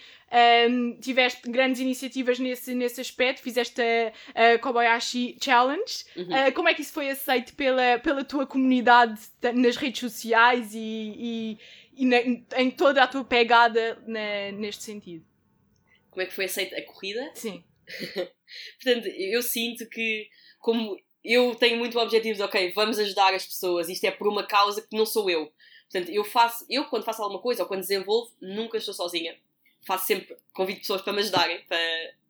um, 0.70 0.98
tiveste 1.00 1.50
grandes 1.50 1.80
iniciativas 1.80 2.38
nesse, 2.38 2.74
nesse 2.74 3.00
aspecto, 3.00 3.42
fizeste 3.42 3.80
a, 3.80 4.54
a 4.54 4.58
Kobayashi 4.58 5.36
Challenge. 5.40 6.04
Uhum. 6.16 6.24
Uh, 6.24 6.52
como 6.54 6.68
é 6.68 6.74
que 6.74 6.82
isso 6.82 6.92
foi 6.92 7.08
aceito 7.10 7.54
pela, 7.54 7.98
pela 7.98 8.24
tua 8.24 8.46
comunidade 8.46 9.20
nas 9.54 9.76
redes 9.76 10.00
sociais 10.00 10.74
e, 10.74 10.78
e, 10.78 11.58
e 11.96 12.04
na, 12.04 12.18
em 12.60 12.70
toda 12.70 13.02
a 13.02 13.06
tua 13.06 13.24
pegada 13.24 13.98
na, 14.06 14.52
neste 14.52 14.84
sentido? 14.84 15.24
Como 16.10 16.22
é 16.22 16.26
que 16.26 16.34
foi 16.34 16.44
aceita 16.46 16.76
a 16.76 16.82
corrida? 16.82 17.30
Sim. 17.34 17.64
Portanto, 18.82 19.06
eu 19.06 19.42
sinto 19.42 19.88
que, 19.88 20.28
como 20.58 20.98
eu 21.24 21.54
tenho 21.56 21.76
muito 21.76 21.98
o 21.98 22.02
objetivo 22.02 22.36
de, 22.36 22.42
ok, 22.42 22.72
vamos 22.72 22.98
ajudar 22.98 23.34
as 23.34 23.44
pessoas, 23.44 23.88
isto 23.88 24.04
é 24.04 24.10
por 24.10 24.28
uma 24.28 24.46
causa 24.46 24.80
que 24.80 24.96
não 24.96 25.04
sou 25.04 25.28
eu. 25.28 25.52
Portanto, 25.90 26.10
eu 26.10 26.24
faço, 26.24 26.66
eu 26.68 26.84
quando 26.86 27.04
faço 27.04 27.22
alguma 27.22 27.40
coisa 27.40 27.62
ou 27.62 27.68
quando 27.68 27.80
desenvolvo, 27.80 28.30
nunca 28.40 28.76
estou 28.76 28.92
sozinha. 28.92 29.36
Faço 29.86 30.06
sempre, 30.06 30.36
convido 30.52 30.80
pessoas 30.80 31.02
para 31.02 31.12
me 31.12 31.20
ajudarem, 31.20 31.60
para 31.68 31.78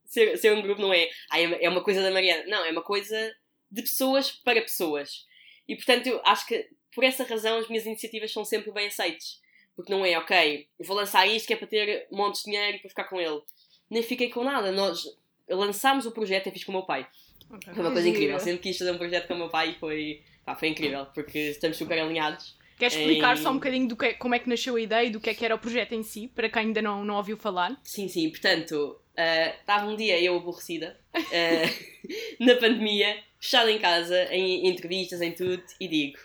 ser, 0.04 0.36
ser 0.36 0.52
um 0.52 0.62
grupo, 0.62 0.80
não 0.80 0.92
é, 0.92 1.09
ah, 1.30 1.40
é 1.40 1.68
uma 1.68 1.82
coisa 1.82 2.02
da 2.02 2.11
Mariana. 2.11 2.44
Não, 2.46 2.64
é 2.64 2.70
uma 2.70 2.82
coisa 2.82 3.34
de 3.70 3.82
pessoas 3.82 4.30
para 4.30 4.61
pessoas. 4.61 5.26
E 5.66 5.74
portanto, 5.74 6.07
eu 6.07 6.20
acho 6.24 6.46
que 6.46 6.68
por 6.94 7.04
essa 7.04 7.24
razão 7.24 7.59
as 7.59 7.68
minhas 7.68 7.84
iniciativas 7.84 8.32
são 8.32 8.44
sempre 8.44 8.70
bem 8.72 8.86
aceites. 8.86 9.40
Porque 9.74 9.92
não 9.92 10.04
é, 10.04 10.18
ok, 10.18 10.66
vou 10.80 10.96
lançar 10.96 11.26
isto 11.26 11.46
que 11.46 11.52
é 11.52 11.57
para 11.57 11.66
ter 11.66 12.07
montes 12.11 12.42
de 12.42 12.50
dinheiro 12.50 12.78
e 12.78 12.80
para 12.80 12.88
ficar 12.88 13.04
com 13.04 13.20
ele. 13.20 13.42
Nem 13.90 14.02
fiquei 14.02 14.30
com 14.30 14.42
nada. 14.42 14.72
Nós 14.72 15.04
lançámos 15.46 16.07
o 16.07 16.11
projeto 16.11 16.46
e 16.46 16.50
fiz 16.50 16.64
com 16.64 16.72
o 16.72 16.76
meu 16.76 16.84
pai. 16.84 17.07
Okay. 17.50 17.74
Foi 17.74 17.82
uma 17.82 17.92
coisa 17.92 18.09
incrível. 18.09 18.40
Sempre 18.40 18.62
quis 18.62 18.78
fazer 18.78 18.90
um 18.92 18.98
projeto 18.98 19.28
com 19.28 19.34
o 19.34 19.38
meu 19.38 19.50
pai 19.50 19.72
e 19.72 19.74
foi, 19.74 20.22
pá, 20.44 20.57
foi 20.57 20.68
incrível, 20.68 21.07
porque 21.14 21.38
estamos 21.50 21.76
super 21.76 21.98
alinhados. 21.98 22.57
Queres 22.77 22.95
explicar 22.95 23.37
em... 23.37 23.43
só 23.43 23.51
um 23.51 23.55
bocadinho 23.55 23.89
do 23.89 23.97
que, 23.97 24.14
como 24.14 24.35
é 24.35 24.39
que 24.39 24.49
nasceu 24.49 24.77
a 24.77 24.81
ideia 24.81 25.07
e 25.07 25.11
do 25.11 25.18
que 25.18 25.31
é 25.31 25.35
que 25.35 25.45
era 25.45 25.55
o 25.55 25.59
projeto 25.59 25.93
em 25.93 26.03
si, 26.03 26.29
para 26.29 26.49
quem 26.49 26.62
ainda 26.62 26.83
não, 26.83 27.05
não 27.05 27.16
ouviu 27.16 27.37
falar? 27.37 27.79
Sim, 27.83 28.07
sim. 28.07 28.29
Portanto, 28.29 29.01
uh, 29.16 29.61
estava 29.61 29.87
um 29.87 29.97
dia 29.97 30.20
eu 30.20 30.37
aborrecida, 30.37 30.99
uh, 31.14 32.05
na 32.45 32.55
pandemia, 32.57 33.16
fechada 33.41 33.72
em 33.72 33.79
casa, 33.79 34.29
em 34.31 34.66
entrevistas, 34.68 35.22
em 35.22 35.33
tudo, 35.33 35.62
e 35.81 35.89
digo: 35.89 36.18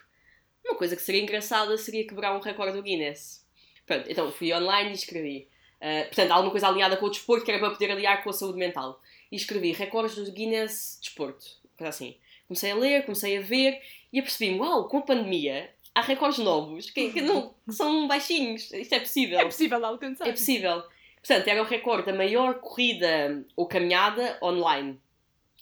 uma 0.66 0.76
coisa 0.76 0.96
que 0.96 1.02
seria 1.02 1.22
engraçada 1.22 1.78
seria 1.78 2.06
quebrar 2.06 2.36
um 2.36 2.40
recorde 2.42 2.76
do 2.76 2.84
Guinness. 2.84 3.46
Pronto, 3.86 4.10
então 4.10 4.32
fui 4.32 4.54
online 4.54 4.92
e 4.92 4.94
escrevi. 4.94 5.48
Uh, 5.78 6.06
portanto, 6.08 6.32
alguma 6.32 6.52
coisa 6.52 6.68
alinhada 6.68 6.98
com 6.98 7.06
o 7.06 7.10
desporto 7.10 7.46
que 7.46 7.52
era 7.52 7.60
para 7.60 7.72
poder 7.72 7.92
aliar 7.92 8.24
com 8.24 8.30
a 8.30 8.34
saúde 8.34 8.58
mental. 8.58 9.02
E 9.32 9.38
escrevi 9.38 9.72
recordes 9.72 10.16
do 10.16 10.32
Guinness 10.32 11.00
desporto. 11.02 11.46
Coisa 11.78 11.90
assim. 11.90 12.18
Comecei 12.48 12.72
a 12.72 12.76
ler, 12.76 13.06
comecei 13.06 13.38
a 13.38 13.42
ver 13.42 13.82
e 14.12 14.20
apercebi-me: 14.20 14.60
uau, 14.60 14.90
com 14.90 14.98
a 14.98 15.02
pandemia 15.02 15.70
há 15.94 16.02
recordes 16.02 16.40
novos 16.40 16.90
que, 16.90 17.12
que, 17.12 17.22
não, 17.22 17.54
que 17.66 17.74
são 17.74 18.08
baixinhos. 18.08 18.72
Isto 18.72 18.96
é 18.96 19.00
possível. 19.00 19.40
É 19.40 19.46
possível 19.46 19.86
alcançar. 19.86 20.28
É 20.28 20.32
possível. 20.32 20.84
Portanto, 21.18 21.48
era 21.48 21.62
o 21.62 21.66
recorde 21.66 22.08
da 22.08 22.14
maior 22.14 22.56
corrida 22.56 23.46
ou 23.56 23.68
caminhada 23.68 24.38
online. 24.42 25.00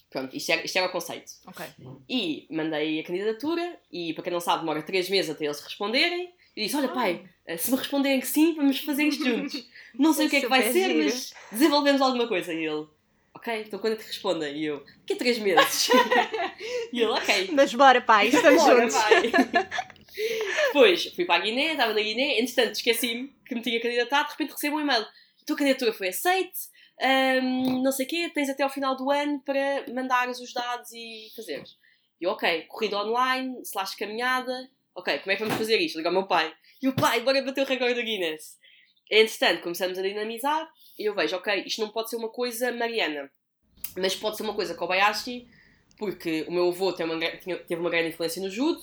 Pronto, 0.09 0.35
isto 0.35 0.51
era, 0.51 0.65
isto 0.65 0.77
era 0.77 0.87
o 0.87 0.91
conceito. 0.91 1.31
Ok. 1.45 1.65
E 2.09 2.47
mandei 2.49 2.99
a 2.99 3.03
candidatura 3.03 3.77
e, 3.91 4.13
para 4.13 4.23
quem 4.23 4.33
não 4.33 4.39
sabe, 4.39 4.61
demora 4.61 4.81
3 4.81 5.09
meses 5.09 5.29
até 5.29 5.45
eles 5.45 5.59
responderem. 5.61 6.33
E 6.55 6.63
disse, 6.63 6.75
olha 6.75 6.87
ah. 6.87 6.93
pai, 6.93 7.23
eh, 7.45 7.57
se 7.57 7.69
me 7.71 7.77
responderem 7.77 8.19
que 8.19 8.27
sim, 8.27 8.55
vamos 8.55 8.79
fazer 8.79 9.03
isto 9.03 9.23
juntos. 9.23 9.67
Não 9.93 10.13
sei 10.13 10.27
o 10.27 10.29
que 10.29 10.37
é 10.37 10.41
que 10.41 10.47
vai 10.47 10.71
ser, 10.73 10.93
mas 10.93 11.33
desenvolvemos 11.51 12.01
alguma 12.01 12.27
coisa. 12.27 12.53
E 12.53 12.65
ele, 12.65 12.85
ok, 13.33 13.63
então 13.65 13.79
quando 13.79 13.93
é 13.93 13.95
que 13.95 14.07
respondem? 14.07 14.57
E 14.57 14.65
eu, 14.65 14.83
que 15.05 15.13
é 15.13 15.15
3 15.15 15.39
meses? 15.39 15.89
e 16.91 17.01
ele, 17.01 17.11
ok. 17.11 17.51
Mas 17.53 17.73
bora 17.73 18.01
pai, 18.01 18.27
estamos 18.27 18.63
bora, 18.63 18.81
juntos. 18.81 18.97
Pai. 18.97 19.31
Depois 20.67 21.05
fui 21.15 21.25
para 21.25 21.41
a 21.41 21.45
Guiné, 21.45 21.71
estava 21.71 21.93
na 21.93 22.01
Guiné, 22.01 22.39
entretanto 22.39 22.75
esqueci-me 22.75 23.33
que 23.45 23.55
me 23.55 23.61
tinha 23.61 23.79
candidatado, 23.79 24.25
de 24.25 24.31
repente 24.31 24.51
recebo 24.53 24.77
um 24.77 24.81
e-mail. 24.81 25.01
A 25.01 25.45
tua 25.45 25.55
candidatura 25.55 25.93
foi 25.93 26.09
aceite, 26.09 26.59
hum, 27.41 27.81
não 27.81 27.91
sei 27.91 28.05
o 28.05 28.09
quê, 28.09 28.31
tens 28.33 28.49
até 28.49 28.63
ao 28.63 28.69
final 28.69 28.95
do 28.95 29.09
ano 29.09 29.41
para 29.41 29.85
mandares 29.93 30.39
os 30.39 30.53
dados 30.53 30.91
e 30.91 31.31
fazeres. 31.35 31.77
E 32.19 32.25
eu, 32.25 32.31
ok, 32.31 32.63
corrida 32.63 32.97
online, 32.97 33.61
slash 33.63 33.95
caminhada, 33.95 34.69
ok, 34.93 35.19
como 35.19 35.31
é 35.31 35.35
que 35.35 35.43
vamos 35.43 35.57
fazer 35.57 35.77
isto? 35.77 35.97
Liga 35.97 36.09
ao 36.09 36.13
meu 36.13 36.27
pai. 36.27 36.53
E 36.81 36.87
o 36.87 36.93
pai, 36.93 37.21
bora 37.21 37.41
bater 37.41 37.63
o 37.63 37.65
recorde 37.65 37.95
do 37.95 38.03
Guinness. 38.03 38.57
Entretanto, 39.09 39.61
começamos 39.63 39.97
a 39.97 40.01
dinamizar 40.01 40.69
e 40.97 41.05
eu 41.05 41.15
vejo, 41.15 41.35
ok, 41.37 41.63
isto 41.65 41.81
não 41.81 41.89
pode 41.89 42.09
ser 42.09 42.17
uma 42.17 42.29
coisa 42.29 42.71
mariana, 42.71 43.31
mas 43.97 44.15
pode 44.15 44.37
ser 44.37 44.43
uma 44.43 44.53
coisa 44.53 44.75
Kobayashi, 44.75 45.47
porque 45.97 46.45
o 46.47 46.51
meu 46.51 46.67
avô 46.67 46.89
uma, 46.89 47.19
teve 47.19 47.75
uma 47.75 47.89
grande 47.89 48.09
influência 48.09 48.41
no 48.41 48.49
judo, 48.49 48.81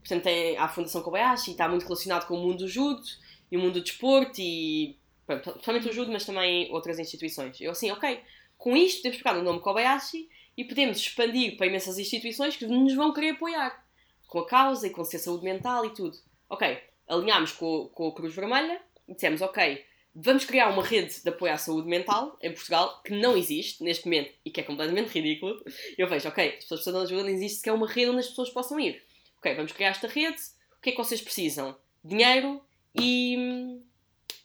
portanto 0.00 0.24
tem 0.24 0.56
a 0.56 0.68
Fundação 0.68 1.02
Kobayashi, 1.02 1.52
está 1.52 1.68
muito 1.68 1.84
relacionado 1.84 2.26
com 2.26 2.34
o 2.34 2.38
mundo 2.40 2.58
do 2.58 2.68
judo 2.68 3.02
e 3.50 3.56
o 3.56 3.60
mundo 3.60 3.74
do 3.74 3.82
desporto 3.82 4.40
e, 4.40 4.98
pronto, 5.26 5.52
principalmente 5.52 5.88
o 5.88 5.92
judo, 5.92 6.12
mas 6.12 6.24
também 6.24 6.70
outras 6.72 6.98
instituições. 6.98 7.60
Eu 7.60 7.70
assim, 7.70 7.90
ok, 7.90 8.20
com 8.56 8.76
isto 8.76 8.98
podemos 8.98 9.18
pegar 9.18 9.38
o 9.38 9.42
nome 9.42 9.60
Kobayashi 9.60 10.28
e 10.56 10.64
podemos 10.64 10.98
expandir 10.98 11.56
para 11.56 11.66
imensas 11.66 11.98
instituições 11.98 12.56
que 12.56 12.66
nos 12.66 12.94
vão 12.94 13.12
querer 13.12 13.30
apoiar, 13.30 13.84
com 14.26 14.40
a 14.40 14.46
causa 14.46 14.86
e 14.86 14.90
com 14.90 15.04
ser 15.04 15.18
saúde 15.18 15.44
mental 15.44 15.86
e 15.86 15.94
tudo. 15.94 16.18
Ok, 16.48 16.78
alinhámos 17.08 17.52
com, 17.52 17.88
com 17.94 18.08
a 18.08 18.14
Cruz 18.14 18.34
Vermelha 18.34 18.80
e 19.08 19.14
dissemos, 19.14 19.40
ok, 19.40 19.84
vamos 20.14 20.44
criar 20.44 20.68
uma 20.68 20.84
rede 20.84 21.22
de 21.22 21.28
apoio 21.28 21.52
à 21.52 21.56
saúde 21.56 21.88
mental 21.88 22.36
em 22.42 22.52
Portugal 22.52 23.00
que 23.02 23.12
não 23.12 23.36
existe 23.36 23.82
neste 23.82 24.04
momento 24.06 24.32
e 24.44 24.50
que 24.50 24.60
é 24.60 24.64
completamente 24.64 25.08
ridículo. 25.08 25.62
Eu 25.96 26.08
vejo, 26.08 26.28
ok, 26.28 26.48
as 26.48 26.64
pessoas 26.64 26.80
precisam 26.80 27.00
de 27.00 27.12
ajuda, 27.12 27.22
não 27.28 27.34
existe 27.34 27.58
sequer 27.58 27.72
uma 27.72 27.88
rede 27.88 28.10
onde 28.10 28.20
as 28.20 28.28
pessoas 28.28 28.50
possam 28.50 28.78
ir. 28.78 29.02
Ok, 29.40 29.54
vamos 29.54 29.72
criar 29.72 29.88
esta 29.88 30.06
rede, 30.06 30.36
o 30.76 30.80
que 30.80 30.90
é 30.90 30.92
que 30.92 30.98
vocês 30.98 31.20
precisam? 31.20 31.76
Dinheiro 32.04 32.62
e, 32.94 33.80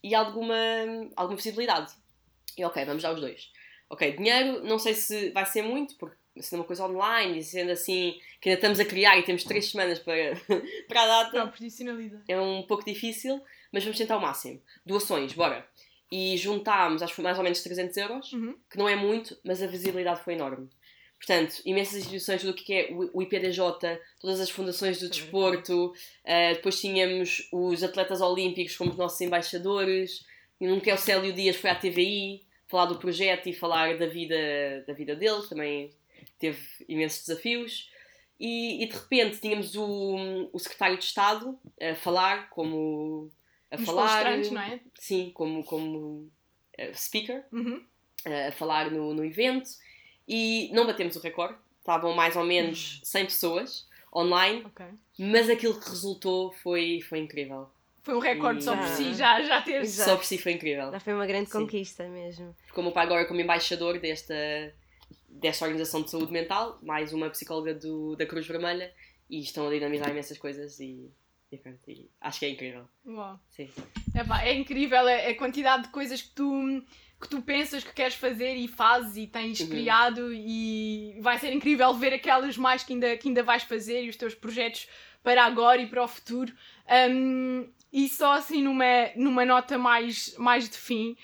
e 0.03 0.15
alguma, 0.15 0.55
alguma 1.15 1.35
visibilidade. 1.35 1.93
E 2.57 2.63
ok, 2.63 2.83
vamos 2.85 3.03
dar 3.03 3.13
os 3.13 3.19
dois. 3.21 3.51
Ok, 3.89 4.13
dinheiro, 4.15 4.63
não 4.63 4.79
sei 4.79 4.93
se 4.93 5.29
vai 5.31 5.45
ser 5.45 5.61
muito, 5.61 5.95
porque 5.95 6.15
sendo 6.39 6.59
uma 6.61 6.65
coisa 6.65 6.85
online 6.85 7.39
e 7.39 7.43
sendo 7.43 7.71
assim, 7.71 8.19
que 8.41 8.49
ainda 8.49 8.57
estamos 8.59 8.79
a 8.79 8.85
criar 8.85 9.17
e 9.17 9.23
temos 9.23 9.43
três 9.43 9.69
semanas 9.69 9.99
para, 9.99 10.15
para 10.87 11.01
a 11.03 11.07
data, 11.07 11.37
Não, 11.37 11.51
é 12.27 12.39
um 12.39 12.63
pouco 12.63 12.83
difícil, 12.85 13.41
mas 13.71 13.83
vamos 13.83 13.97
tentar 13.97 14.17
o 14.17 14.21
máximo. 14.21 14.61
Doações, 14.85 15.33
bora. 15.33 15.65
E 16.11 16.37
juntámos, 16.37 17.01
acho 17.01 17.11
que 17.11 17.15
foi 17.15 17.23
mais 17.23 17.37
ou 17.37 17.43
menos 17.43 17.61
300 17.61 17.97
euros, 17.97 18.31
Uhum. 18.33 18.55
que 18.69 18.77
não 18.77 18.87
é 18.87 18.95
muito, 18.95 19.37
mas 19.43 19.61
a 19.61 19.67
visibilidade 19.67 20.21
foi 20.23 20.33
enorme. 20.33 20.69
Portanto, 21.25 21.59
imensas 21.65 21.95
instituições, 21.95 22.41
tudo 22.41 22.51
o 22.51 22.53
que 22.53 22.71
é 22.71 22.89
o 22.91 23.19
IPDJ, 23.19 23.59
todas 24.19 24.39
as 24.39 24.49
fundações 24.51 24.99
do 24.99 25.09
desporto, 25.09 25.91
eh, 26.23 26.53
depois 26.53 26.79
tínhamos 26.79 27.49
os 27.51 27.81
atletas 27.83 28.21
olímpicos 28.21 28.77
como 28.77 28.91
os 28.91 28.97
nossos 28.97 29.19
embaixadores, 29.21 30.23
e 30.61 30.79
que 30.79 30.89
é 30.91 30.93
o 30.93 30.97
Célio 30.97 31.33
Dias 31.33 31.55
foi 31.55 31.71
à 31.71 31.75
TVI 31.75 32.45
falar 32.67 32.85
do 32.85 32.99
projeto 32.99 33.47
e 33.49 33.53
falar 33.53 33.97
da 33.97 34.05
vida, 34.05 34.35
da 34.85 34.93
vida 34.93 35.15
deles, 35.15 35.49
também 35.49 35.91
teve 36.37 36.59
imensos 36.87 37.25
desafios. 37.25 37.89
E, 38.39 38.83
e 38.83 38.87
de 38.87 38.93
repente 38.93 39.39
tínhamos 39.39 39.75
o, 39.75 40.49
o 40.53 40.59
secretário 40.59 40.97
de 40.97 41.05
Estado 41.05 41.57
a 41.81 41.95
falar 41.95 42.49
como 42.49 43.31
a 43.71 43.77
Os 43.77 43.85
falar 43.85 44.37
não 44.37 44.61
é? 44.61 44.79
sim 44.99 45.31
como 45.33 45.63
como 45.63 46.29
eh, 46.77 46.93
speaker 46.93 47.45
Uhum. 47.51 47.81
a 48.25 48.51
falar 48.51 48.91
no, 48.91 49.13
no 49.13 49.23
evento 49.23 49.69
e 50.27 50.69
não 50.73 50.85
batemos 50.85 51.15
o 51.15 51.19
recorde. 51.19 51.55
Estavam 51.79 52.13
mais 52.15 52.35
ou 52.35 52.43
menos 52.43 52.99
100 53.03 53.25
pessoas 53.25 53.87
online, 54.13 54.63
Ok. 54.65 54.85
mas 55.19 55.49
aquilo 55.49 55.79
que 55.79 55.87
resultou 55.89 56.51
foi, 56.63 57.01
foi 57.07 57.19
incrível. 57.19 57.69
Foi 58.01 58.15
um 58.15 58.19
recorde 58.19 58.63
só 58.63 58.75
por 58.75 58.85
Ah. 58.85 58.95
si, 58.95 59.13
já, 59.13 59.41
já 59.41 59.61
ter. 59.61 59.81
Exato. 59.81 60.09
Só 60.11 60.15
por 60.15 60.25
si 60.25 60.37
foi 60.37 60.53
incrível. 60.53 60.91
Já 60.91 60.99
foi 60.99 61.13
uma 61.13 61.25
grande 61.25 61.49
Sim. 61.51 61.59
conquista 61.59 62.07
mesmo. 62.07 62.55
Ficou 62.65 62.81
o 62.81 62.85
meu 62.85 62.93
pai 62.93 63.05
agora 63.05 63.25
como 63.25 63.39
embaixador 63.41 63.99
desta, 63.99 64.35
desta 65.27 65.65
organização 65.65 66.01
de 66.01 66.09
saúde 66.11 66.31
mental, 66.31 66.79
mais 66.81 67.13
uma 67.13 67.29
psicóloga 67.29 67.73
do, 67.73 68.15
da 68.15 68.25
Cruz 68.25 68.47
Vermelha, 68.47 68.91
e 69.29 69.39
estão 69.41 69.67
a 69.67 69.71
dinamizar 69.71 70.09
imensas 70.09 70.37
coisas 70.37 70.79
e, 70.79 71.09
acho 72.21 72.39
que 72.39 72.45
é 72.45 72.49
incrível. 72.49 72.85
Uau. 73.05 73.39
Sim. 73.49 73.69
Epá, 74.13 74.43
é 74.43 74.53
incrível 74.53 74.99
a, 75.07 75.29
a 75.29 75.35
quantidade 75.35 75.83
de 75.83 75.89
coisas 75.89 76.21
que 76.21 76.29
tu, 76.35 76.83
que 77.21 77.29
tu 77.29 77.41
pensas 77.41 77.83
que 77.83 77.93
queres 77.93 78.15
fazer 78.15 78.55
e 78.55 78.67
fazes 78.67 79.17
e 79.17 79.27
tens 79.27 79.59
Uhum. 79.59 79.69
criado 79.69 80.33
e 80.33 81.17
vai 81.21 81.37
ser 81.39 81.51
incrível 81.53 81.93
ver 81.93 82.13
aquelas 82.13 82.57
mais 82.57 82.83
que 82.83 82.93
ainda, 82.93 83.17
que 83.17 83.27
ainda 83.27 83.43
vais 83.43 83.63
fazer 83.63 84.03
e 84.03 84.09
os 84.09 84.15
teus 84.15 84.33
projetos 84.35 84.87
para 85.23 85.43
agora 85.43 85.81
e 85.81 85.87
para 85.87 86.03
o 86.03 86.07
futuro. 86.07 86.53
Um, 87.09 87.67
e 87.91 88.07
só 88.09 88.33
assim 88.33 88.61
numa, 88.61 89.09
numa 89.15 89.45
nota 89.45 89.77
mais, 89.77 90.35
mais 90.37 90.69
de 90.69 90.77
fim, 90.77 91.15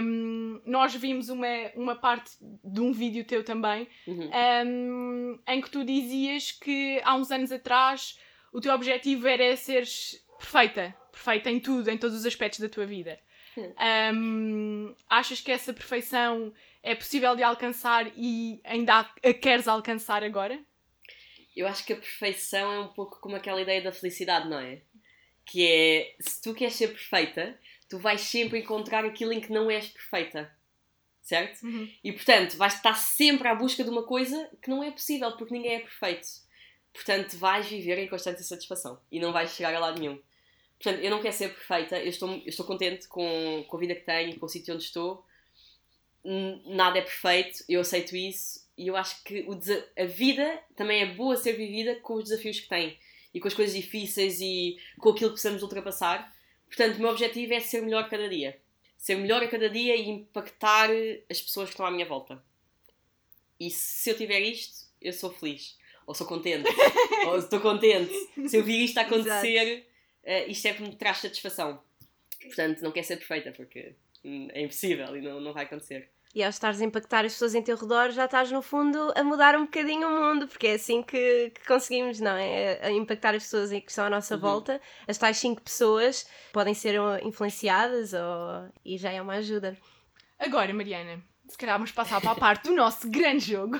um, 0.00 0.60
nós 0.66 0.94
vimos 0.94 1.28
uma, 1.28 1.46
uma 1.74 1.96
parte 1.96 2.30
de 2.62 2.80
um 2.80 2.92
vídeo 2.92 3.24
teu 3.24 3.42
também 3.42 3.88
Uhum. 4.06 4.30
um, 4.66 5.38
em 5.48 5.60
que 5.60 5.70
tu 5.70 5.82
dizias 5.84 6.52
que 6.52 7.00
há 7.04 7.14
uns 7.16 7.30
anos 7.30 7.50
atrás 7.50 8.18
o 8.52 8.60
teu 8.60 8.72
objetivo 8.74 9.26
era 9.26 9.56
seres 9.56 10.22
perfeita, 10.38 10.94
perfeita 11.10 11.50
em 11.50 11.58
tudo, 11.58 11.90
em 11.90 11.96
todos 11.96 12.16
os 12.16 12.26
aspectos 12.26 12.60
da 12.60 12.68
tua 12.68 12.86
vida. 12.86 13.18
Um, 14.14 14.94
achas 15.08 15.40
que 15.40 15.50
essa 15.50 15.72
perfeição 15.72 16.52
é 16.82 16.94
possível 16.94 17.36
de 17.36 17.42
alcançar 17.42 18.10
e 18.16 18.60
ainda 18.64 18.94
a, 18.94 19.00
a 19.00 19.34
queres 19.34 19.68
alcançar 19.68 20.24
agora? 20.24 20.58
Eu 21.54 21.66
acho 21.66 21.84
que 21.84 21.92
a 21.92 21.96
perfeição 21.96 22.72
é 22.72 22.80
um 22.80 22.88
pouco 22.88 23.20
como 23.20 23.36
aquela 23.36 23.60
ideia 23.60 23.82
da 23.82 23.92
felicidade, 23.92 24.48
não 24.48 24.58
é? 24.58 24.80
Que 25.44 25.66
é, 25.66 26.16
se 26.18 26.40
tu 26.40 26.54
queres 26.54 26.74
ser 26.74 26.88
perfeita, 26.88 27.58
tu 27.88 27.98
vais 27.98 28.22
sempre 28.22 28.58
encontrar 28.58 29.04
aquilo 29.04 29.32
em 29.32 29.40
que 29.40 29.52
não 29.52 29.70
és 29.70 29.86
perfeita. 29.86 30.50
Certo? 31.20 31.64
E 32.02 32.10
portanto, 32.10 32.56
vais 32.56 32.74
estar 32.74 32.94
sempre 32.94 33.46
à 33.46 33.54
busca 33.54 33.84
de 33.84 33.90
uma 33.90 34.02
coisa 34.02 34.50
que 34.60 34.68
não 34.68 34.82
é 34.82 34.90
possível, 34.90 35.30
porque 35.36 35.54
ninguém 35.54 35.76
é 35.76 35.80
perfeito. 35.80 36.26
Portanto, 36.92 37.36
vais 37.38 37.66
viver 37.66 37.98
em 37.98 38.08
constante 38.08 38.40
insatisfação 38.40 39.00
e 39.10 39.18
não 39.18 39.32
vais 39.32 39.50
chegar 39.50 39.74
a 39.74 39.78
lado 39.78 39.98
nenhum. 39.98 40.20
Portanto, 40.78 41.02
eu 41.02 41.10
não 41.10 41.22
quero 41.22 41.34
ser 41.34 41.48
perfeita, 41.54 41.98
eu 41.98 42.08
estou, 42.08 42.28
eu 42.28 42.42
estou 42.46 42.66
contente 42.66 43.06
com, 43.08 43.64
com 43.68 43.76
a 43.76 43.80
vida 43.80 43.94
que 43.94 44.04
tenho 44.04 44.38
com 44.38 44.46
o 44.46 44.48
sítio 44.48 44.74
onde 44.74 44.84
estou. 44.84 45.24
Nada 46.66 46.98
é 46.98 47.02
perfeito, 47.02 47.64
eu 47.68 47.80
aceito 47.80 48.16
isso 48.16 48.66
e 48.76 48.88
eu 48.88 48.96
acho 48.96 49.22
que 49.24 49.40
o 49.48 49.52
a 50.00 50.04
vida 50.04 50.60
também 50.76 51.02
é 51.02 51.06
boa 51.14 51.36
ser 51.36 51.52
vivida 51.54 51.96
com 51.96 52.14
os 52.14 52.24
desafios 52.24 52.60
que 52.60 52.68
tem 52.68 52.98
e 53.32 53.40
com 53.40 53.48
as 53.48 53.54
coisas 53.54 53.74
difíceis 53.74 54.40
e 54.40 54.76
com 54.98 55.10
aquilo 55.10 55.30
que 55.30 55.34
precisamos 55.34 55.62
ultrapassar. 55.62 56.34
Portanto, 56.66 56.96
o 56.96 57.00
meu 57.00 57.10
objetivo 57.10 57.54
é 57.54 57.60
ser 57.60 57.82
melhor 57.82 58.08
cada 58.08 58.28
dia. 58.28 58.58
Ser 58.96 59.16
melhor 59.16 59.42
a 59.42 59.48
cada 59.48 59.68
dia 59.68 59.96
e 59.96 60.08
impactar 60.08 60.90
as 61.30 61.40
pessoas 61.40 61.68
que 61.68 61.74
estão 61.74 61.86
à 61.86 61.90
minha 61.90 62.06
volta. 62.06 62.42
E 63.58 63.70
se 63.70 64.10
eu 64.10 64.16
tiver 64.16 64.40
isto, 64.40 64.86
eu 65.00 65.12
sou 65.12 65.30
feliz. 65.30 65.76
Ou 66.06 66.14
sou 66.14 66.26
contente. 66.26 66.68
ou 67.26 67.38
estou 67.38 67.60
contente. 67.60 68.12
Se 68.48 68.56
eu 68.56 68.64
vir 68.64 68.84
isto 68.84 68.98
a 68.98 69.02
acontecer, 69.02 69.86
eh, 70.24 70.46
isto 70.48 70.66
é 70.66 70.72
que 70.74 70.82
me 70.82 70.94
traz 70.96 71.18
satisfação. 71.18 71.80
Portanto, 72.42 72.80
não 72.82 72.90
quero 72.90 73.06
ser 73.06 73.16
perfeita, 73.16 73.52
porque 73.52 73.94
hum, 74.24 74.48
é 74.52 74.62
impossível 74.62 75.16
e 75.16 75.20
não, 75.20 75.40
não 75.40 75.52
vai 75.52 75.64
acontecer. 75.64 76.10
E 76.34 76.42
ao 76.42 76.48
estares 76.48 76.80
a 76.80 76.84
impactar 76.84 77.26
as 77.26 77.32
pessoas 77.34 77.54
em 77.54 77.62
teu 77.62 77.76
redor, 77.76 78.10
já 78.10 78.24
estás 78.24 78.50
no 78.50 78.62
fundo 78.62 79.12
a 79.14 79.22
mudar 79.22 79.54
um 79.54 79.64
bocadinho 79.66 80.08
o 80.08 80.10
mundo, 80.10 80.48
porque 80.48 80.66
é 80.68 80.72
assim 80.74 81.02
que, 81.02 81.50
que 81.54 81.66
conseguimos, 81.66 82.20
não 82.20 82.32
é? 82.36 82.78
A 82.86 82.90
impactar 82.90 83.34
as 83.34 83.42
pessoas 83.42 83.68
que 83.70 83.84
estão 83.86 84.06
à 84.06 84.10
nossa 84.10 84.34
Uhum. 84.34 84.40
volta. 84.40 84.80
As 85.06 85.18
tais 85.18 85.36
cinco 85.36 85.60
pessoas 85.60 86.26
podem 86.50 86.72
ser 86.72 86.98
uh, 86.98 87.18
influenciadas 87.22 88.14
ou... 88.14 88.70
e 88.82 88.96
já 88.96 89.12
é 89.12 89.20
uma 89.20 89.34
ajuda. 89.34 89.76
Agora, 90.38 90.72
Mariana, 90.72 91.22
se 91.52 91.58
calhar 91.58 91.76
vamos 91.76 91.92
passar 91.92 92.20
para 92.20 92.30
a 92.30 92.34
parte 92.34 92.64
do 92.64 92.74
nosso 92.74 93.08
grande 93.08 93.52
jogo. 93.52 93.78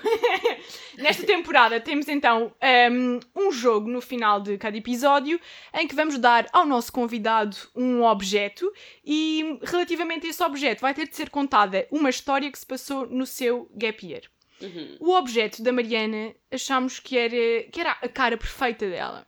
Nesta 0.98 1.24
temporada 1.24 1.80
temos 1.80 2.06
então 2.06 2.52
um, 2.90 3.20
um 3.34 3.50
jogo 3.50 3.88
no 3.88 4.00
final 4.02 4.40
de 4.40 4.58
cada 4.58 4.76
episódio 4.76 5.40
em 5.72 5.88
que 5.88 5.94
vamos 5.94 6.18
dar 6.18 6.46
ao 6.52 6.66
nosso 6.66 6.92
convidado 6.92 7.56
um 7.74 8.02
objeto 8.02 8.70
e 9.04 9.58
relativamente 9.62 10.26
a 10.26 10.30
esse 10.30 10.42
objeto 10.42 10.82
vai 10.82 10.92
ter 10.92 11.08
de 11.08 11.16
ser 11.16 11.30
contada 11.30 11.86
uma 11.90 12.10
história 12.10 12.52
que 12.52 12.58
se 12.58 12.66
passou 12.66 13.06
no 13.06 13.24
seu 13.24 13.70
gap 13.74 14.06
year. 14.06 14.22
Uhum. 14.60 14.96
O 15.00 15.14
objeto 15.14 15.62
da 15.62 15.72
Mariana 15.72 16.34
achámos 16.50 17.00
que 17.00 17.16
era, 17.16 17.64
que 17.70 17.80
era 17.80 17.92
a 17.92 18.08
cara 18.08 18.36
perfeita 18.36 18.88
dela. 18.88 19.26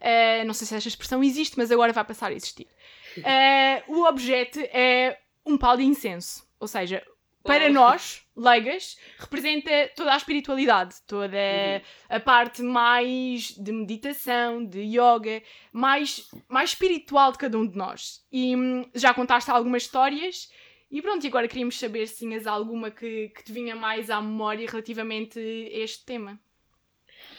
Uh, 0.00 0.44
não 0.46 0.52
sei 0.52 0.66
se 0.66 0.74
esta 0.74 0.88
expressão 0.88 1.22
existe, 1.22 1.56
mas 1.56 1.70
agora 1.70 1.92
vai 1.92 2.04
passar 2.04 2.30
a 2.30 2.34
existir. 2.34 2.66
Uh, 3.18 3.96
o 3.96 4.04
objeto 4.04 4.60
é 4.60 5.18
um 5.44 5.58
pau 5.58 5.76
de 5.76 5.82
incenso. 5.82 6.46
Ou 6.60 6.68
seja, 6.68 7.02
para 7.48 7.68
nós, 7.70 8.22
leigas, 8.36 8.96
representa 9.18 9.70
toda 9.96 10.12
a 10.12 10.16
espiritualidade, 10.16 10.94
toda 11.06 11.36
Uhum. 11.36 11.80
a 12.08 12.20
parte 12.20 12.62
mais 12.62 13.50
de 13.56 13.72
meditação, 13.72 14.64
de 14.64 14.80
yoga, 14.80 15.42
mais, 15.72 16.28
mais 16.48 16.70
espiritual 16.70 17.32
de 17.32 17.38
cada 17.38 17.58
um 17.58 17.66
de 17.66 17.76
nós. 17.76 18.24
E 18.30 18.54
hum, 18.54 18.88
já 18.94 19.12
contaste 19.12 19.50
algumas 19.50 19.82
histórias. 19.82 20.50
E 20.90 21.02
pronto, 21.02 21.22
e 21.24 21.28
agora 21.28 21.46
queríamos 21.48 21.78
saber 21.78 22.06
se 22.06 22.18
tinhas 22.18 22.46
alguma 22.46 22.90
que, 22.90 23.28
que 23.28 23.44
te 23.44 23.52
vinha 23.52 23.76
mais 23.76 24.08
à 24.08 24.20
memória 24.22 24.66
relativamente 24.66 25.38
a 25.38 25.78
este 25.78 26.04
tema. 26.04 26.40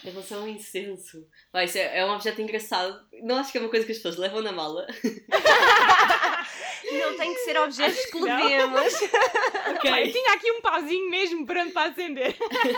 Em 0.03 0.11
relação 0.11 0.41
ao 0.41 0.47
incenso. 0.47 1.27
Vai, 1.51 1.65
isso 1.65 1.77
é, 1.77 1.99
é 1.99 2.05
um 2.05 2.11
objeto 2.11 2.41
engraçado. 2.41 3.05
Não 3.21 3.37
acho 3.37 3.51
que 3.51 3.57
é 3.57 3.61
uma 3.61 3.69
coisa 3.69 3.85
que 3.85 3.91
as 3.91 3.97
pessoas 3.97 4.17
levam 4.17 4.41
na 4.41 4.51
mala. 4.51 4.87
Não 6.91 7.17
tem 7.17 7.33
que 7.33 7.39
ser 7.41 7.59
objetos 7.59 8.05
que 8.05 8.19
levemos. 8.19 8.93
Pá, 9.83 10.01
eu 10.01 10.11
tinha 10.11 10.33
aqui 10.33 10.51
um 10.51 10.61
pauzinho 10.61 11.09
mesmo 11.09 11.45
pronto 11.45 11.71
para 11.71 11.91
acender. 11.91 12.35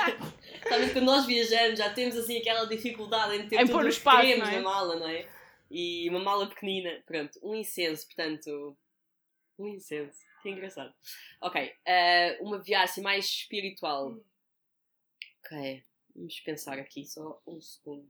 Talvez 0.67 0.91
quando 0.91 1.05
nós 1.05 1.25
viajamos 1.25 1.77
já 1.77 1.89
temos 1.93 2.17
assim 2.17 2.37
aquela 2.39 2.65
dificuldade 2.65 3.35
em 3.35 3.47
ter 3.47 3.61
Em 3.61 3.67
tudo 3.67 3.87
o 3.87 3.89
que 3.89 3.99
queremos 3.99 4.49
é? 4.49 4.51
na 4.53 4.61
mala, 4.61 4.95
não 4.95 5.07
é? 5.07 5.27
E 5.69 6.09
uma 6.09 6.19
mala 6.19 6.47
pequenina. 6.47 7.01
Pronto, 7.05 7.39
um 7.41 7.55
incenso, 7.55 8.05
portanto. 8.07 8.75
Um 9.57 9.67
incenso. 9.67 10.19
Que 10.41 10.49
engraçado. 10.49 10.93
Ok, 11.39 11.73
eh, 11.85 12.37
uma 12.41 12.59
viagem 12.59 13.03
mais 13.03 13.25
espiritual. 13.25 14.17
Ok, 15.45 15.83
vamos 16.15 16.39
pensar 16.41 16.79
aqui 16.79 17.05
só 17.05 17.41
um 17.47 17.59
segundo. 17.61 18.09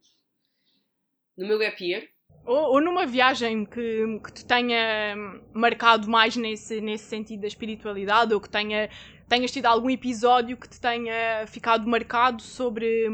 No 1.38 1.48
meu 1.48 1.58
gap 1.60 1.84
year, 1.84 2.08
Ou, 2.46 2.74
ou 2.74 2.82
numa 2.82 3.06
viagem 3.06 3.66
que, 3.66 4.20
que 4.24 4.32
te 4.34 4.46
tenha 4.46 5.16
marcado 5.54 6.08
mais 6.10 6.36
nesse, 6.36 6.82
nesse 6.82 7.06
sentido 7.06 7.42
da 7.42 7.48
espiritualidade, 7.48 8.34
ou 8.34 8.42
que 8.42 8.50
tenha, 8.50 8.90
tenhas 9.30 9.52
tido 9.52 9.68
algum 9.68 9.90
episódio 9.90 10.58
que 10.58 10.68
te 10.70 10.80
tenha 10.80 11.46
ficado 11.48 11.88
marcado 11.88 12.42
sobre, 12.42 13.08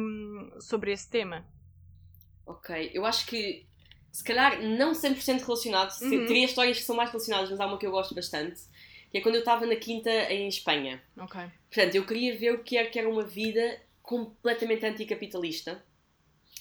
sobre 0.60 0.92
esse 0.92 1.10
tema. 1.10 1.46
Ok, 2.46 2.92
eu 2.94 3.06
acho 3.06 3.26
que 3.26 3.68
se 4.12 4.24
calhar 4.24 4.62
não 4.62 4.94
100% 4.94 5.42
relacionado, 5.44 5.92
Uhum. 6.02 6.26
teria 6.26 6.46
histórias 6.46 6.78
que 6.78 6.84
são 6.84 6.96
mais 6.96 7.10
relacionadas, 7.12 7.50
mas 7.50 7.60
há 7.60 7.66
uma 7.68 7.78
que 7.78 7.86
eu 7.86 7.92
gosto 7.92 8.16
bastante, 8.16 8.62
que 9.12 9.18
é 9.18 9.22
quando 9.22 9.36
eu 9.36 9.40
estava 9.40 9.66
na 9.66 9.76
quinta 9.76 10.10
em 10.32 10.48
Espanha. 10.48 11.04
Ok. 11.18 11.40
Portanto, 11.70 11.96
eu 11.96 12.06
queria 12.06 12.38
ver 12.38 12.54
o 12.54 12.64
que 12.64 12.78
era 12.78 12.90
que 12.90 12.98
era 12.98 13.10
uma 13.10 13.24
vida 13.24 13.82
completamente 14.08 14.86
anticapitalista 14.86 15.84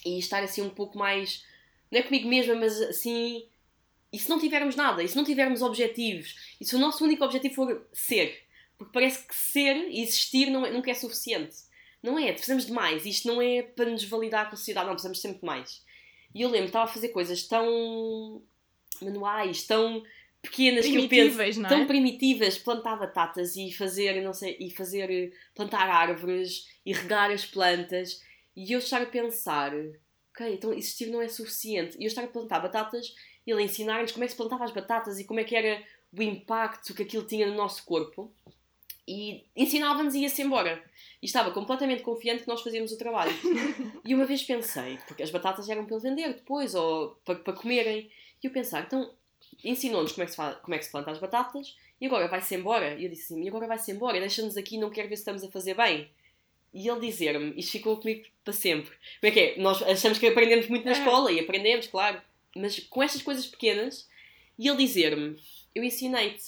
e 0.04 0.18
estar 0.18 0.42
assim 0.42 0.62
um 0.62 0.68
pouco 0.68 0.98
mais, 0.98 1.44
não 1.90 2.00
é 2.00 2.02
comigo 2.02 2.28
mesma, 2.28 2.56
mas 2.56 2.78
assim. 2.82 3.48
E 4.12 4.18
se 4.18 4.28
não 4.28 4.38
tivermos 4.38 4.74
nada, 4.74 5.02
e 5.02 5.08
se 5.08 5.16
não 5.16 5.24
tivermos 5.24 5.62
objetivos, 5.62 6.56
e 6.60 6.64
se 6.64 6.74
o 6.74 6.78
nosso 6.78 7.04
único 7.04 7.24
objetivo 7.24 7.54
for 7.54 7.88
ser, 7.92 8.44
porque 8.76 8.92
parece 8.92 9.26
que 9.26 9.34
ser 9.34 9.76
e 9.88 10.02
existir 10.02 10.50
não 10.50 10.66
é, 10.66 10.70
nunca 10.70 10.90
é 10.90 10.94
suficiente. 10.94 11.56
Não 12.02 12.18
é, 12.18 12.32
precisamos 12.32 12.66
de 12.66 12.72
mais. 12.72 13.06
Isto 13.06 13.28
não 13.28 13.40
é 13.40 13.62
para 13.62 13.90
nos 13.90 14.04
validar 14.04 14.48
com 14.48 14.54
a 14.54 14.58
sociedade, 14.58 14.86
não, 14.86 14.94
precisamos 14.94 15.20
sempre 15.20 15.40
de 15.40 15.46
mais. 15.46 15.84
E 16.34 16.42
eu 16.42 16.50
lembro, 16.50 16.66
estava 16.66 16.84
a 16.84 16.92
fazer 16.92 17.08
coisas 17.08 17.44
tão 17.44 18.42
manuais, 19.00 19.62
tão 19.62 20.02
pequenas 20.46 20.86
que 20.86 20.94
eu 20.94 21.08
penso, 21.08 21.40
é? 21.40 21.68
tão 21.68 21.86
primitivas, 21.86 22.56
plantar 22.56 22.96
batatas 22.96 23.56
e 23.56 23.72
fazer, 23.72 24.22
não 24.22 24.32
sei, 24.32 24.56
e 24.60 24.70
fazer 24.70 25.32
plantar 25.54 25.88
árvores 25.88 26.68
e 26.84 26.92
regar 26.92 27.30
as 27.30 27.44
plantas 27.44 28.22
e 28.56 28.72
eu 28.72 28.78
estar 28.78 29.02
a 29.02 29.06
pensar, 29.06 29.72
ok, 30.30 30.54
então 30.54 30.72
existir 30.72 31.06
não 31.06 31.20
é 31.20 31.28
suficiente. 31.28 31.96
E 31.98 32.04
eu 32.04 32.06
estar 32.06 32.24
a 32.24 32.28
plantar 32.28 32.60
batatas 32.60 33.14
e 33.46 33.50
ele 33.50 33.62
ensinar-nos 33.62 34.12
como 34.12 34.24
é 34.24 34.26
que 34.26 34.32
se 34.32 34.36
plantava 34.36 34.64
as 34.64 34.72
batatas 34.72 35.18
e 35.18 35.24
como 35.24 35.40
é 35.40 35.44
que 35.44 35.54
era 35.54 35.82
o 36.16 36.22
impacto 36.22 36.94
que 36.94 37.02
aquilo 37.02 37.24
tinha 37.24 37.46
no 37.46 37.54
nosso 37.54 37.84
corpo. 37.84 38.32
E 39.06 39.44
ensinava-nos 39.54 40.14
e 40.14 40.20
ia-se 40.20 40.42
embora. 40.42 40.82
E 41.22 41.26
estava 41.26 41.52
completamente 41.52 42.02
confiante 42.02 42.42
que 42.42 42.48
nós 42.48 42.62
fazíamos 42.62 42.90
o 42.92 42.98
trabalho. 42.98 43.32
e 44.04 44.14
uma 44.14 44.24
vez 44.24 44.42
pensei, 44.42 44.98
porque 45.06 45.22
as 45.22 45.30
batatas 45.30 45.68
eram 45.68 45.84
para 45.84 45.96
ele 45.96 46.02
vender 46.02 46.34
depois, 46.34 46.74
ou 46.74 47.10
para, 47.24 47.36
para 47.36 47.52
comerem. 47.52 48.10
E 48.42 48.46
eu 48.46 48.52
pensar, 48.52 48.84
então 48.84 49.14
ensinou-nos 49.64 50.12
como, 50.12 50.22
é 50.22 50.26
que 50.26 50.30
se 50.32 50.36
faz- 50.36 50.56
como 50.58 50.74
é 50.74 50.78
que 50.78 50.84
se 50.84 50.90
planta 50.90 51.10
as 51.10 51.18
batatas 51.18 51.76
e 52.00 52.06
agora 52.06 52.28
vai-se 52.28 52.54
embora. 52.54 52.94
E 52.98 53.04
eu 53.04 53.10
disse 53.10 53.32
assim, 53.34 53.42
e 53.44 53.48
agora 53.48 53.66
vai-se 53.66 53.90
embora, 53.92 54.18
deixa-nos 54.20 54.56
aqui, 54.56 54.78
não 54.78 54.90
quero 54.90 55.08
ver 55.08 55.16
se 55.16 55.22
estamos 55.22 55.42
a 55.44 55.50
fazer 55.50 55.74
bem. 55.74 56.08
E 56.74 56.88
ele 56.88 57.00
dizer-me, 57.00 57.58
isto 57.58 57.72
ficou 57.72 57.96
comigo 57.96 58.26
para 58.44 58.52
sempre. 58.52 58.90
Como 59.20 59.30
é 59.30 59.30
que 59.30 59.40
é? 59.40 59.58
Nós 59.58 59.82
achamos 59.82 60.18
que 60.18 60.26
aprendemos 60.26 60.68
muito 60.68 60.84
na 60.84 60.90
É. 60.92 60.98
escola 60.98 61.32
e 61.32 61.40
aprendemos, 61.40 61.86
claro, 61.86 62.20
mas 62.54 62.78
com 62.80 63.02
estas 63.02 63.22
coisas 63.22 63.46
pequenas, 63.46 64.08
e 64.58 64.68
ele 64.68 64.78
dizer-me, 64.78 65.38
eu 65.74 65.82
ensinei-te. 65.84 66.44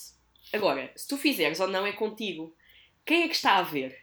Agora, 0.53 0.91
se 0.97 1.07
tu 1.09 1.17
fizeres 1.17 1.61
ou 1.61 1.69
não 1.69 1.87
é 1.87 1.93
contigo. 1.93 2.55
Quem 3.05 3.23
é 3.23 3.29
que 3.29 3.35
está 3.35 3.57
a 3.57 3.63
ver? 3.63 3.99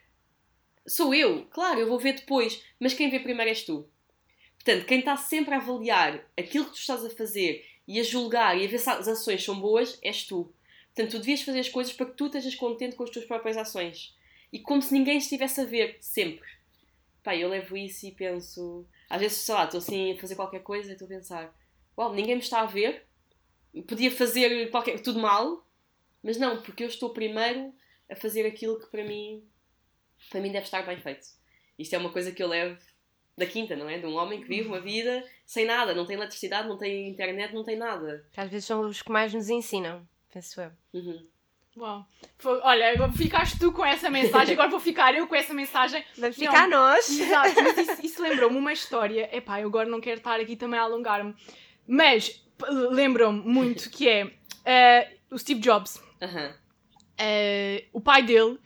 Sou 0.87 1.13
eu, 1.13 1.45
claro, 1.51 1.79
eu 1.79 1.87
vou 1.87 1.99
ver 1.99 2.13
depois, 2.13 2.63
mas 2.79 2.93
quem 2.93 3.09
vê 3.09 3.19
primeiro 3.19 3.49
és 3.49 3.63
tu. 3.63 3.87
Portanto, 4.55 4.85
quem 4.85 4.99
está 4.99 5.15
sempre 5.17 5.53
a 5.53 5.57
avaliar 5.57 6.23
aquilo 6.37 6.65
que 6.65 6.71
tu 6.71 6.77
estás 6.79 7.03
a 7.05 7.09
fazer 7.11 7.63
e 7.87 7.99
a 7.99 8.03
julgar 8.03 8.57
e 8.57 8.65
a 8.65 8.67
ver 8.67 8.79
se 8.79 8.89
as 8.89 9.07
ações 9.07 9.43
são 9.43 9.59
boas, 9.59 9.99
és 10.01 10.23
tu. 10.25 10.53
Portanto, 10.87 11.11
tu 11.11 11.19
devias 11.19 11.41
fazer 11.41 11.59
as 11.59 11.69
coisas 11.69 11.93
para 11.93 12.05
que 12.05 12.13
tu 12.13 12.25
estejas 12.27 12.55
contente 12.55 12.95
com 12.95 13.03
as 13.03 13.09
tuas 13.09 13.25
próprias 13.25 13.57
ações. 13.57 14.15
E 14.51 14.59
como 14.59 14.81
se 14.81 14.93
ninguém 14.93 15.17
estivesse 15.17 15.61
a 15.61 15.65
ver, 15.65 15.97
sempre. 15.99 16.47
Pá, 17.21 17.35
eu 17.35 17.49
levo 17.49 17.75
isso 17.75 18.05
e 18.05 18.11
penso. 18.11 18.85
Às 19.09 19.19
vezes, 19.19 19.37
sei 19.39 19.55
lá, 19.55 19.65
estou 19.65 19.79
assim 19.79 20.13
a 20.13 20.17
fazer 20.17 20.35
qualquer 20.35 20.61
coisa 20.61 20.89
e 20.89 20.93
estou 20.93 21.05
a 21.05 21.09
pensar: 21.09 21.55
Uau, 21.97 22.13
ninguém 22.13 22.35
me 22.35 22.41
está 22.41 22.61
a 22.61 22.65
ver. 22.65 23.05
Podia 23.87 24.09
fazer 24.09 24.69
qualquer, 24.71 25.01
tudo 25.01 25.19
mal, 25.19 25.67
mas 26.23 26.37
não, 26.37 26.61
porque 26.61 26.83
eu 26.83 26.87
estou 26.87 27.09
primeiro 27.09 27.73
a 28.09 28.15
fazer 28.15 28.45
aquilo 28.45 28.79
que 28.79 28.87
para 28.87 29.03
mim, 29.03 29.43
para 30.29 30.39
mim 30.39 30.51
deve 30.51 30.65
estar 30.65 30.83
bem 30.83 30.97
feito. 30.97 31.27
Isto 31.77 31.95
é 31.95 31.97
uma 31.97 32.11
coisa 32.11 32.31
que 32.31 32.41
eu 32.41 32.47
levo 32.47 32.79
da 33.37 33.45
quinta, 33.45 33.75
não 33.75 33.89
é? 33.89 33.97
De 33.97 34.05
um 34.05 34.15
homem 34.15 34.41
que 34.41 34.47
vive 34.47 34.67
uma 34.67 34.79
vida 34.79 35.23
sem 35.45 35.65
nada, 35.65 35.93
não 35.93 36.05
tem 36.05 36.15
eletricidade, 36.15 36.67
não 36.67 36.77
tem 36.77 37.09
internet, 37.09 37.53
não 37.53 37.63
tem 37.63 37.77
nada. 37.77 38.25
Que 38.31 38.39
às 38.39 38.49
vezes 38.49 38.65
são 38.65 38.81
os 38.81 39.01
que 39.01 39.11
mais 39.11 39.33
nos 39.33 39.49
ensinam, 39.49 40.07
penso 40.31 40.61
eu. 40.61 40.71
Uhum. 40.93 41.25
Uau. 41.77 42.07
Olha, 42.63 43.11
ficaste 43.11 43.59
tu 43.59 43.73
com 43.73 43.85
essa 43.85 44.09
mensagem, 44.09 44.53
agora 44.53 44.69
vou 44.69 44.79
ficar 44.79 45.13
eu 45.13 45.27
com 45.27 45.35
essa 45.35 45.53
mensagem. 45.53 46.03
Vamos 46.17 46.37
Não. 46.37 46.45
ficar 46.45 46.69
nós! 46.69 47.09
Exato, 47.09 47.61
mas 47.61 47.77
isso, 47.77 48.05
isso 48.05 48.23
lembrou-me 48.23 48.57
uma 48.57 48.71
história. 48.71 49.29
Epá, 49.35 49.59
eu 49.59 49.67
agora 49.67 49.89
não 49.89 49.99
quero 49.99 50.19
estar 50.19 50.39
aqui 50.39 50.55
também 50.55 50.79
a 50.79 50.83
alongar-me. 50.83 51.35
Mas 51.85 52.41
lembram-me 52.91 53.41
muito 53.41 53.89
que 53.89 54.07
é 54.07 54.31
eh, 54.63 55.17
o 55.29 55.37
Steve 55.37 55.59
Jobs. 55.59 56.01
Aham. 56.21 56.55
Eh, 57.17 57.85
o 57.91 57.99
pai 57.99 58.23
dele 58.23 58.57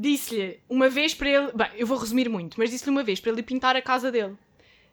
disse-lhe 0.00 0.58
uma 0.68 0.88
vez 0.88 1.14
para 1.14 1.28
ele. 1.28 1.52
Bem, 1.52 1.68
eu 1.76 1.86
vou 1.86 1.98
resumir 1.98 2.28
muito, 2.28 2.58
mas 2.58 2.70
disse-lhe 2.70 2.90
uma 2.90 3.02
vez 3.02 3.20
para 3.20 3.32
ele 3.32 3.42
pintar 3.42 3.76
a 3.76 3.82
casa 3.82 4.10
dele. 4.10 4.36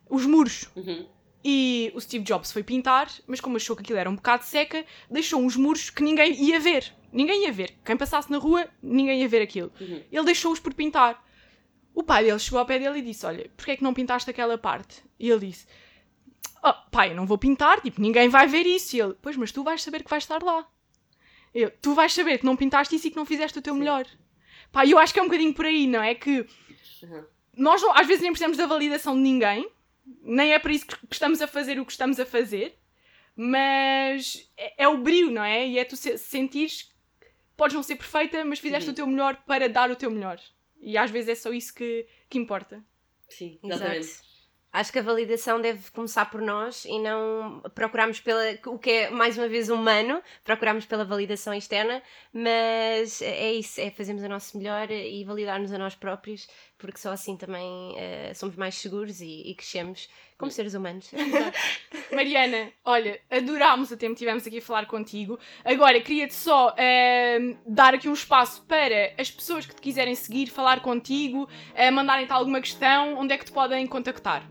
Os 0.10 0.26
muros. 0.26 0.70
Uhum. 0.76 1.08
E 1.44 1.92
o 1.96 2.02
Steve 2.02 2.26
Jobs 2.26 2.52
foi 2.52 2.62
pintar, 2.62 3.10
mas 3.26 3.40
como 3.40 3.56
achou 3.56 3.76
que 3.76 3.82
aquilo 3.82 3.98
era 3.98 4.10
um 4.10 4.16
bocado 4.16 4.44
seca, 4.44 4.86
deixou 5.10 5.42
uns 5.42 5.56
muros 5.56 5.90
que 5.90 6.04
ninguém 6.04 6.34
ia 6.34 6.60
ver. 6.60 6.94
Ninguém 7.12 7.46
ia 7.46 7.54
ver. 7.54 7.74
Quem 7.86 7.96
passasse 7.96 8.30
na 8.30 8.38
rua, 8.38 8.68
ninguém 8.84 9.22
ia 9.22 9.30
ver 9.30 9.42
aquilo. 9.42 9.72
Uhum. 9.80 10.04
Ele 10.12 10.26
deixou-os 10.26 10.60
por 10.60 10.74
pintar. 10.74 11.24
O 11.94 12.04
pai 12.04 12.26
dele 12.26 12.38
chegou 12.38 12.60
ao 12.60 12.66
pé 12.66 12.78
dele 12.78 13.00
e 13.00 13.02
disse: 13.02 13.26
Olha, 13.26 13.50
porquê 13.56 13.72
é 13.72 13.78
que 13.78 13.84
não 13.84 13.94
pintaste 13.94 14.30
aquela 14.30 14.58
parte? 14.58 15.02
E 15.18 15.30
ele 15.30 15.48
disse: 15.48 15.66
Oh, 16.62 16.74
pai, 16.92 17.12
eu 17.12 17.16
não 17.16 17.26
vou 17.26 17.38
pintar, 17.38 17.80
tipo, 17.80 18.02
ninguém 18.02 18.28
vai 18.28 18.46
ver 18.46 18.66
isso. 18.66 18.96
E 18.96 19.00
ele: 19.00 19.16
Pois, 19.22 19.38
mas 19.38 19.52
tu 19.52 19.64
vais 19.64 19.82
saber 19.82 20.04
que 20.04 20.10
vais 20.10 20.24
estar 20.24 20.44
lá. 20.44 20.68
Eu, 21.54 21.72
tu 21.82 21.94
vais 21.94 22.14
saber 22.14 22.40
que 22.40 22.46
não 22.46 22.58
pintaste 22.58 22.96
isso 22.96 23.08
e 23.08 23.12
que 23.12 23.16
não 23.16 23.26
fizeste 23.26 23.58
o 23.58 23.62
teu 23.62 23.74
Sim. 23.74 23.80
melhor. 23.80 24.06
Pá, 24.72 24.86
eu 24.86 24.98
acho 25.00 25.14
que 25.14 25.20
é 25.20 25.24
um 25.24 25.28
bocadinho 25.28 25.54
por 25.54 25.66
aí, 25.66 25.88
não 25.88 26.02
é? 26.02 26.14
Que 26.16 26.46
Uhum. 27.04 27.26
nós 27.56 27.82
não- 27.82 27.94
às 27.96 28.06
vezes 28.08 28.22
nem 28.22 28.32
precisamos 28.32 28.58
da 28.58 28.66
validação 28.66 29.16
de 29.16 29.22
ninguém, 29.22 29.70
nem 30.22 30.54
é 30.54 30.60
para 30.60 30.72
isso 30.74 30.86
que 30.88 30.98
estamos 31.12 31.42
a 31.42 31.48
fazer 31.48 31.80
o 31.80 31.86
que 31.86 31.92
estamos 31.92 32.20
a 32.20 32.26
fazer, 32.26 32.78
mas 33.36 34.50
é, 34.58 34.84
é 34.84 34.88
o 34.88 34.98
brilho, 34.98 35.32
não 35.32 35.44
é? 35.44 35.68
E 35.68 35.78
é 35.80 35.86
tu 35.86 35.96
se, 35.96 36.18
sentires 36.18 36.84
que 37.20 37.28
podes 37.56 37.76
não 37.76 37.84
ser 37.84 37.96
perfeita, 37.96 38.44
mas 38.44 38.60
fizeste 38.60 38.88
Uhum. 38.90 38.94
o 38.94 38.96
teu 38.96 39.08
melhor 39.08 39.38
para 39.46 39.70
dar 39.70 39.90
o 39.92 39.96
teu 39.96 40.10
melhor. 40.12 40.40
E 40.82 40.98
às 40.98 41.10
vezes 41.12 41.30
é 41.30 41.36
só 41.36 41.52
isso 41.54 41.74
que, 41.74 42.08
que 42.30 42.38
importa. 42.38 42.84
Sim, 43.30 43.60
exatamente. 43.64 44.00
Exato. 44.00 44.28
Acho 44.78 44.92
que 44.92 45.00
a 45.00 45.02
validação 45.02 45.60
deve 45.60 45.90
começar 45.90 46.30
por 46.30 46.40
nós 46.40 46.86
e 46.86 47.00
não 47.00 47.64
procurarmos 47.74 48.20
pela 48.20 48.44
o 48.68 48.78
que 48.78 48.92
é 48.92 49.10
mais 49.10 49.36
uma 49.36 49.48
vez 49.48 49.70
humano, 49.70 50.22
procurarmos 50.44 50.86
pela 50.86 51.04
validação 51.04 51.52
externa, 51.52 52.00
mas 52.32 53.20
é 53.24 53.54
isso, 53.54 53.82
é 53.82 53.90
fazermos 53.90 54.22
o 54.22 54.30
nosso 54.30 54.56
melhor 54.56 54.92
e 54.92 55.24
validar-nos 55.24 55.74
a 55.74 55.80
nós 55.80 55.96
próprios, 55.96 56.48
porque 56.78 57.00
só 57.00 57.12
assim 57.12 57.36
também 57.36 57.96
eh, 57.98 58.32
somos 58.36 58.56
mais 58.56 58.76
seguros 58.76 59.20
e, 59.20 59.50
e 59.50 59.56
crescemos 59.56 60.10
como 60.38 60.52
seres 60.52 60.76
humanos. 60.76 61.10
Mariana, 62.14 62.72
olha, 62.86 63.20
adorámos 63.32 63.90
o 63.90 63.98
tempo 63.98 64.14
que 64.14 64.20
tivemos 64.20 64.46
aqui 64.46 64.60
a 64.60 64.62
falar 64.62 64.86
contigo. 64.86 65.40
Agora, 65.66 66.00
queria-te 66.00 66.36
só 66.36 66.76
ehm, 66.78 67.58
dar 67.66 67.96
aqui 67.96 68.08
um 68.08 68.14
espaço 68.14 68.64
para 68.68 69.14
as 69.18 69.32
pessoas 69.32 69.66
que 69.66 69.74
te 69.74 69.82
quiserem 69.82 70.14
seguir, 70.14 70.48
falar 70.48 70.82
contigo, 70.82 71.50
eh, 71.74 71.90
mandarem-te 71.90 72.32
alguma 72.32 72.62
questão, 72.62 73.18
onde 73.18 73.34
é 73.34 73.38
que 73.40 73.46
te 73.46 73.52
podem 73.52 73.88
contactar? 73.88 74.48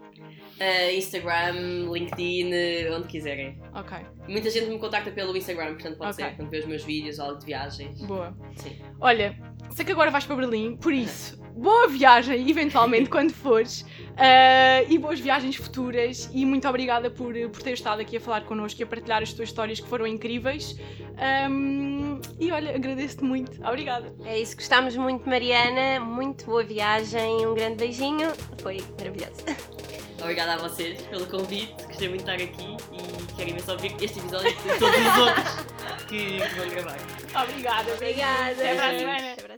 Uh, 0.59 0.97
Instagram, 0.97 1.91
LinkedIn, 1.93 2.51
uh, 2.91 2.97
onde 2.97 3.09
quiserem. 3.09 3.61
Ok, 3.75 3.99
Muita 4.27 4.49
gente 4.51 4.67
me 4.71 4.79
contacta 4.79 5.11
pelo 5.11 5.37
Instagram, 5.37 5.75
portanto 5.75 5.99
pode 5.99 6.13
Ok. 6.13 6.25
ser 6.25 6.35
quando 6.37 6.49
vê 6.49 6.59
os 6.61 6.67
meus 6.67 6.83
vídeos 6.83 7.19
ou 7.19 7.37
de 7.37 7.45
viagens. 7.45 8.01
boa. 8.03 8.35
Sim. 8.57 8.77
Olha, 8.99 9.37
sei 9.71 9.85
que 9.85 9.93
agora 9.93 10.11
vais 10.11 10.25
para 10.25 10.35
Berlim, 10.37 10.77
por 10.77 10.95
isso, 10.95 11.39
boa 11.55 11.87
viagem, 11.89 12.49
eventualmente, 12.49 13.09
quando 13.11 13.33
fores, 13.33 13.85
eh, 14.17 14.87
e 14.89 14.97
boas 14.99 15.21
viagens 15.21 15.57
futuras, 15.57 16.31
e 16.33 16.47
muito 16.47 16.67
obrigada 16.67 17.11
por, 17.11 17.35
por 17.51 17.63
ter 17.63 17.73
estado 17.73 18.01
aqui 18.01 18.17
a 18.17 18.21
falar 18.21 18.41
connosco 18.47 18.81
e 18.81 18.85
a 18.85 18.87
partilhar 18.87 19.23
as 19.23 19.35
tuas 19.35 19.51
histórias 19.51 19.79
que 19.79 19.87
foram 19.87 20.07
incríveis. 20.07 20.75
Ahm, 21.19 22.19
e 22.41 22.51
olha, 22.51 22.75
agradeço-te 22.75 23.23
muito. 23.25 23.63
Obrigada. 23.63 24.11
É 24.25 24.39
isso, 24.41 24.57
gostámos 24.57 24.97
muito, 24.97 25.29
Mariana, 25.29 26.01
muito 26.03 26.47
boa 26.47 26.65
viagem, 26.65 27.47
um 27.47 27.55
grande 27.55 27.77
beijinho, 27.77 28.33
foi 28.63 28.79
maravilhoso. 28.99 29.45
Obrigada 30.27 30.55
a 30.55 30.57
vocês 30.57 31.01
pelo 31.03 31.24
convite, 31.27 31.72
gostei 31.87 32.09
muito 32.09 32.24
de 32.24 32.33
estar 32.33 32.45
aqui 32.45 32.77
e 32.91 33.35
quero 33.37 33.51
imenso 33.51 33.70
ouvir 33.70 33.95
este 34.03 34.18
episódio 34.18 34.51
e 34.51 34.55
todos 34.77 34.99
os 34.99 35.18
outros 35.18 36.07
que, 36.09 36.41
que 36.41 36.55
vão 36.57 36.68
gravar. 36.68 36.99
Obrigada. 37.45 37.93
Obrigada. 37.93 38.51
Até 38.51 38.74
para 38.74 38.87
a 38.89 38.99
semana. 38.99 39.56